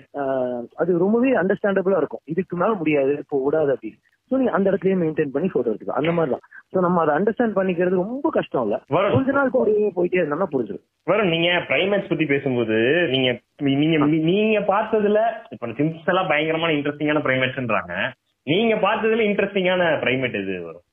[0.83, 2.25] அது ரொம்பவே அண்டர்ஸ்டாண்டபிளா இருக்கும்.
[2.33, 3.13] இதுக்கு மேல முடியாது.
[3.25, 3.99] இப்போ விடாது அப்படின்னு
[4.31, 7.57] சோ நீங்க அந்த இடத்துலயே மெயின்டைன் பண்ணி போட்டோ எடுத்துக்கலாம் அந்த மாதிரி தான் சோ நம்ம அதை அண்டர்ஸ்டாண்ட்
[7.59, 8.77] பண்ணிக்கிறது ரொம்ப கஷ்டம் இல்ல.
[9.15, 10.85] கொஞ்ச நாள் கூடயே போயிட்டே இருந்தோம்னா புரிஞ்சிடும்.
[11.07, 11.31] வரும்.
[11.35, 12.79] நீங்க பிரைமேட்ஸ் பத்தி பேசும்போது
[13.15, 13.29] நீங்க
[13.83, 13.99] நீங்க
[14.31, 15.21] நீங்க பார்த்ததுல
[15.55, 17.95] இப்ப சிம்ஸ் எல்லாம் பயங்கரமான இன்ட்ரெஸ்டிங்கான பிரைமேட்ஸ்ன்றாங்க
[18.47, 20.85] நீங்க பார்த்ததுல இன்ட்ரெஸ்டிங்கான பிரைமேட் எது வரும்?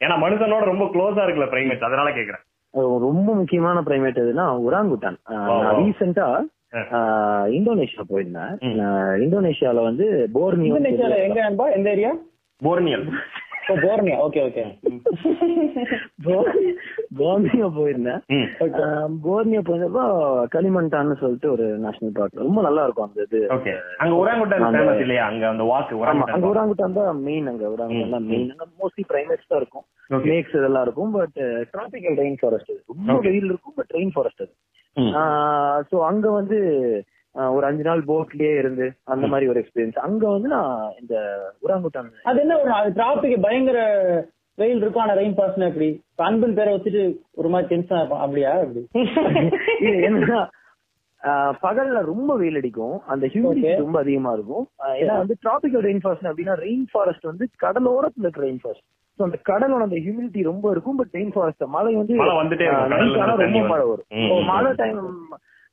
[0.00, 2.44] ஏன்னா மனுஷனோட ரொம்ப க்ளோஸா இருக்குல்ல பிரைமேட் அதனால கேக்குறேன்.
[2.74, 5.58] அது ரொம்ப முக்கியமான பிரைமேட் எதுனா wow.
[5.78, 6.26] ரீசெண்டா
[7.56, 8.54] இந்தோனேஷியா போயிருந்தேன்.
[8.78, 10.78] நான் இந்தோனேஷியால வந்து போர்னியோ
[11.24, 11.40] எங்க
[11.76, 12.12] எந்த ஏரியா
[12.62, 13.06] போர்னியல்
[13.72, 14.16] ஓ போர்னியா.
[14.24, 14.62] Okay okay.
[17.18, 18.20] போர்னியோ போயிருந்தேன்.
[19.26, 20.02] போர்னியோ போயிருந்தப்போ
[20.54, 23.40] களிமண்டான்னு சொல்லிட்டு ஒரு நேஷனல் பார்க் ரொம்ப நல்லா இருக்கும் அந்த இது.
[24.02, 25.24] அங்க ஃபேமஸ் இல்லையா?
[25.30, 27.64] அங்க அந்த வாக்கு அங்க தான் மெயின் அங்க.
[27.74, 29.86] ஒராங்குட்டான் தான் மெயின் அங்க மோஸ்ட்லி பிரைமேட்ஸ் தான் இருக்கும்.
[30.10, 30.28] Okay.
[30.32, 31.12] மேக்ஸ் இதெல்லாம் இருக்கும்.
[31.18, 31.38] பட்
[31.72, 33.18] டிராபிக்கல் ரெயின் ஃபாரஸ்ட் ரொம்ப.
[33.28, 34.54] வெயில் இருக்கும் பட் ரெயின் ஃபாரஸ்ட் அது.
[35.90, 36.58] சோ அங்க வந்து
[37.54, 41.14] ஒரு அஞ்சு நாள் போட்லயே இருந்து அந்த மாதிரி ஒரு எக்ஸ்பீரியன்ஸ் அங்க வந்து நான் இந்த
[41.64, 43.78] ஒராங்குட்டான் அது என்ன ஒரு டிராபிக் பயங்கர
[44.58, 45.88] வெயில் இருக்கும் ஆனா ரெயின் பாஸ்னா எப்படி?
[46.26, 47.00] அன்பின் பேரை வச்சுட்டு
[47.34, 48.24] ஒரு மாதிரி டென்ஷன் இருப்பான்.
[48.24, 48.82] அப்படியா அப்படி
[50.08, 50.40] என்னன்னா
[51.62, 52.96] பகல்ல ரொம்ப வெயில் அடிக்கும்.
[53.06, 53.70] அந்த ஹியூமிடிட்டி.
[53.78, 54.64] ரொம்ப அதிகமா இருக்கும்.
[55.00, 58.86] ஏன்னா வந்து டிராபிக்கல் ரெயின் ஃபாரஸ்ட் அப்படின்னா ரெயின் ஃபாரஸ்ட் வந்து கடலோரத்துல இருக்கிற ரெயின் ஃபாரஸ்ட்
[59.18, 64.06] ஸோ அந்த கடலோட அந்த ஹியூமிடிட்டி ரொம்ப இருக்கும் பட் ரெயின் ஃபாரஸ்ட் மழை வந்து ரொம்ப மழை வரும்.
[64.50, 65.00] மழை டைம்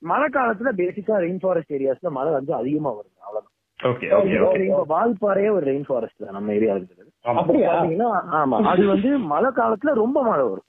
[0.01, 3.47] மழை காலத்துல பேசிக்கா ரெயின் ஃபாரஸ்ட் ஏரியாஸ்ல மழை வந்து அதிகமா வரும் அவ்வளவுதான்.
[3.79, 8.57] ஓகே ஓகே ஓகே இப்ப வால்பாறையே ஒரு ரெயின் ஃபாரஸ்ட் தான் நம்ம ஏரியா இருக்கிறது பாத்தீங்கன்னா ஆமா.
[8.71, 10.67] அது வந்து மழை காலத்துல ரொம்ப மழை வரும்.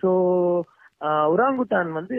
[0.00, 0.10] சோ
[1.34, 2.16] உராங்குட்டான் வந்து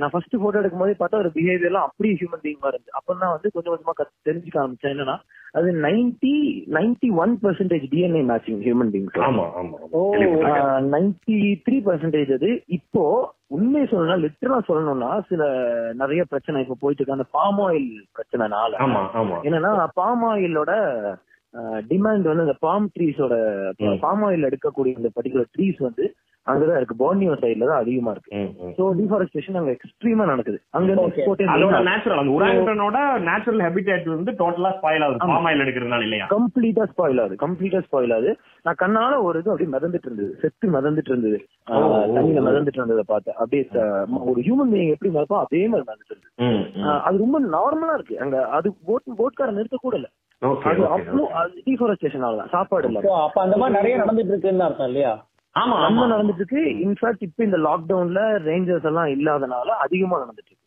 [0.00, 2.98] நான் ஃபர்ஸ்ட் போட்டோ எடுக்கும் போதே பார்த்தா ஒரு பிஹேவியர் எல்லாம் அப்படியே ஹியூமன் பீங் மாதிரி இருந்துச்சு.
[2.98, 3.94] அப்பதான் வந்து கொஞ்சம் கொஞ்சமா
[4.28, 4.94] தெரிஞ்சுக்க ஆரம்பிச்சேன்.
[4.94, 5.16] என்னன்னா
[5.58, 6.34] அது ninety
[6.76, 9.16] ninety one percentage DNA matching human beings.
[10.94, 12.50] Ninety three percentage அது.
[12.78, 13.04] இப்போ
[13.56, 15.42] உண்மையை சொல்லணும்னா லிட்டரலா சொல்லணும்னா சில
[16.02, 17.18] நிறைய பிரச்சனை இப்போ போயிட்டு இருக்கு.
[17.18, 18.72] அந்த பாம் ஆயில் பிரச்சனைனால.
[18.86, 19.38] ஆமா ஆமா.
[19.48, 19.72] என்னன்னா
[20.02, 20.72] பாம் ஆயிலோட
[21.90, 23.34] டிமாண்ட் வந்து அந்த பாம் ட்ரீஸோட.
[24.06, 26.06] பாம் ஆயில் எடுக்கக்கூடிய இந்த பர்டிகுலர் ட்ரீஸ் வந்து
[26.46, 26.96] அங்கதான் இருக்கு.
[27.00, 28.30] போர்னியோ சைடுல தான் அதிகமா இருக்கு.
[28.76, 30.58] சோ டிஃபாரஸ்டேஷன் அங்க எக்ஸ்ட்ரீமா நடக்குது.
[30.76, 35.20] அங்க இருந்து நேச்சுரல் அந்த உராங்குட்டனோட நேச்சுரல் ஹெபிடேட் வந்து டோட்டலா ஸ்பாயில் ஆகுது.
[35.24, 35.32] ஆமா.
[35.32, 36.26] பாம் ஆயில் எடுக்கிறதுனால இல்லையா?
[36.34, 37.38] கம்ப்ளீட்டா ஸ்பாயில் ஆகுது.
[37.44, 38.32] கம்ப்ளீட்டா ஸ்பாயில் ஆகுது.
[38.66, 40.32] நான் கண்ணால ஒரு இது அப்படியே மிதந்துட்டு இருந்தது.
[40.44, 41.40] செத்து மிதந்துட்டு இருந்தது.
[42.16, 43.64] தண்ணியில மிதந்துட்டு இருந்ததை பார்த்தேன் அப்படியே
[44.30, 46.34] ஒரு ஹியூமன் பீயிங் எப்படி மிதப்போம் அதே மாதிரி மிதந்துட்டு இருந்தது.
[47.06, 48.16] அது ரொம்ப நார்மலா இருக்கு.
[48.26, 50.10] அங்க அது போட் போட்கார நிறுத்த கூட இல்ல
[50.70, 51.22] அது அவ்வளோ
[51.68, 53.00] டிஃபாரஸ்டேஷன் ஆகலாம் சாப்பாடு இல்ல.
[53.26, 55.12] அப்ப அந்த மாதிரி நிறைய நடந்துட்டு இருக்குன்னு அர்த்தம் இல்லையா?
[55.56, 60.64] ஆமா ரொம்ப நடந்துட்டு இருக்கு இன்ஃபேக்ட் இப்ப இந்த லாக்டவுன்ல ரேஞ்சர்ஸ் எல்லாம் இல்லாதனால அதிகமா நடந்துட்டு இருக்கு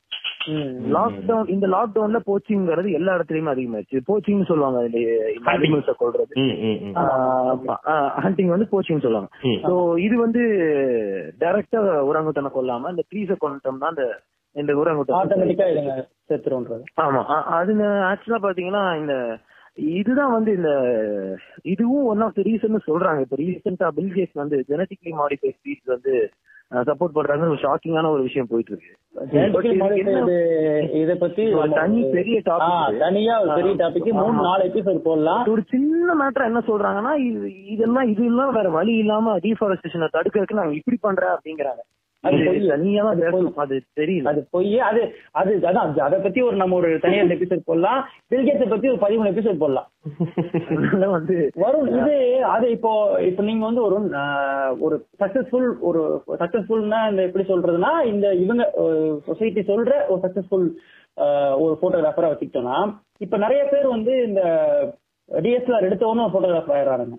[0.93, 3.97] லாக்டவுன் இந்த லாக்டவுன்ல போச்சிங்கிறது எல்லா இடத்துலயுமே அதிகமாயிருச்சு.
[4.07, 4.79] போச்சிங் சொல்லுவாங்க.
[5.51, 6.95] அனிமல்ஸ கொள்றது ம், ம், ம்.
[8.23, 9.29] ஹண்டிங் வந்து போச்சிங் சொல்லுவாங்க.
[9.65, 10.41] சோ இது வந்து
[11.39, 14.05] டைரக்டா உரங்குத்தனை கொல்லாம இந்த ட்ரீஸ கொண்டுட்டோம்னா இந்த
[14.55, 15.67] இந்த உரங்குட்டன் ஆட்டோமேட்டிக்கா
[16.29, 17.21] செத்துருன்றது ஆமா.
[17.29, 19.13] அ- அதுங்க ஆக்சுவலா பாத்தீங்கன்னா இந்த
[19.97, 20.71] இதுதான் வந்து இந்த
[21.73, 23.19] இதுவும் ஒன் ஆஃப் த ரீசன் சொல்றாங்க.
[23.25, 26.13] இப்ப ரீசெண்டா பில் கேட்ஸ் வந்து ஜெனட்டிக்லி மாடிஃபை ஸ்பீட்ஸ் வந்து
[26.87, 28.95] சப்போர்ட் பண்றாங்க ஒரு ஷாக்கிங்கான ஒரு விஷயம் போயிட்டு இருக்கு
[30.99, 31.43] இத பத்தி
[31.77, 34.35] தனி பெரிய டாபிக் தனியா ஒரு பெரிய டாபிக் மூணு.
[34.47, 35.43] நாலு எபிசோட் போடலாம்.
[35.53, 40.75] ஒரு சின்ன மேட்டர் என்ன சொல்றாங்கன்னா இது இதெல்லாம் இது எல்லாம் வேற வழி இல்லாம டீஃபாரஸ்டேஷனை தடுக்கிறதுக்கு நாங்க
[40.81, 41.81] இப்படி பண்றேன் அப்படிங்கிறாங்க.
[42.23, 44.27] தனியா தான் அது தெரியல.
[44.27, 45.01] அது போய் அது
[45.33, 47.99] அது அதான் அது- பத்தி ஒரு நம்ம ஒரு தனியா எபிசோட் போடலாம்.
[48.31, 49.87] பில்கேட்ஸ பத்தி ஒரு பதிமூணு எபிசோட் போடலாம்.
[51.11, 52.15] வந்து வரும் இது
[52.49, 52.91] அது இப்போ
[53.21, 53.97] இப்போ நீங்க வந்து ஒரு
[54.79, 56.01] ஒரு சக்சஸ்ஃபுல் ஒரு
[56.39, 58.65] சக்சஸ்ஃபுல்னா இந்த எப்படி சொல்றதுன்னா இந்த இவங்க
[59.25, 60.67] சொசைட்டி சொல்ற ஒரு சக்சஸ்ஃபுல்
[61.57, 62.77] ஒரு போட்டோகிராஃபரா வச்சுக்கிட்டோம்னா
[63.19, 64.41] இப்ப நிறைய பேர் வந்து இந்த
[65.29, 67.17] டிஎஸ்எல்ஆர் எடுத்தவனும் போட்டோகிராஃபர் ஆயிடுறாங்க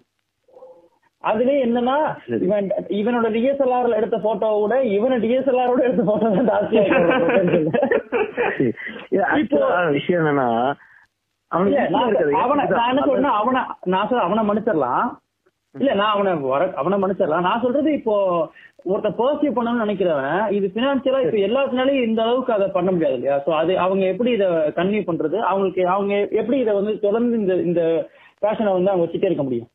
[1.24, 1.96] அதுலயே என்னன்னா
[2.44, 2.68] இவன்
[2.98, 6.84] இவனோட டிஎஸ்எல்ஆர்ல எடுத்த போட்டோவோட இவன டிஎஸ்எல்ஆரோட எடுத்த போட்டோ தான் ஜாஸ்தியா
[9.78, 10.48] ஆ விஷயம் என்னன்னா
[11.50, 11.70] அவனை.
[11.94, 12.10] நான்
[13.20, 13.60] என்ன அவனை
[13.92, 15.06] நான் சொல்ல அவனை மன்னிச்சிடலாம்.
[15.74, 17.46] இல்ல நான் அவனை வர அவனை மன்னிச்சிடலாம்.
[17.48, 18.14] நான் சொல்றது இப்போ
[18.90, 23.36] ஒருத்த பர்சீவ் பண்ணணும்னு நினைக்கிறவன் இது பினான்சியலா இப்ப எல்லாத்தினாலையும் இந்த அளவுக்கு அதை பண்ண முடியாது இல்லையா?
[23.46, 24.48] சோ அது அவங்க எப்படி இதை
[24.78, 25.36] கன்வியூ பண்றது?
[25.50, 27.82] அவங்களுக்கு அவங்க எப்படி இதை வந்து தொடர்ந்து இந்த இந்த
[28.44, 29.70] பேஷனை வந்து அவங்க வச்சுட்டே இருக்க முடியும்?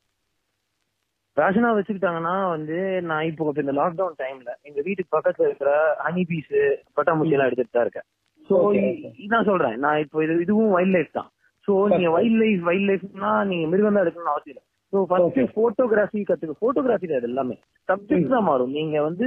[1.37, 2.77] ரேஷனா வச்சுக்கிட்டாங்கன்னா வந்து
[3.09, 5.71] நான் இப்போ இந்த லாக்டவுன் டைம்ல எங்க வீட்டுக்கு பக்கத்துல இருக்கிற
[6.05, 6.53] ஹனி பீஸ்
[6.97, 8.07] பட்டாம்பூச்சி எல்லாம் எடுத்துட்டு தான் இருக்கேன்.
[8.49, 8.55] சோ.
[9.25, 9.75] இதான் சொல்றேன்.
[9.77, 11.29] நான் இப்போ இது இதுவும் வைல்ட் லைஃப் தான்.
[11.67, 14.63] சோ நீங்க வைல்ட் லைஃப் வைல்ட் லைஃப்னா நீங்க மிருகம் தான் எடுக்கணும்னு அவசியம் இல்லை.
[14.93, 15.39] So first.
[15.57, 17.55] போட்டோகிராஃபி கத்துக்க போட்டோகிராஃபி அது எல்லாமே.
[17.89, 18.71] சப்ஜெக்ட் தான் மாறும்.
[18.71, 19.25] நீங்க வந்து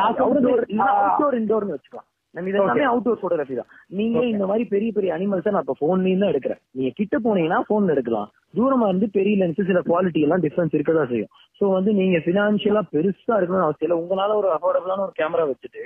[0.00, 2.08] நான் அவுட்டோர் இன்டோர்னு வச்சுக்கலாம்.
[2.34, 3.70] நம்ம இது எல்லாமே அவுட்டோர் போட்டோகிராஃபி தான்.
[3.98, 6.60] நீங்க இந்த மாதிரி பெரிய பெரிய அனிமல்ஸை நான் இப்ப போன்லயும் தான் எடுக்கிறேன்.
[6.76, 8.28] நீங்க கிட்ட போனீங்கன்னா போன்ல எடுக்கலாம்.
[8.56, 11.30] தூரமா இருந்து பெரிய லென்ஸ் சில குவாலிட்டி எல்லாம் டிஃபரன்ஸ் இருக்கதான் செய்யும்.
[11.62, 14.02] சோ வந்து நீங்க பினான்சியலா பெருசா இருக்கணும்னு அவசியம் இல்லை.
[14.02, 15.82] உங்களால ஒரு அஃபோர்டபுளான ஒரு கேமரா வச்சுட்டு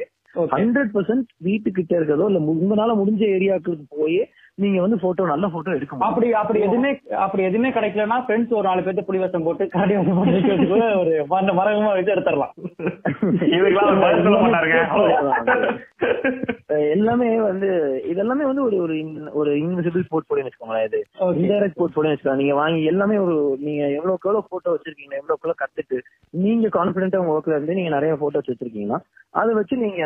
[0.55, 5.95] ஹண்ட்ரட் பர்சன்ட் வீட்டுக்கிட்ட இருக்கிறதோ இல்ல உங்களால முடிஞ்ச ஏரியாக்களுக்கு போய் நீங்க வந்து போட்டோ நல்ல போட்டோ எடுக்க
[5.95, 6.09] முடியும்.
[6.09, 11.53] அப்படி அப்படி எதுவுமே அப்படி எதுவுமே கிடைக்கலன்னா ஃப்ரெண்ட்ஸ் ஒரு நாலு பேர்த்து புலி போட்டு வைக்கிறதுக்குள்ள ஒரு மர
[11.59, 12.55] மரகமா வச்சு எடுத்துடலாம்.
[16.95, 17.69] எல்லாமே வந்து
[18.11, 18.95] இதெல்லாமே வந்து ஒரு ஒரு
[19.35, 21.01] ஒரு இன்விசிபிள் போர்ட்ஃபோலியோ வச்சுக்கோங்களேன் இது.
[21.37, 25.99] இன்டைரக்ட் போர்ட்ஃபோலியோ வச்சுக்கலாம் நீங்க வாங்கி எல்லாமே ஒரு நீங்க எவ்வளவுக்கு எவ்வளவு போட்டோ வச்சிருக்கீங்க எவ்வளவுக்கு எவ்வளவு கத்துட்டு
[26.31, 28.99] நீங்க கான்பிடென்ட்டா உங்க ஒர்க்ல இருந்து நீங்க நிறைய போட்டோஸ் வச்சிருக்கீங்கன்னா
[29.31, 30.05] அதை வச்சு நீங்க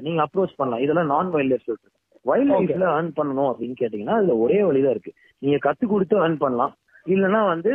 [0.00, 0.82] நீங்க அப்ரோச் பண்ணலாம்.
[0.82, 5.12] இதெல்லாம் நான் வைல்ட் லைஃப் சொல்றது வைல்ட் லைஃப்ல earn பண்ணணும் அப்படின்னு கேட்டீங்கன்னா அதுல ஒரே வழிதான் இருக்கு.
[5.38, 6.74] நீங்க கத்து கொடுத்து earn பண்ணலாம்.
[7.06, 7.70] இல்லைன்னா வந்து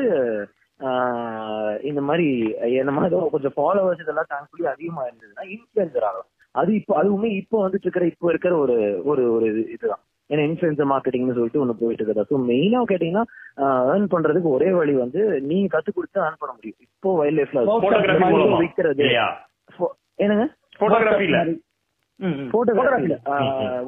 [1.84, 6.26] இந்த மாதிரி என்ன மாதிரி ஏதோ கொஞ்சம் ஃபாலோவர்ஸ் இதெல்லாம் தேங்க்ஃபுல்லி அதிகமா இருந்ததுன்னா இன்ஃபுளுசர் ஆகலாம்.
[6.52, 10.00] அது இப்போ அதுவுமே இப்போ வந்துட்டு இருக்கிற இப்போ இருக்கிற ஒரு ஒரு ஒரு இது- இதுதான்.
[10.30, 12.26] ஏன்னா இன்ஃபுளுசர் மார்க்கெட்டிங்னு சொல்லிட்டு ஒண்ணு போயிட்டு இருக்கதா.
[12.32, 13.26] ஸோ மெயினா கேட்டீங்கன்னா
[13.94, 15.22] ஏர்ன் பண்றதுக்கு ஒரே வழி வந்து
[15.52, 16.80] நீங்க கத்து கொடுத்து ஏர்ன் பண்ண முடியும்.
[16.88, 17.64] இப்போ வைல்ட் லைஃப்ல
[18.64, 19.06] விற்கிறது
[20.26, 20.46] என்னங்க?
[20.82, 21.40] போட்டோகிராஃபில
[22.54, 23.16] போட்டோகிராஃபில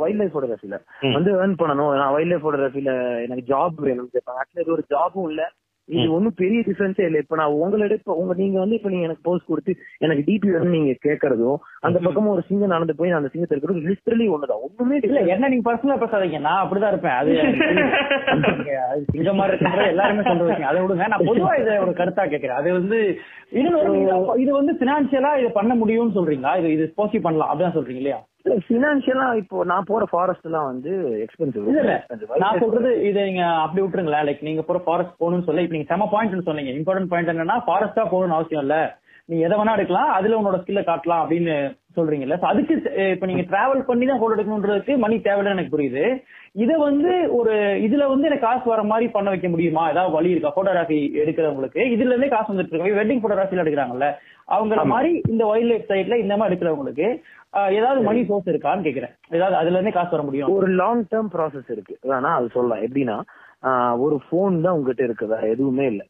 [0.02, 0.78] வைல்ட் லைஃப் போட்டோகிராஃபில.
[1.16, 1.92] வந்து ஏர்ன் பண்ணணும்.
[2.02, 2.92] நான் வைல்ட் லைஃப் போட்டோகிராஃபில
[3.26, 5.44] எனக்கு ஜாப் வேணும்னு கேட்பாங்க ஆக்சுவலி ஒரு ஜாபும் இல்ல.
[5.90, 7.22] இது ஒண்ணும் பெரிய டிஃபரன்ஸே இல்ல.
[7.24, 9.72] இப்ப நான் உங்களை எடுப்ப உங்க நீங்க வந்து இப்ப நீங்க எனக்கு போஸ்ட் கொடுத்து
[10.04, 14.28] எனக்கு டிபி வேணும் நீங்க கேக்குறதும் அந்த பக்கமா ஒரு சிங்கம் நடந்து போய் அந்த சிங்கத்தை இருக்கிறது லிட்டரலி
[14.34, 14.64] ஒண்ணுதான்.
[14.68, 16.42] ஒண்ணுமே இல்ல என்ன நீங்க பர்சனலா பேசாதீங்க.
[16.48, 17.18] நான் அப்படிதான் இருப்பேன்.
[17.20, 17.32] அது
[18.40, 21.08] எனக்கு அது சிங்க மாதிரி இருக்கிறது எல்லாருமே சொல்றீங்க அதை விடுங்க.
[21.08, 23.00] நான் பொதுவா இதை ஒரு கருத்தா கேட்கிறேன் அது வந்து
[23.60, 23.94] இன்னொரு
[24.44, 26.54] இது வந்து பினான்சியலா இதை பண்ண முடியும்னு சொல்றீங்களா?
[26.62, 27.52] இது இது போசி பண்ணலாம்.
[27.52, 28.20] அப்படிதான் சொல்றீங்க இல்லையா?
[28.68, 30.92] பினான்சியலா இப்போ நான் போற ஃபாரஸ்ட் எல்லாம் வந்து
[31.26, 31.96] எக்ஸ்பென்சிவ் இல்ல இல்ல.
[32.44, 34.26] நான் சொல்றது இதை நீங்க அப்படி விட்டுருங்களேன்.
[34.28, 36.74] லைக் நீங்க போற ஃபாரஸ்ட் போகணும்னு சொல்ல இப்ப நீங்க செம பாயிண்ட் சொன்னீங்க.
[36.80, 38.78] இம்பார்ட்டன்ட் பாயிண்ட் என்னன்னா ஃபாரஸ்டா போகணும்னு அவசியம் இல்ல.
[39.30, 41.56] நீ எதை வேணா எடுக்கலாம் அதுல உன்னோட ஸ்கில்ல காட்டலாம் அப்படின்னு
[41.98, 42.36] சொல்றீங்கல்ல.
[42.52, 42.74] அதுக்கு
[43.16, 46.04] இப்ப நீங்க டிராவல் பண்ணி தான் போட்டோ எடுக்கணுன்றதுக்கு மணி தேவைன்னு எனக்கு புரியுது.
[46.64, 47.54] இத வந்து ஒரு
[47.86, 49.84] இதுல வந்து எனக்கு காசு வர மாதிரி பண்ண வைக்க முடியுமா?
[49.90, 50.54] ஏதாவது வழி இருக்கா?
[50.56, 51.82] போட்டோகிராஃபி எடுக்கிறவங்களுக்கு.
[51.96, 53.00] இதுல இருந்தே காசு வந்துட்டு இருக்கு.
[53.00, 54.08] வெட்டிங் போட்டோகிராஃபில எடுக்கிறாங்கல்ல.
[54.50, 57.08] அவங்கள மாதிரி இந்த வைல்ட் லைஃப் சைட்ல இந்த மாதிரி எடுக்கிறவங்களுக்கு
[57.76, 59.14] ஏதாவது மணி சோர்ஸ் இருக்கான்னு கேக்குறேன்.
[59.36, 60.52] ஏதாவது அதுல இருந்தே காசு வர முடியும்.
[60.56, 61.96] ஒரு லாங் டேர்ம் ப்ராசஸ் இருக்கு.
[62.12, 62.84] வேணா அது சொல்லலாம்.
[62.86, 63.18] எப்படின்னா
[64.06, 66.04] ஒரு ஃபோன் தான் உங்ககிட்ட இருக்கு வேற எதுவுமே இல்ல.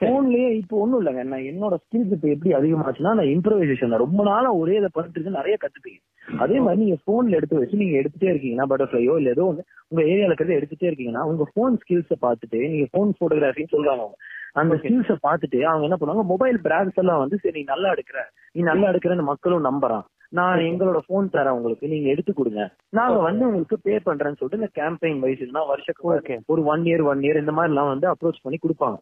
[0.00, 1.22] போன்லயே இப்போ ஒண்ணும் இல்லைங்க.
[1.32, 6.00] நான் என்னோட ஸ்கில்ஸ் இப்ப எப்படி அதிகமாச்சுன்னா நான் இம்ப்ரவைசேஷன் ரொம்ப நாளா ஒரே இதை பண்ணிட்டு நிறைய கத்துப்பீங்க
[6.40, 10.30] அதே மாதிரி நீங்க போன்ல எடுத்து வச்சு நீங்க எடுத்துட்டே இருக்கீங்கன்னா பட்டர்ஃபிளையோ இல்ல ஏதோ ஒண்ணு உங்க ஏரியால
[10.30, 14.18] இருக்கிறத எடுத்துட்டே இருக்கீங்கன்னா உங்க போன் ஸ்கில்ஸ பார்த்துட்டு நீங்க போன் போட்டோகிராஃபின்னு சொல்றாங்க அவங்க.
[14.56, 18.18] அந்த ஸ்கில்ஸ பார்த்துட்டு அவங்க என்ன பண்ணுவாங்க மொபைல் பிராண்ட்ஸ் எல்லாம் வந்து சரி நீ நல்லா எடுக்கிற.
[18.52, 20.04] நீ நல்லா எடுக்கிறன்னு மக்களும் நம்புறான்.
[20.38, 22.62] நான் எங்களோட போன் தரேன் உங்களுக்கு நீங்க எடுத்து கொடுங்க.
[22.98, 27.22] நாங்க வந்து உங்களுக்கு பே பண்றேன்னு சொல்லிட்டு இந்த கேம்பெயின் வைஸ் இல்லைன்னா வருஷத்துக்கு ஒரு ஒன் இயர் ஒன்
[27.26, 28.98] இயர் இந்த மாதிரி எல்லாம் வந்து அப்ரோச் பண்ணி கொடுப்பாங்க.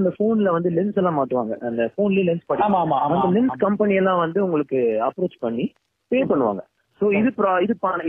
[0.00, 4.40] அந்த போன்ல வந்து லென்ஸ் எல்லாம் மாட்டுவாங்க அந்த போன்லயே லென்ஸ் ஆமா அந்த லென்ஸ் கம்பெனி எல்லாம் வந்து
[4.46, 5.66] உங்களுக்கு அப்ரோச் பண்ணி
[6.10, 6.62] பே பண்ணுவாங்க.
[7.00, 7.30] சோ இது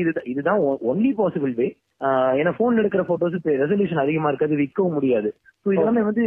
[0.02, 0.62] இது இதுதான்
[0.92, 1.70] ஒன்லி பாசிபிள் வே
[2.40, 5.30] ஏன்னா போன் எடுக்கிற போட்டோஸ் ரெசல்யூஷன் அதிகமா இருக்காது விற்கவும் முடியாது.
[5.66, 6.24] ஸோ இதெல்லாமே வந்து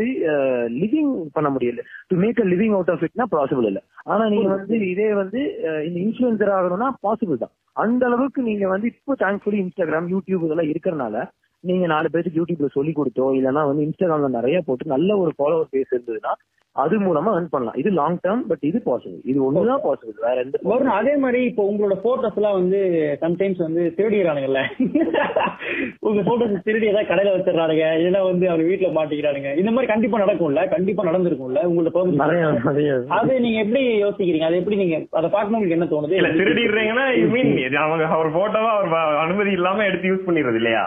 [0.80, 1.82] லிவிங் பண்ண முடியல.
[2.10, 3.80] To make a living out of இட்னா possible இல்ல.
[4.06, 5.40] ஆனா நீங்க வந்து இதே வந்து
[5.88, 7.54] இந்த இன்ஃபுளுசர் ஆகணும்னா பாசிபிள் தான்.
[7.76, 11.16] அந்த அளவுக்கு நீங்க வந்து இப்போ தேங்க்ஃபுல்லி இன்ஸ்டாகிராம் யூடியூப் இதெல்லாம் இருக்கறனால
[11.64, 15.92] நீங்க நாலு பேருக்கு யூடியூப்ல சொல்லி கொடுத்தோ இல்லைன்னா வந்து இன்ஸ்டாகிராம்ல நிறைய போட்டு நல்ல ஒரு ஃபாலோவர் பேஸ்
[15.94, 16.32] இருந்ததுன்னா
[16.76, 17.76] அது மூலமா earn பண்ணலாம்.
[17.76, 21.62] இது லாங் டேர்ம் பட் இது பாசிபிள் இது ஒண்ணுதான் பாசிபிள் வேற எந்த வருண் அதே மாதிரி இப்போ
[21.70, 22.78] உங்களோட போட்டோஸ் எல்லாம் வந்து
[23.22, 24.60] சம்டைம்ஸ் வந்து திருடிடுறானுங்கல்ல.
[26.06, 29.50] உங்க போட்டோஸ் திருடி ஏதாவது கடையில வச்சிடறானுங்க இல்லைன்னா வந்து அவர் வீட்டுல மாட்டிக்கிறானுங்க.
[29.56, 32.06] இந்த மாதிரி கண்டிப்பா நடக்கும்ல கண்டிப்பா நடந்திருக்கும்ல உங்களோட.
[32.22, 32.94] நிறைய நிறைய.
[33.18, 34.48] அது நீங்க எப்படி யோசிக்கிறீங்க?
[34.50, 36.18] அது எப்படி நீங்க அதை பார்க்கணும் உங்களுக்கு என்ன தோணுது?
[36.20, 37.52] இல்ல திருடிடுறீங்கன்னா மீன்
[37.84, 40.84] அவங்க அவர் போட்டோவா அவர் அனுமதி இல்லாம எடுத்து யூஸ் பண்ணிடுறது இல்லையா?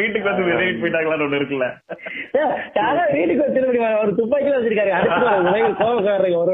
[0.00, 1.66] வீட்டுக்கு வந்து விரைவிட்டு போயிட்டாங்களான்னு ஒண்ணு இருக்குல்ல.
[3.14, 4.12] வீட்டுக்கு வச்சு திருடி ஒரு
[4.56, 4.92] வச்சிருக்காரு.
[5.80, 6.50] கோபக்காரங்க ஒரு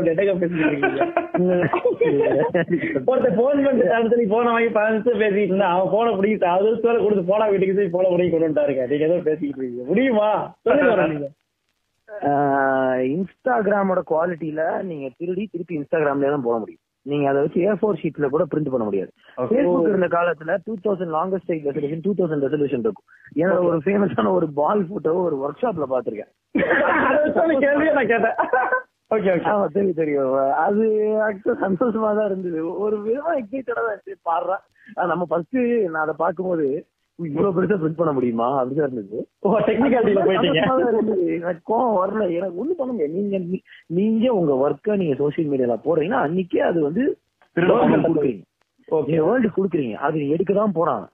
[3.07, 7.25] ஒருத்தர் போன் பண்ணிட்டு தடுத்து போன வாங்கி பதினஞ்சு பேசிட்டு இருந்தா அவன் போன பிடிக்கிட்டு அது மேல கொடுத்து
[7.33, 8.87] போனா வீட்டுக்கு போய் போன பிடிக்க கொண்டு வந்துட்டாருங்க.
[8.93, 9.85] நீங்க ஏதோ பேசிக்கிட்டு இருக்கீங்க.
[9.91, 10.31] முடியுமா?
[10.69, 11.29] சொல்லுங்க நீங்க.
[13.15, 16.83] இன்ஸ்டாகிராமோட குவாலிட்டியில நீங்க திருடி திருப்பி இன்ஸ்டாகிராம்ல தான் போட முடியும்.
[17.07, 19.11] நீங்க அதை வச்சு ஏ ஃபோர் ஷீட்ல கூட பிரிண்ட் பண்ண முடியாது.
[19.39, 23.07] ஃபேஸ்புக் இருந்த காலத்துல two thousand longest resolution two thousand resolution இருக்கும்.
[23.37, 26.33] ஏன்னா ஒரு ஃபேமஸான ஒரு பால் போட்டோ ஒரு ஒர்க் ஷாப்ல பாத்திருக்கேன்
[29.73, 30.33] தெரியும் தெரியும்
[30.65, 30.85] அது
[31.27, 32.61] ஆக்சுவலா சந்தோஷமா தான் இருந்தது.
[32.79, 34.57] ஒரு விதமா எக்ஸைட்டடா தான் இருந்துச்சு பாடுறா.
[35.07, 36.83] நம்ம ஃபர்ஸ்ட் நான் அதை பார்க்கும்போது "உய்,
[37.19, 38.49] இவ்வளவு பெருசா பிரிண்ட் பண்ண முடியுமா?
[38.61, 39.19] அப்படிதான் இருந்தது.
[39.69, 41.53] டெக்னிக்காலிட்டியில போயிட்டீங்க.
[41.71, 42.25] கோவம் வரல.
[42.39, 43.17] எனக்கு ஒண்ணு பண்ண முடியாது.
[43.19, 43.39] நீங்க
[43.99, 47.05] நீங்க உங்க ஒர்க்க நீங்க சோசியல் மீடியால போடுறீங்கன்னா அன்னைக்கே அது வந்து
[47.57, 48.43] கொடுக்குறீங்க.
[49.09, 49.95] நீங்க வேர்ல்டு கொடுக்குறீங்க.
[50.07, 51.05] அது எடுக்க தான் போறான்.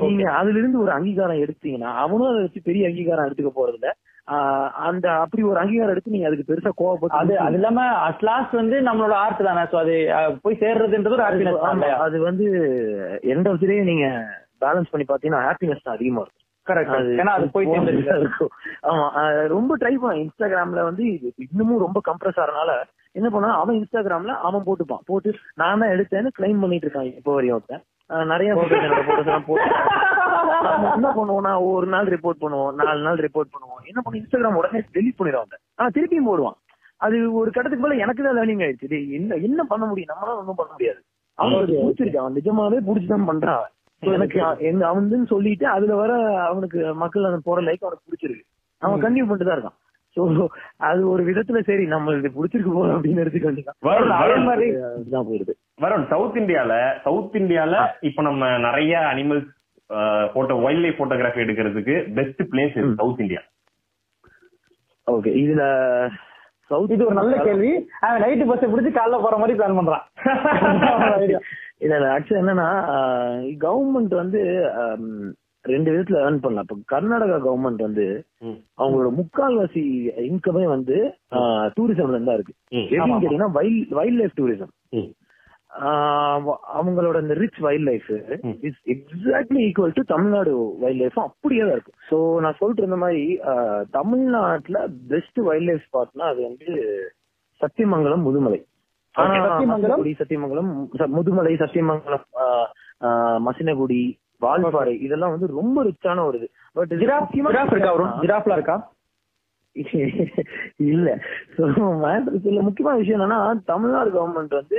[0.00, 3.90] நீங்க அதுல இருந்து ஒரு அங்கீகாரம் எடுத்தீங்கன்னா அவனும் அதை வச்சு பெரிய அங்கீகாரம் எடுத்துக்க போறது இல்ல
[4.88, 8.76] அந்த அப்படி ஒரு அங்கீகாரம் எடுத்து நீங்க அதுக்கு பெருசா அது கோவப்பட்டு அது இல்லாம அட் லாஸ்ட் வந்து
[8.88, 9.62] நம்மளோட ஆர்ட் தானே?
[9.72, 9.94] சோ அது
[10.44, 11.24] போய் சேர்றதுன்றது ஒரு
[12.06, 12.46] அது வந்து
[13.32, 14.06] எண்ட் ஆஃப் டே நீங்க
[14.64, 16.46] பேலன்ஸ் பண்ணி பாத்தீங்கன்னா ஹாப்பினஸ் தான் அதிகமா இருக்கும்.
[19.56, 20.14] ரொம்ப ட்ரை பண்ண.
[20.24, 21.04] இன்ஸ்டாகிராம்ல வந்து
[21.46, 22.72] இன்னமும் ரொம்ப கம்ப்ரஸ் ஆறனால
[23.18, 25.04] என்ன பண்ணா அவன் இன்ஸ்டாகிராம்ல அவன் போட்டுப்பான்.
[25.10, 25.30] போட்டு
[25.60, 27.84] நான் தான் எடுத்தேன்னு கிளைம் பண்ணிட்டு இருக்கான் இப்போ வரையும் ஒருத்தன்
[28.32, 28.50] நிறைய
[30.94, 33.82] என்ன பண்ணுவோம் நான் ஒரு நாள் ரிப்போர்ட் பண்ணுவோம் நாலு நாள் ரிப்போர்ட் பண்ணுவோம்.
[33.90, 34.20] என்ன பண்ணுவோம்?
[34.20, 36.56] இன்ஸ்டாகிராம் உடனே டெலிட் பண்ணிடுவாங்க ஆனா திருப்பியும் போடுவான்.
[37.00, 38.98] அது ஒரு கட்டத்துக்கு மேல எனக்கு தான் லேர்னிங் ஆயிடுச்சு.
[39.18, 40.10] என்ன என்ன பண்ண முடியும்?
[40.12, 41.00] நம்மளால ஒண்ணும் பண்ண முடியாது.
[41.38, 43.66] அவனுக்கு பிடிச்சிருக்கு அவன் நிஜமாவே பிடிச்சுதான் பண்றான்.
[44.02, 44.38] எனக்கு
[44.68, 46.12] எங்க அவன் சொல்லிட்டு அதுல வர
[46.46, 48.44] அவனுக்கு மக்கள் அந்த போற லைக் அவனுக்கு பிடிச்சிருக்கு.
[48.82, 49.78] அவன் கண்டினியூ பண்ணிட்டு தான் இருக்கான்.
[50.16, 50.22] சோ
[50.86, 54.66] அது ஒரு விதத்துல சரி நம்ம இது பிடிச்சிருக்கு போல அப்படின்னு எடுத்துக்க வேண்டியதான் வருண், அதே வருண், மாதிரி
[54.88, 56.72] அதுதான் போயிருது வருண் சவுத் இந்தியால
[57.04, 57.74] சவுத் இந்தியால
[58.08, 59.48] இப்ப நம்ம நிறைய animals
[60.34, 63.42] photo wild life photography எடுக்கிறதுக்கு best place south India
[65.06, 65.62] okay இதுல
[66.70, 67.70] சவுத் இது ஒரு நல்ல கேள்வி.
[68.00, 70.04] அவன் நைட்டு பஸ் பிடிச்சி காலைல போற மாதிரி பிளான் பண்றான்.
[71.80, 72.08] இல்ல இல்ல.
[72.14, 72.68] ஆக்சுவலா என்னன்னா
[73.66, 74.40] கவர்மெண்ட் வந்து
[75.64, 76.66] ரெண்டு விதத்துல ஏர்ன் பண்ணலாம்.
[76.66, 78.06] இப்ப கர்நாடகா கவர்மெண்ட் வந்து
[78.80, 79.82] அவங்களோட முக்கால்வாசி
[80.28, 80.96] இன்கமே வந்து
[81.78, 82.54] டூரிசம்ல இருந்தா இருக்கு.
[82.76, 84.72] எப்படின்னு கேட்டீங்கன்னா வைல்ட் வைல்ட் லைஃப் டூரிசம்
[86.76, 88.08] அவங்களோட இந்த rich wild life
[88.68, 90.52] is exactly equal to Tamil Nadu
[90.82, 93.22] wild life அப்படியே தான் இருக்கும் சோ நான் சொல்லிட்டு இருந்த மாதிரி
[93.98, 94.80] தமிழ்நாட்டுல
[95.12, 96.68] பெஸ்ட் வைல்ட் லைஃப் ஸ்பாட்னா அது வந்து
[97.60, 98.60] சத்தியமங்கலம் முதுமலை.
[99.14, 100.02] சத்தியமங்கலம்?
[100.20, 100.70] சத்தியமங்கலம்
[101.16, 102.26] முதுமலை சத்தியமங்கலம்
[103.46, 104.00] மசினகுடி
[104.40, 106.48] வால்பாறை இதெல்லாம் வந்து ரொம்ப ரிச்சான ஒரு இது.
[106.76, 108.14] பட் ஜிராஃப் ஜிராஃப் இருக்கா வரும்
[108.52, 108.76] இருக்கா?
[110.90, 111.08] இல்ல.
[112.38, 114.78] இதுல முக்கியமான விஷயம் என்னன்னா தமிழ்நாடு கவர்மெண்ட் வந்து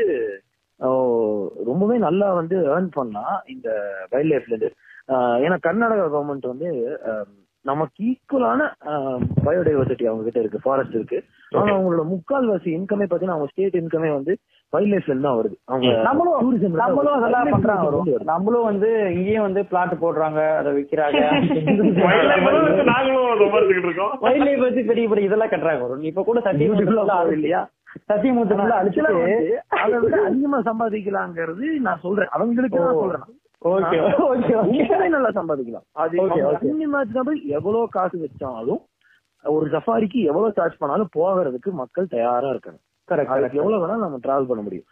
[1.66, 3.68] ரொம்பவே நல்லா வந்து ஏர்ன் பண்ணலாம் இந்த
[4.10, 4.70] வைல்ட் லைஃப்ல இருந்து.
[5.44, 6.70] ஏன்னா கர்நாடகா கவர்மெண்ட் வந்து
[7.70, 8.62] நமக்கு ஈக்குவலான
[9.46, 11.20] பயோடைவர்சிட்டி அவங்க கிட்ட இருக்கு ஃபாரஸ்ட் இருக்கு.
[11.60, 14.34] ஆனா அவங்களோட முக்கால்வாசி இன்கமே பாத்தீங்கன்னா அவங்க ஸ்டேட் இன்கமே வந்து
[14.74, 15.56] வைல்ட் லைஃப்ல இருந்து தான் வருது.
[15.72, 17.16] அவங்க நம்மளும் தான் நம்மளும்.
[17.18, 18.16] அதெல்லாம் பண்றாங்க.
[18.32, 21.22] நம்மளும் வந்து இங்கேயும் வந்து பிளாட் போடுறாங்க அதை விக்கிறாங்க.
[22.08, 24.16] Wildlife வந்து நாங்களும் சம்பாதிச்சுக்கிட்டு இருக்கோம்.
[24.26, 25.84] வைல்ட் லைஃப் வச்சு பெரிய பெரிய இதெல்லாம் கட்டுறாங்க.
[25.86, 27.20] வரும் இப்ப கூட Beautiful ஆ போகுது.
[27.20, 27.62] சத்தியமூர்த்தி இல்லையா
[28.10, 28.56] சத்தியமூர்த்தி
[30.28, 32.32] அதிகமா சம்பாதிக்கலாங்கிறது நான் சொல்றேன்.
[32.38, 33.26] அவங்களுக்கு நான் சொல்றேன்.
[33.66, 34.54] Okay okay okay.
[34.56, 35.88] உண்மையிலே நல்லா சம்பாதிக்கலாம்.
[35.92, 36.18] அது
[37.48, 38.82] எவ்வளவு காசு வச்சாலும்
[39.44, 44.62] ஒரு சஃபாரிக்கு எவ்வளவு சார்ஜ் பண்ணாலும் போகிறதுக்கு மக்கள் தயாரா இருக்காங்க கரெக்ட் எவ்வளவு வேணா நம்ம டிராவல் பண்ண
[44.64, 44.86] முடியும்.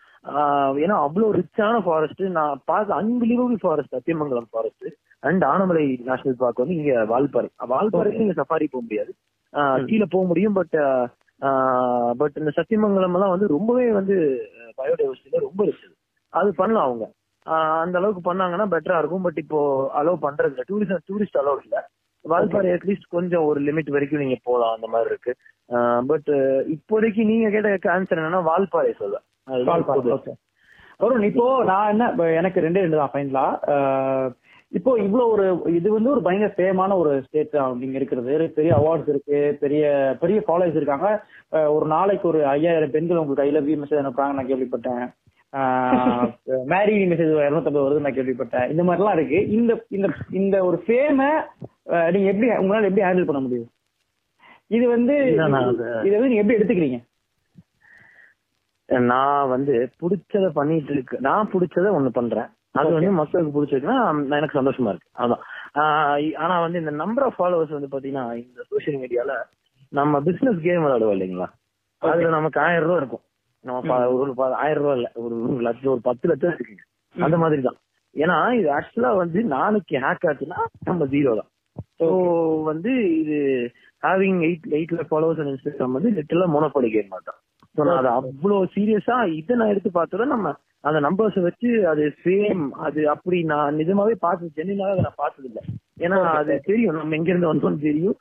[0.84, 4.86] ஏன்னா அவ்வளவு ரிச்சான ஃபாரஸ்ட் நான் பார்த்த unbelievable forest Sathyamangalam forest
[5.20, 7.50] and Anamalai national park வந்து இங்க வால்பாறை.
[7.70, 9.14] வால்பாறைக்கு இங்க சஃபாரி போக முடியாது.
[9.54, 10.76] ஆஹ் கீழே போக முடியும் பட்
[12.18, 14.18] பட் இந்த சத்தியமங்கலம் எல்லாம் வந்து ரொம்பவே வந்து
[14.78, 15.88] பயோடைவர்சிட்டியில ரொம்ப ரிச்
[16.34, 17.06] அது பண்ணலாம் அவங்க.
[17.84, 19.26] அந்த அளவுக்கு பண்ணாங்கன்னா பெட்டரா இருக்கும்.
[19.28, 19.60] பட் இப்போ
[20.00, 21.78] அலோவ் பண்றது இல்ல டூரிஸ்ட் டூரிஸ்ட் அலோவ் இல்ல
[22.26, 25.34] வால்பாறை அட்லீஸ்ட் கொஞ்சம் ஒரு லிமிட் வரைக்கும் நீங்க போலாம் அந்த மாதிரி இருக்கு.
[26.12, 26.30] பட்
[26.76, 28.94] இப்போதைக்கு நீங்க கேட்ட ஆன்சர் என்னன்னா வால்பாறை
[30.18, 30.36] ஓகே
[31.04, 32.06] வருண் இப்போ நான் என்ன
[32.40, 33.48] எனக்கு ரெண்டே ரெண்டு தான் ஃபைனலா
[34.78, 35.46] இப்போ இவ்வளவு ஒரு
[35.78, 38.34] இது வந்து ஒரு பயங்கர ஃபேமான ஒரு ஸ்டேட் நீங்க இருக்கிறது.
[38.58, 39.84] பெரிய அவார்ட்ஸ் இருக்கு பெரிய
[40.24, 41.08] பெரிய ஃபாலோவர்ஸ் இருக்காங்க.
[41.76, 45.04] ஒரு நாளைக்கு ஒரு ஐயாயிரம் பெண்கள் உங்களுக்கு ஐ லவ் யூ மெசேஜ் அனுப்புறாங்க நான் கேள்விப்பட்டேன்.
[46.72, 48.70] மேரி மெசேஜ் இருநூத்தம்பது வருது நான் கேள்விப்பட்டேன்.
[48.70, 49.40] இந்த மாதிரிலாம் இருக்கு.
[49.58, 50.08] இந்த இந்த
[50.40, 51.20] இந்த ஒரு ஃபேம
[52.14, 53.70] நீங்க எப்படி உங்களால எப்படி ஹேண்டில் பண்ண முடியும்?
[54.68, 57.00] இது வந்து இதை வந்து நீங்க எப்படி எடுத்துக்கிறீங்க?
[59.12, 61.18] நான் வந்து பிடிச்சத பண்ணிட்டு இருக்கு.
[61.28, 62.50] நான் பிடிச்சத ஒண்ணு பண்றேன்.
[62.80, 63.98] அது வந்து மக்களுக்கு பிடிச்சிருக்குன்னா
[64.38, 65.10] எனக்கு சந்தோஷமா இருக்கு.
[65.24, 65.42] அதான்.
[66.44, 69.34] ஆனா வந்து இந்த நம்பர் ஆஃப் ஃபாலோவர்ஸ் வந்து பாத்தீங்கன்னா இந்த சோசியல் மீடியால
[69.92, 71.48] நம்ம பிசினஸ் கேம் விளையாடுவோம் இல்லைங்களா?
[72.02, 73.24] அதுல நமக்கு ஆயிரம் ரூபாய் இருக்கும்.
[73.66, 75.10] நம்ம ஒரு ஆயிரம் ரூபாய் இல்ல.
[75.24, 75.36] ஒரு
[75.68, 76.84] லட்சம் ஒரு பத்து லட்சம் இருக்குங்க.
[77.16, 77.80] அந்த மாதிரி தான்
[78.16, 81.50] ஏன்னா இது ஆக்சுவலா வந்து நாளைக்கு ஹேக் ஆச்சுன்னா நம்ம ஜீரோ தான்.
[82.00, 82.08] ஸோ
[82.70, 83.38] வந்து இது
[84.04, 87.40] having eight eight lakh followers and Instagram வந்து லிட்டரலா மோனோபாலி கேம் தான்
[87.76, 90.54] ஸோ நான் அதை அவ்வளவு சீரியஸா இதை நான் எடுத்து பார்த்தத நம்ம
[90.84, 95.60] அந்த நம்பர்ஸ் வச்சு அது சேம் அது அப்படி நான் நிஜமாவே பார்த்து அதை நான் பார்த்தது இல்ல
[96.04, 96.98] ஏன்னா அது தெரியும்.
[96.98, 98.16] நம்ம எங்க இருந்து வந்தோம்னு தெரியும்.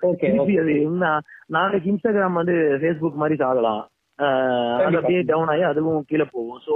[0.62, 1.10] அது என்ன
[1.56, 3.86] நாளைக்கு இன்ஸ்டாகிராம் வந்து ஃபேஸ்புக் மாதிரி ஆகலாம் ஆஹ்
[4.26, 5.00] அது கண்டிப்பா.
[5.00, 6.62] அப்படியே டவுன் ஆகி அதுவும் கீழே போகும்.
[6.68, 6.74] ஸோ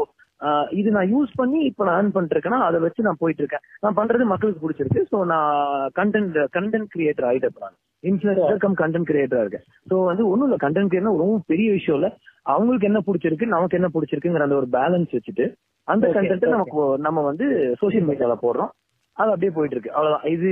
[0.79, 3.97] இது நான் யூஸ் பண்ணி இப்ப நான் earn பண்ணிட்டு இருக்கேன்னா அதை வச்சு நான் போயிட்டு இருக்கேன் நான்
[3.99, 5.03] பண்றது மக்களுக்கு பிடிச்சிருக்கு.
[5.11, 5.53] ஸோ நான்
[5.99, 7.77] கண்டென்ட் கண்டென்ட் கிரியேட்டர் ஆயிட்டேன் இப்ப நான்.
[8.05, 9.67] இன்ஃபுளுசர் கம் கண்டென்ட் கிரியேட்டரா இருக்கேன்.
[9.91, 10.59] ஸோ வந்து ஒண்ணும் இல்ல.
[10.65, 12.11] கண்டென்ட் கிரியேட்டர் ரொம்ப பெரிய விஷயம் இல்ல.
[12.53, 15.47] அவங்களுக்கு என்ன பிடிச்சிருக்கு நமக்கு என்ன பிடிச்சிருக்குங்கிற அந்த ஒரு பேலன்ஸ் வச்சுட்டு
[15.89, 16.55] அந்த கண்டென்ட்.
[16.57, 17.47] நமக்கு நம்ம வந்து
[17.83, 18.73] சோசியல் மீடியால போடுறோம்.
[19.17, 20.27] அது அப்படியே போயிட்டு இருக்கு அவ்வளவுதான்.
[20.35, 20.51] இது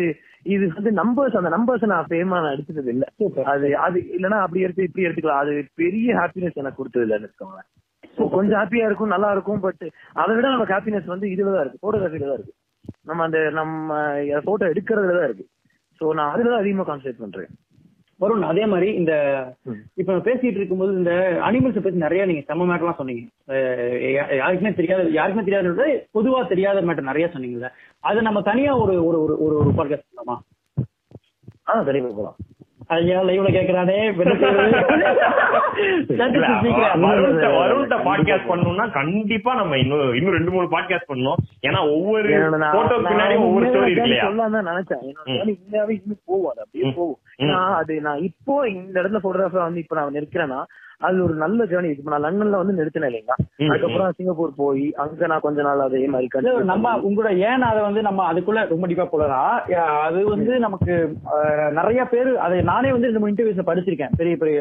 [0.55, 3.05] இது வந்து நம்பர்ஸ் அந்த நம்பர்ஸ் நான் ஃபேமா நான் எடுத்தது இல்ல.
[3.53, 5.43] அது அது இல்லனா அப்படி எடுத்து இப்படி எடுத்துக்கலாம்.
[5.45, 5.53] அது
[5.83, 7.69] பெரிய ஹாப்பினஸ் எனக்கு கொடுத்தது இல்லைன்னு வச்சுக்கோங்களேன்
[8.35, 9.83] கொஞ்சம் ஹாப்பியா இருக்கும் நல்லா இருக்கும் பட்
[10.23, 11.83] அதை விட நமக்கு ஹாப்பினஸ் வந்து இதுல தான் இருக்கு.
[11.85, 12.55] போட்டோகிராஃபில தான் இருக்கு.
[13.09, 13.99] நம்ம அந்த நம்ம
[14.49, 15.47] போட்டோ எடுக்கிறதுல தான் இருக்கு.
[16.01, 17.51] சோ நான் அதுல தான் அதிகமா கான்சென்ட்ரேட் பண்றேன்.
[18.21, 19.13] வருண் அதே மாதிரி இந்த.
[20.01, 21.13] இப்ப பேசிட்டு இருக்கும்போது இந்த
[21.49, 23.23] அனிமல்ஸ் பத்தி நிறைய நீங்க செம்ம மேட்டர்லாம் சொன்னீங்க.
[24.41, 25.87] யாருக்குமே தெரியாத யாருக்குமே தெரியாத
[26.19, 27.71] பொதுவா தெரியாத மேட்டர் நிறைய சொன்னீங்கல்ல.
[28.11, 30.39] அது நம்ம தனியா ஒரு ஒரு ஒரு ஒரு பாட்காஸ்ட் பண்ணலாமா
[31.69, 32.39] ஆ கண்டிப்பா போலாம்.
[32.91, 33.97] ஐயா லைவ்ல கேக்குறானே.
[37.61, 41.41] வருண்ட பாட்காஸ்ட் பண்ணணும்னா கண்டிப்பா நம்ம இன்னும் இன்னும் ரெண்டு மூணு பாட்காஸ்ட் பண்ணணும்.
[41.63, 42.33] ஏன்னா ஒவ்வொரு
[42.73, 45.03] போட்டோ பின்னாடி ஒவ்வொரு ஸ்டோரி இருக்கு இல்லையா சொல்லலாம்னு தான் நினைச்சேன்.
[45.03, 45.43] இன்னும்
[46.47, 46.95] அது அப்படியே ம்.
[46.95, 47.19] போகும்.
[47.39, 47.47] ம்.
[47.47, 50.61] நான் அது நான் இப்போ இந்த இடத்துல போட்டோகிராஃபர் வந்து இப்ப நான் நிற்கிறேன்னா
[51.01, 53.37] அது ஒரு நல்ல ஜேர்னி இப்ப நான் லண்டன்ல வந்து நிறுத்தினேன் இல்லைங்களா.
[53.69, 58.27] அதுக்கப்புறம் சிங்கப்பூர் போய் அங்க நான் கொஞ்ச நாள் அதே மாதிரி நம்ம உங்களோட ஏன் அதை வந்து நம்ம
[58.33, 59.55] அதுக்குள்ள ரொம்ப டீப்பா போலாம்
[60.07, 60.95] அது வந்து நமக்கு
[61.79, 64.15] நிறைய பேர் அதை நானே வந்து ரெண்டு மூணு இன்டர்வியூஸ்ல படிச்சிருக்கேன்.
[64.21, 64.61] பெரிய பெரிய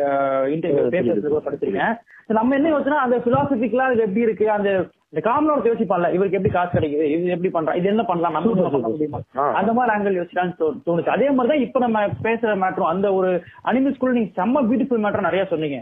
[0.55, 1.93] இன்டர்வியூ பேப்பர்ஸ் படிச்சிருக்கேன்.
[2.39, 4.47] நம்ம என்ன யோசனை அந்த பிலாசபிக்கலா இது எப்படி இருக்கு?
[4.57, 4.69] அந்த
[5.13, 9.19] இந்த காமனோட யோசிப்பான்ல இவருக்கு எப்படி காசு கிடைக்குது இது எப்படி பண்றா இது என்ன பண்ணலாம் நம்ம முடியுமா.
[9.59, 10.57] அந்த மாதிரி ஆங்கிள் யோசிச்சான்னு
[10.87, 11.13] தோணுச்சு.
[11.15, 13.29] அதே மாதிரி தான் இப்ப நம்ம பேசுற மேட்டரும் அந்த ஒரு
[13.71, 15.79] அனிமல்ஸ்குள்ள நீங்க செம்ம பியூட்டிஃபுல் மேட்டர் நிறைய சொன்னீங்க.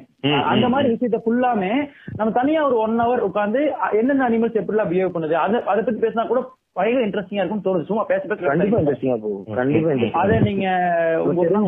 [0.52, 1.74] அந்த மாதிரி விஷயத்த ஃபுல்லாமே
[2.20, 3.64] நம்ம தனியா ஒரு ஒன் ஹவர் உட்காந்து
[4.02, 6.42] என்னென்ன அனிமல்ஸ் எப்படிலாம் பிஹேவ் பண்ணுது அதை அதை பத்தி பேசினா கூட
[6.78, 7.86] பயங்கர இன்ட்ரெஸ்டிங்கா இருக்கும் தோணுது.
[7.86, 10.44] சும்மா பேச பேச கண்டிப்பா இன்ட்ரெஸ்டிங்கா போகும் கண்டிப்பா அதை interesting.
[10.44, 10.68] நீங்க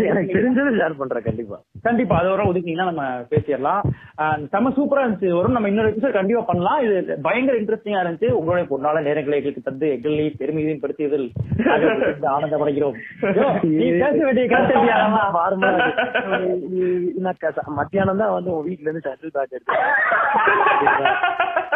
[0.03, 1.61] எனக்கு தெரிஞ்சதை ஷேர் பண்றேன் கண்டிப்பா.
[1.81, 2.19] கண்டிப்பா.
[2.19, 3.81] அது வர ஒதுக்கிங்கன்னா நம்ம பேசிடலாம்.
[4.17, 5.35] அஹ் செம்ம சூப்பரா இருந்துச்சு.
[5.35, 6.83] வரும் நம்ம இன்னொரு எபிசோட் கண்டிப்பா பண்ணலாம்.
[6.83, 8.31] இது பயங்கர இன்ட்ரெஸ்டிங்கா இருந்துச்சு.
[8.31, 12.93] உங்களுடைய பொன்னால நேரங்களை எங்களுக்கு தந்து எங்களை பெருமையின் படுத்தியதில் நாங்கள் ஆனந்தப்படுகிறோம்
[17.65, 19.87] மத்தியானம் தான் வந்து உன் வீட்ல இருந்து ஷட்டில் பேக் எடுத்தேன்.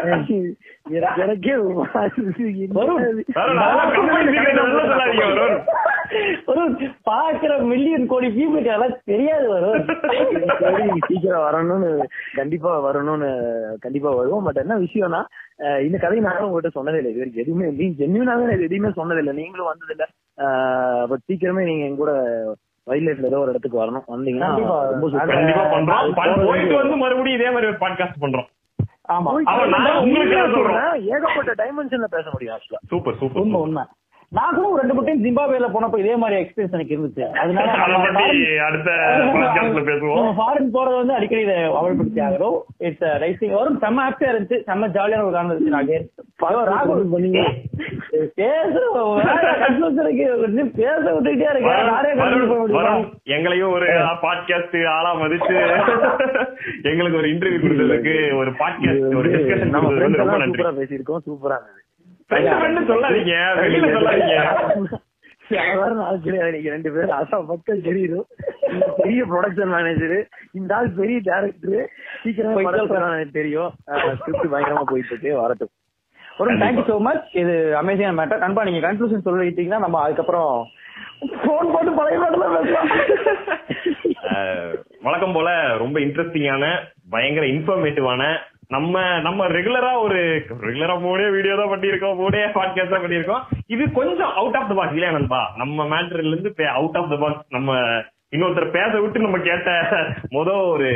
[0.84, 1.32] எனக்கு-
[6.48, 9.86] வருண், பாக்குற மில்லியன் கோடி பீப்புளுக்கு அதெல்லாம் தெரியாது வரும்
[11.08, 12.04] சீக்கிரம் வரணும்னு
[12.36, 14.44] கண்டிப்பா வரணும்னு கண்டிப்பா வருவோம்.
[14.44, 15.24] பட் என்ன விஷயம்னா
[15.82, 17.12] இந்த கதையை நானும் உங்ககிட்ட சொன்னதே இல்லை.
[17.12, 19.34] இது வரைக்கும் எதுவுமே நீ ஜென்யூனாவே நான் எதுவுமே சொன்னதில்லை.
[19.34, 21.08] நீங்களும் வந்ததில்லை.
[21.08, 22.44] பட் சீக்கிரமே நீங்க எங்க கூட
[22.84, 24.04] வைல்ட் லைஃப்ல ஏதோ ஒரு இடத்துக்கு வரணும்.
[24.08, 24.90] வந்தீங்கன்னா கண்டிப்பா.
[24.90, 26.12] ரொம்ப சூப்பரா அது- கண்டிப்பா பண்றோம்.
[26.14, 28.46] ப- அது- போயிட்டு வந்து மறுபடியும் இதே மாதிரி ஒரு பாட்காஸ்ட் பண்றோம்.
[29.10, 29.30] ஆமா.
[29.44, 30.80] அவன் நான் உங்களுக்கு உண்மையா சொல்றேன்.
[30.80, 33.62] சொல்றேன், ஏகப்பட்ட டைமென்ஷன்ல பேச முடியும் ஆக்சுவலா சூப்பர் உண்மை சூப்பர்.
[33.62, 33.84] உண்மை.
[34.34, 37.32] நான் கூட ஒரு ரெண்டு மூணு டைம் ஜிம்பாபேல போனப்ப இதே மாதிரி எக்ஸ்பீரியன்ஸ் எனக்கு இருந்துச்சு.
[37.32, 37.72] அதனால
[40.38, 44.64] ஃபாரின் போறது வந்து அடிக்கடி இதை அவல்படுத்தி ஆகிறோம் இட்ஸ் ரைசிங் வரும் செம்ம ஹாப்பியா இருந்துச்சு.
[44.68, 46.10] செம்ம ஜாலியான ஒரு காரணம் அகேன்
[46.72, 47.42] ராகுல் பண்ணீங்க.
[48.36, 48.80] பேச
[51.14, 51.86] விட்டுட்டே இருக்கேன்.
[51.86, 52.10] நானே.
[53.24, 53.86] எங்களையும் ஒரு
[54.24, 55.56] பாட்காஸ்ட் ஆளா மதிச்சு
[56.84, 60.64] எங்களுக்கு ஒரு இன்டர்வியூ கொடுத்ததுக்கு ஒரு பாட்காஸ்ட் ஒரு டிஸ்கஷன் ரொம்ப நன்றி.
[60.64, 61.83] சூப்பரா பேசியிருக்கோம் சூப்பரா இருந்தது
[62.90, 63.36] சொல்லாதீங்க.
[63.62, 64.36] வெளியில சொல்லாதீங்க.
[66.76, 68.26] ரெண்டு பேரும் அதான் மக்கள் தெரியும்
[68.70, 70.16] நீங்க பெரிய ப்ரொடக்ஷன் மேனேஜர்
[70.60, 71.82] இந்த ஆள் பெரிய டேரக்டர்
[72.24, 72.72] சீக்கிரமா
[73.40, 73.72] தெரியும்.
[74.20, 75.74] ஸ்கிரிப்ட் பயங்கரமா போயிட்டு இருக்கு வரட்டும்
[76.42, 80.54] ஒரு தேங்க்யூ சோ மச் இது அமேசிங் மேட்டர் நண்பா நீங்க கன்க்ளூஷன் சொல்லிட்டீங்கன்னா நம்ம அதுக்கப்புறம்
[81.44, 82.18] போன் போட்டு பழைய
[85.06, 85.50] வழக்கம் போல
[85.84, 86.66] ரொம்ப இன்ட்ரெஸ்டிங்கான
[87.14, 88.24] பயங்கர இன்ஃபர்மேட்டிவான
[88.74, 90.20] நம்ம நம்ம ரெகுலரா ஒரு
[90.64, 94.96] ரெகுலரா மூணே வீடியோ தான் பண்ணிருக்கோம் மூணே பாட்காஸ்ட் தான் பண்ணிருக்கோம் இது கொஞ்சம் அவுட் ஆஃப் த பாக்ஸ்
[94.96, 95.42] இல்லையா நண்பா?
[95.56, 97.72] நம்ம மேட்டர்ல இருந்து அவுட் ஆஃப் த பாக்ஸ் நம்ம
[98.34, 99.72] இன்னொருத்தர் பேச விட்டு நம்ம கேட்ட
[100.32, 100.90] முத ஒரு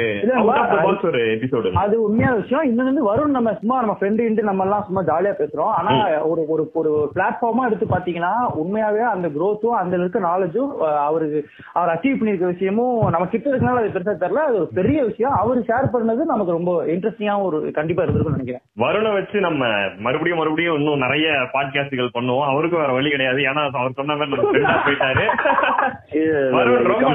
[1.07, 2.65] ஒரு எபிசோடு அது உண்மையான விஷயம்.
[2.67, 5.71] இன்னொன்னு வந்து வரும் நம்ம சும்மா நம்ம ஃப்ரெண்டு நம்ம எல்லாம் சும்மா ஜாலியா பேசுறோம்.
[5.79, 10.71] ஆனா ஒரு ஒரு ஒரு பிளாட்ஃபார்மா எடுத்து பாத்தீங்கன்னா உண்மையாவே அந்த growth-உம் அந்த இருக்க நாலேஜும்
[11.07, 11.39] அவருக்கு
[11.73, 14.45] அவர் அச்சீவ் பண்ணிருக்க விஷயமும் நம்ம கிட்ட இருக்கனால அது பெருசா தெரியல.
[14.47, 15.35] அது ஒரு பெரிய விஷயம்.
[15.43, 18.63] அவர் ஷேர் பண்ணது நமக்கு ரொம்ப இன்ட்ரெஸ்டிங்கா ஒரு கண்டிப்பா இருந்திருக்கும்னு நினைக்கிறேன்.
[18.79, 19.65] வருணை வச்சு நம்ம
[19.97, 22.45] மறுபடியும் மறுபடியும் இன்னும் நிறைய பாட்காஸ்டுகள் பண்ணுவோம்.
[22.51, 23.39] அவருக்கும் வேற வழி கிடையாது.
[23.41, 24.41] ஏன்னா அவர் சொன்ன மாதிரி
[24.85, 25.25] போயிட்டாரு.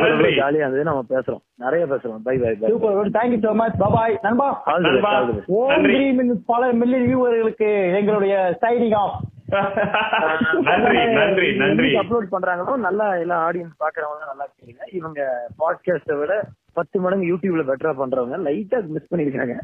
[0.12, 0.38] நன்றி.
[0.38, 0.84] ஜாலியா இருந்தது.
[0.84, 1.42] நம்ம பேசுறோம்.
[1.56, 2.18] நிறைய பேசுறோம்.
[2.24, 4.62] Bye bye bye super thank you so much bye நண்பா.
[4.64, 5.22] ஆல் தி நண்பா.
[5.22, 5.92] பெஸ்ட் ஓம் நன்றி.
[5.92, 9.20] கிரீம் பல மில்லியன் வியூவர்களுக்கு எங்களுடைய சைனிங் ஆஃப்
[10.60, 11.88] நன்றி நன்றி நன்றி.
[11.94, 14.94] அப்லோட் பண்றாங்களோ நல்லா எல்லா ஆடியன்ஸ் பாக்குறவங்க நல்லா கேளுங்க.
[14.94, 16.44] இவங்க பாட்காஸ்ட விட
[16.76, 18.36] பத்து மடங்கு யூடியூப்ல பெட்டரா பண்றவங்க.
[18.46, 19.54] லைட்டா மிஸ் பண்ணிருக்காங்க.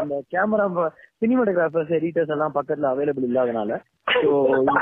[0.00, 0.66] அந்த கேமரா
[1.22, 3.78] சினிமாட்டோகிராஃபர்ஸ் எடிட்டர்ஸ் எல்லாம் பக்கத்துல அவைலபிள் இல்லாதனால
[4.22, 4.30] ஸோ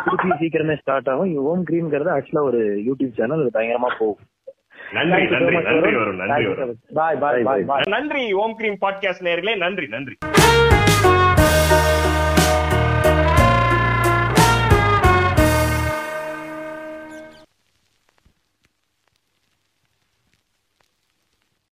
[0.04, 1.32] திருப்பி சீக்கிரமே ஸ்டார்ட் ஆகும்.
[1.50, 4.28] ஓம் கிரீம்ங்கிறது ஆக்சுவலா ஒரு யூடியூப் சேனல் அது பயங்கரமா போகும்.
[7.94, 10.16] நன்றி ஓம் கிரீம் பாட்காஸ்ட் நேர்களே நன்றி நன்றி.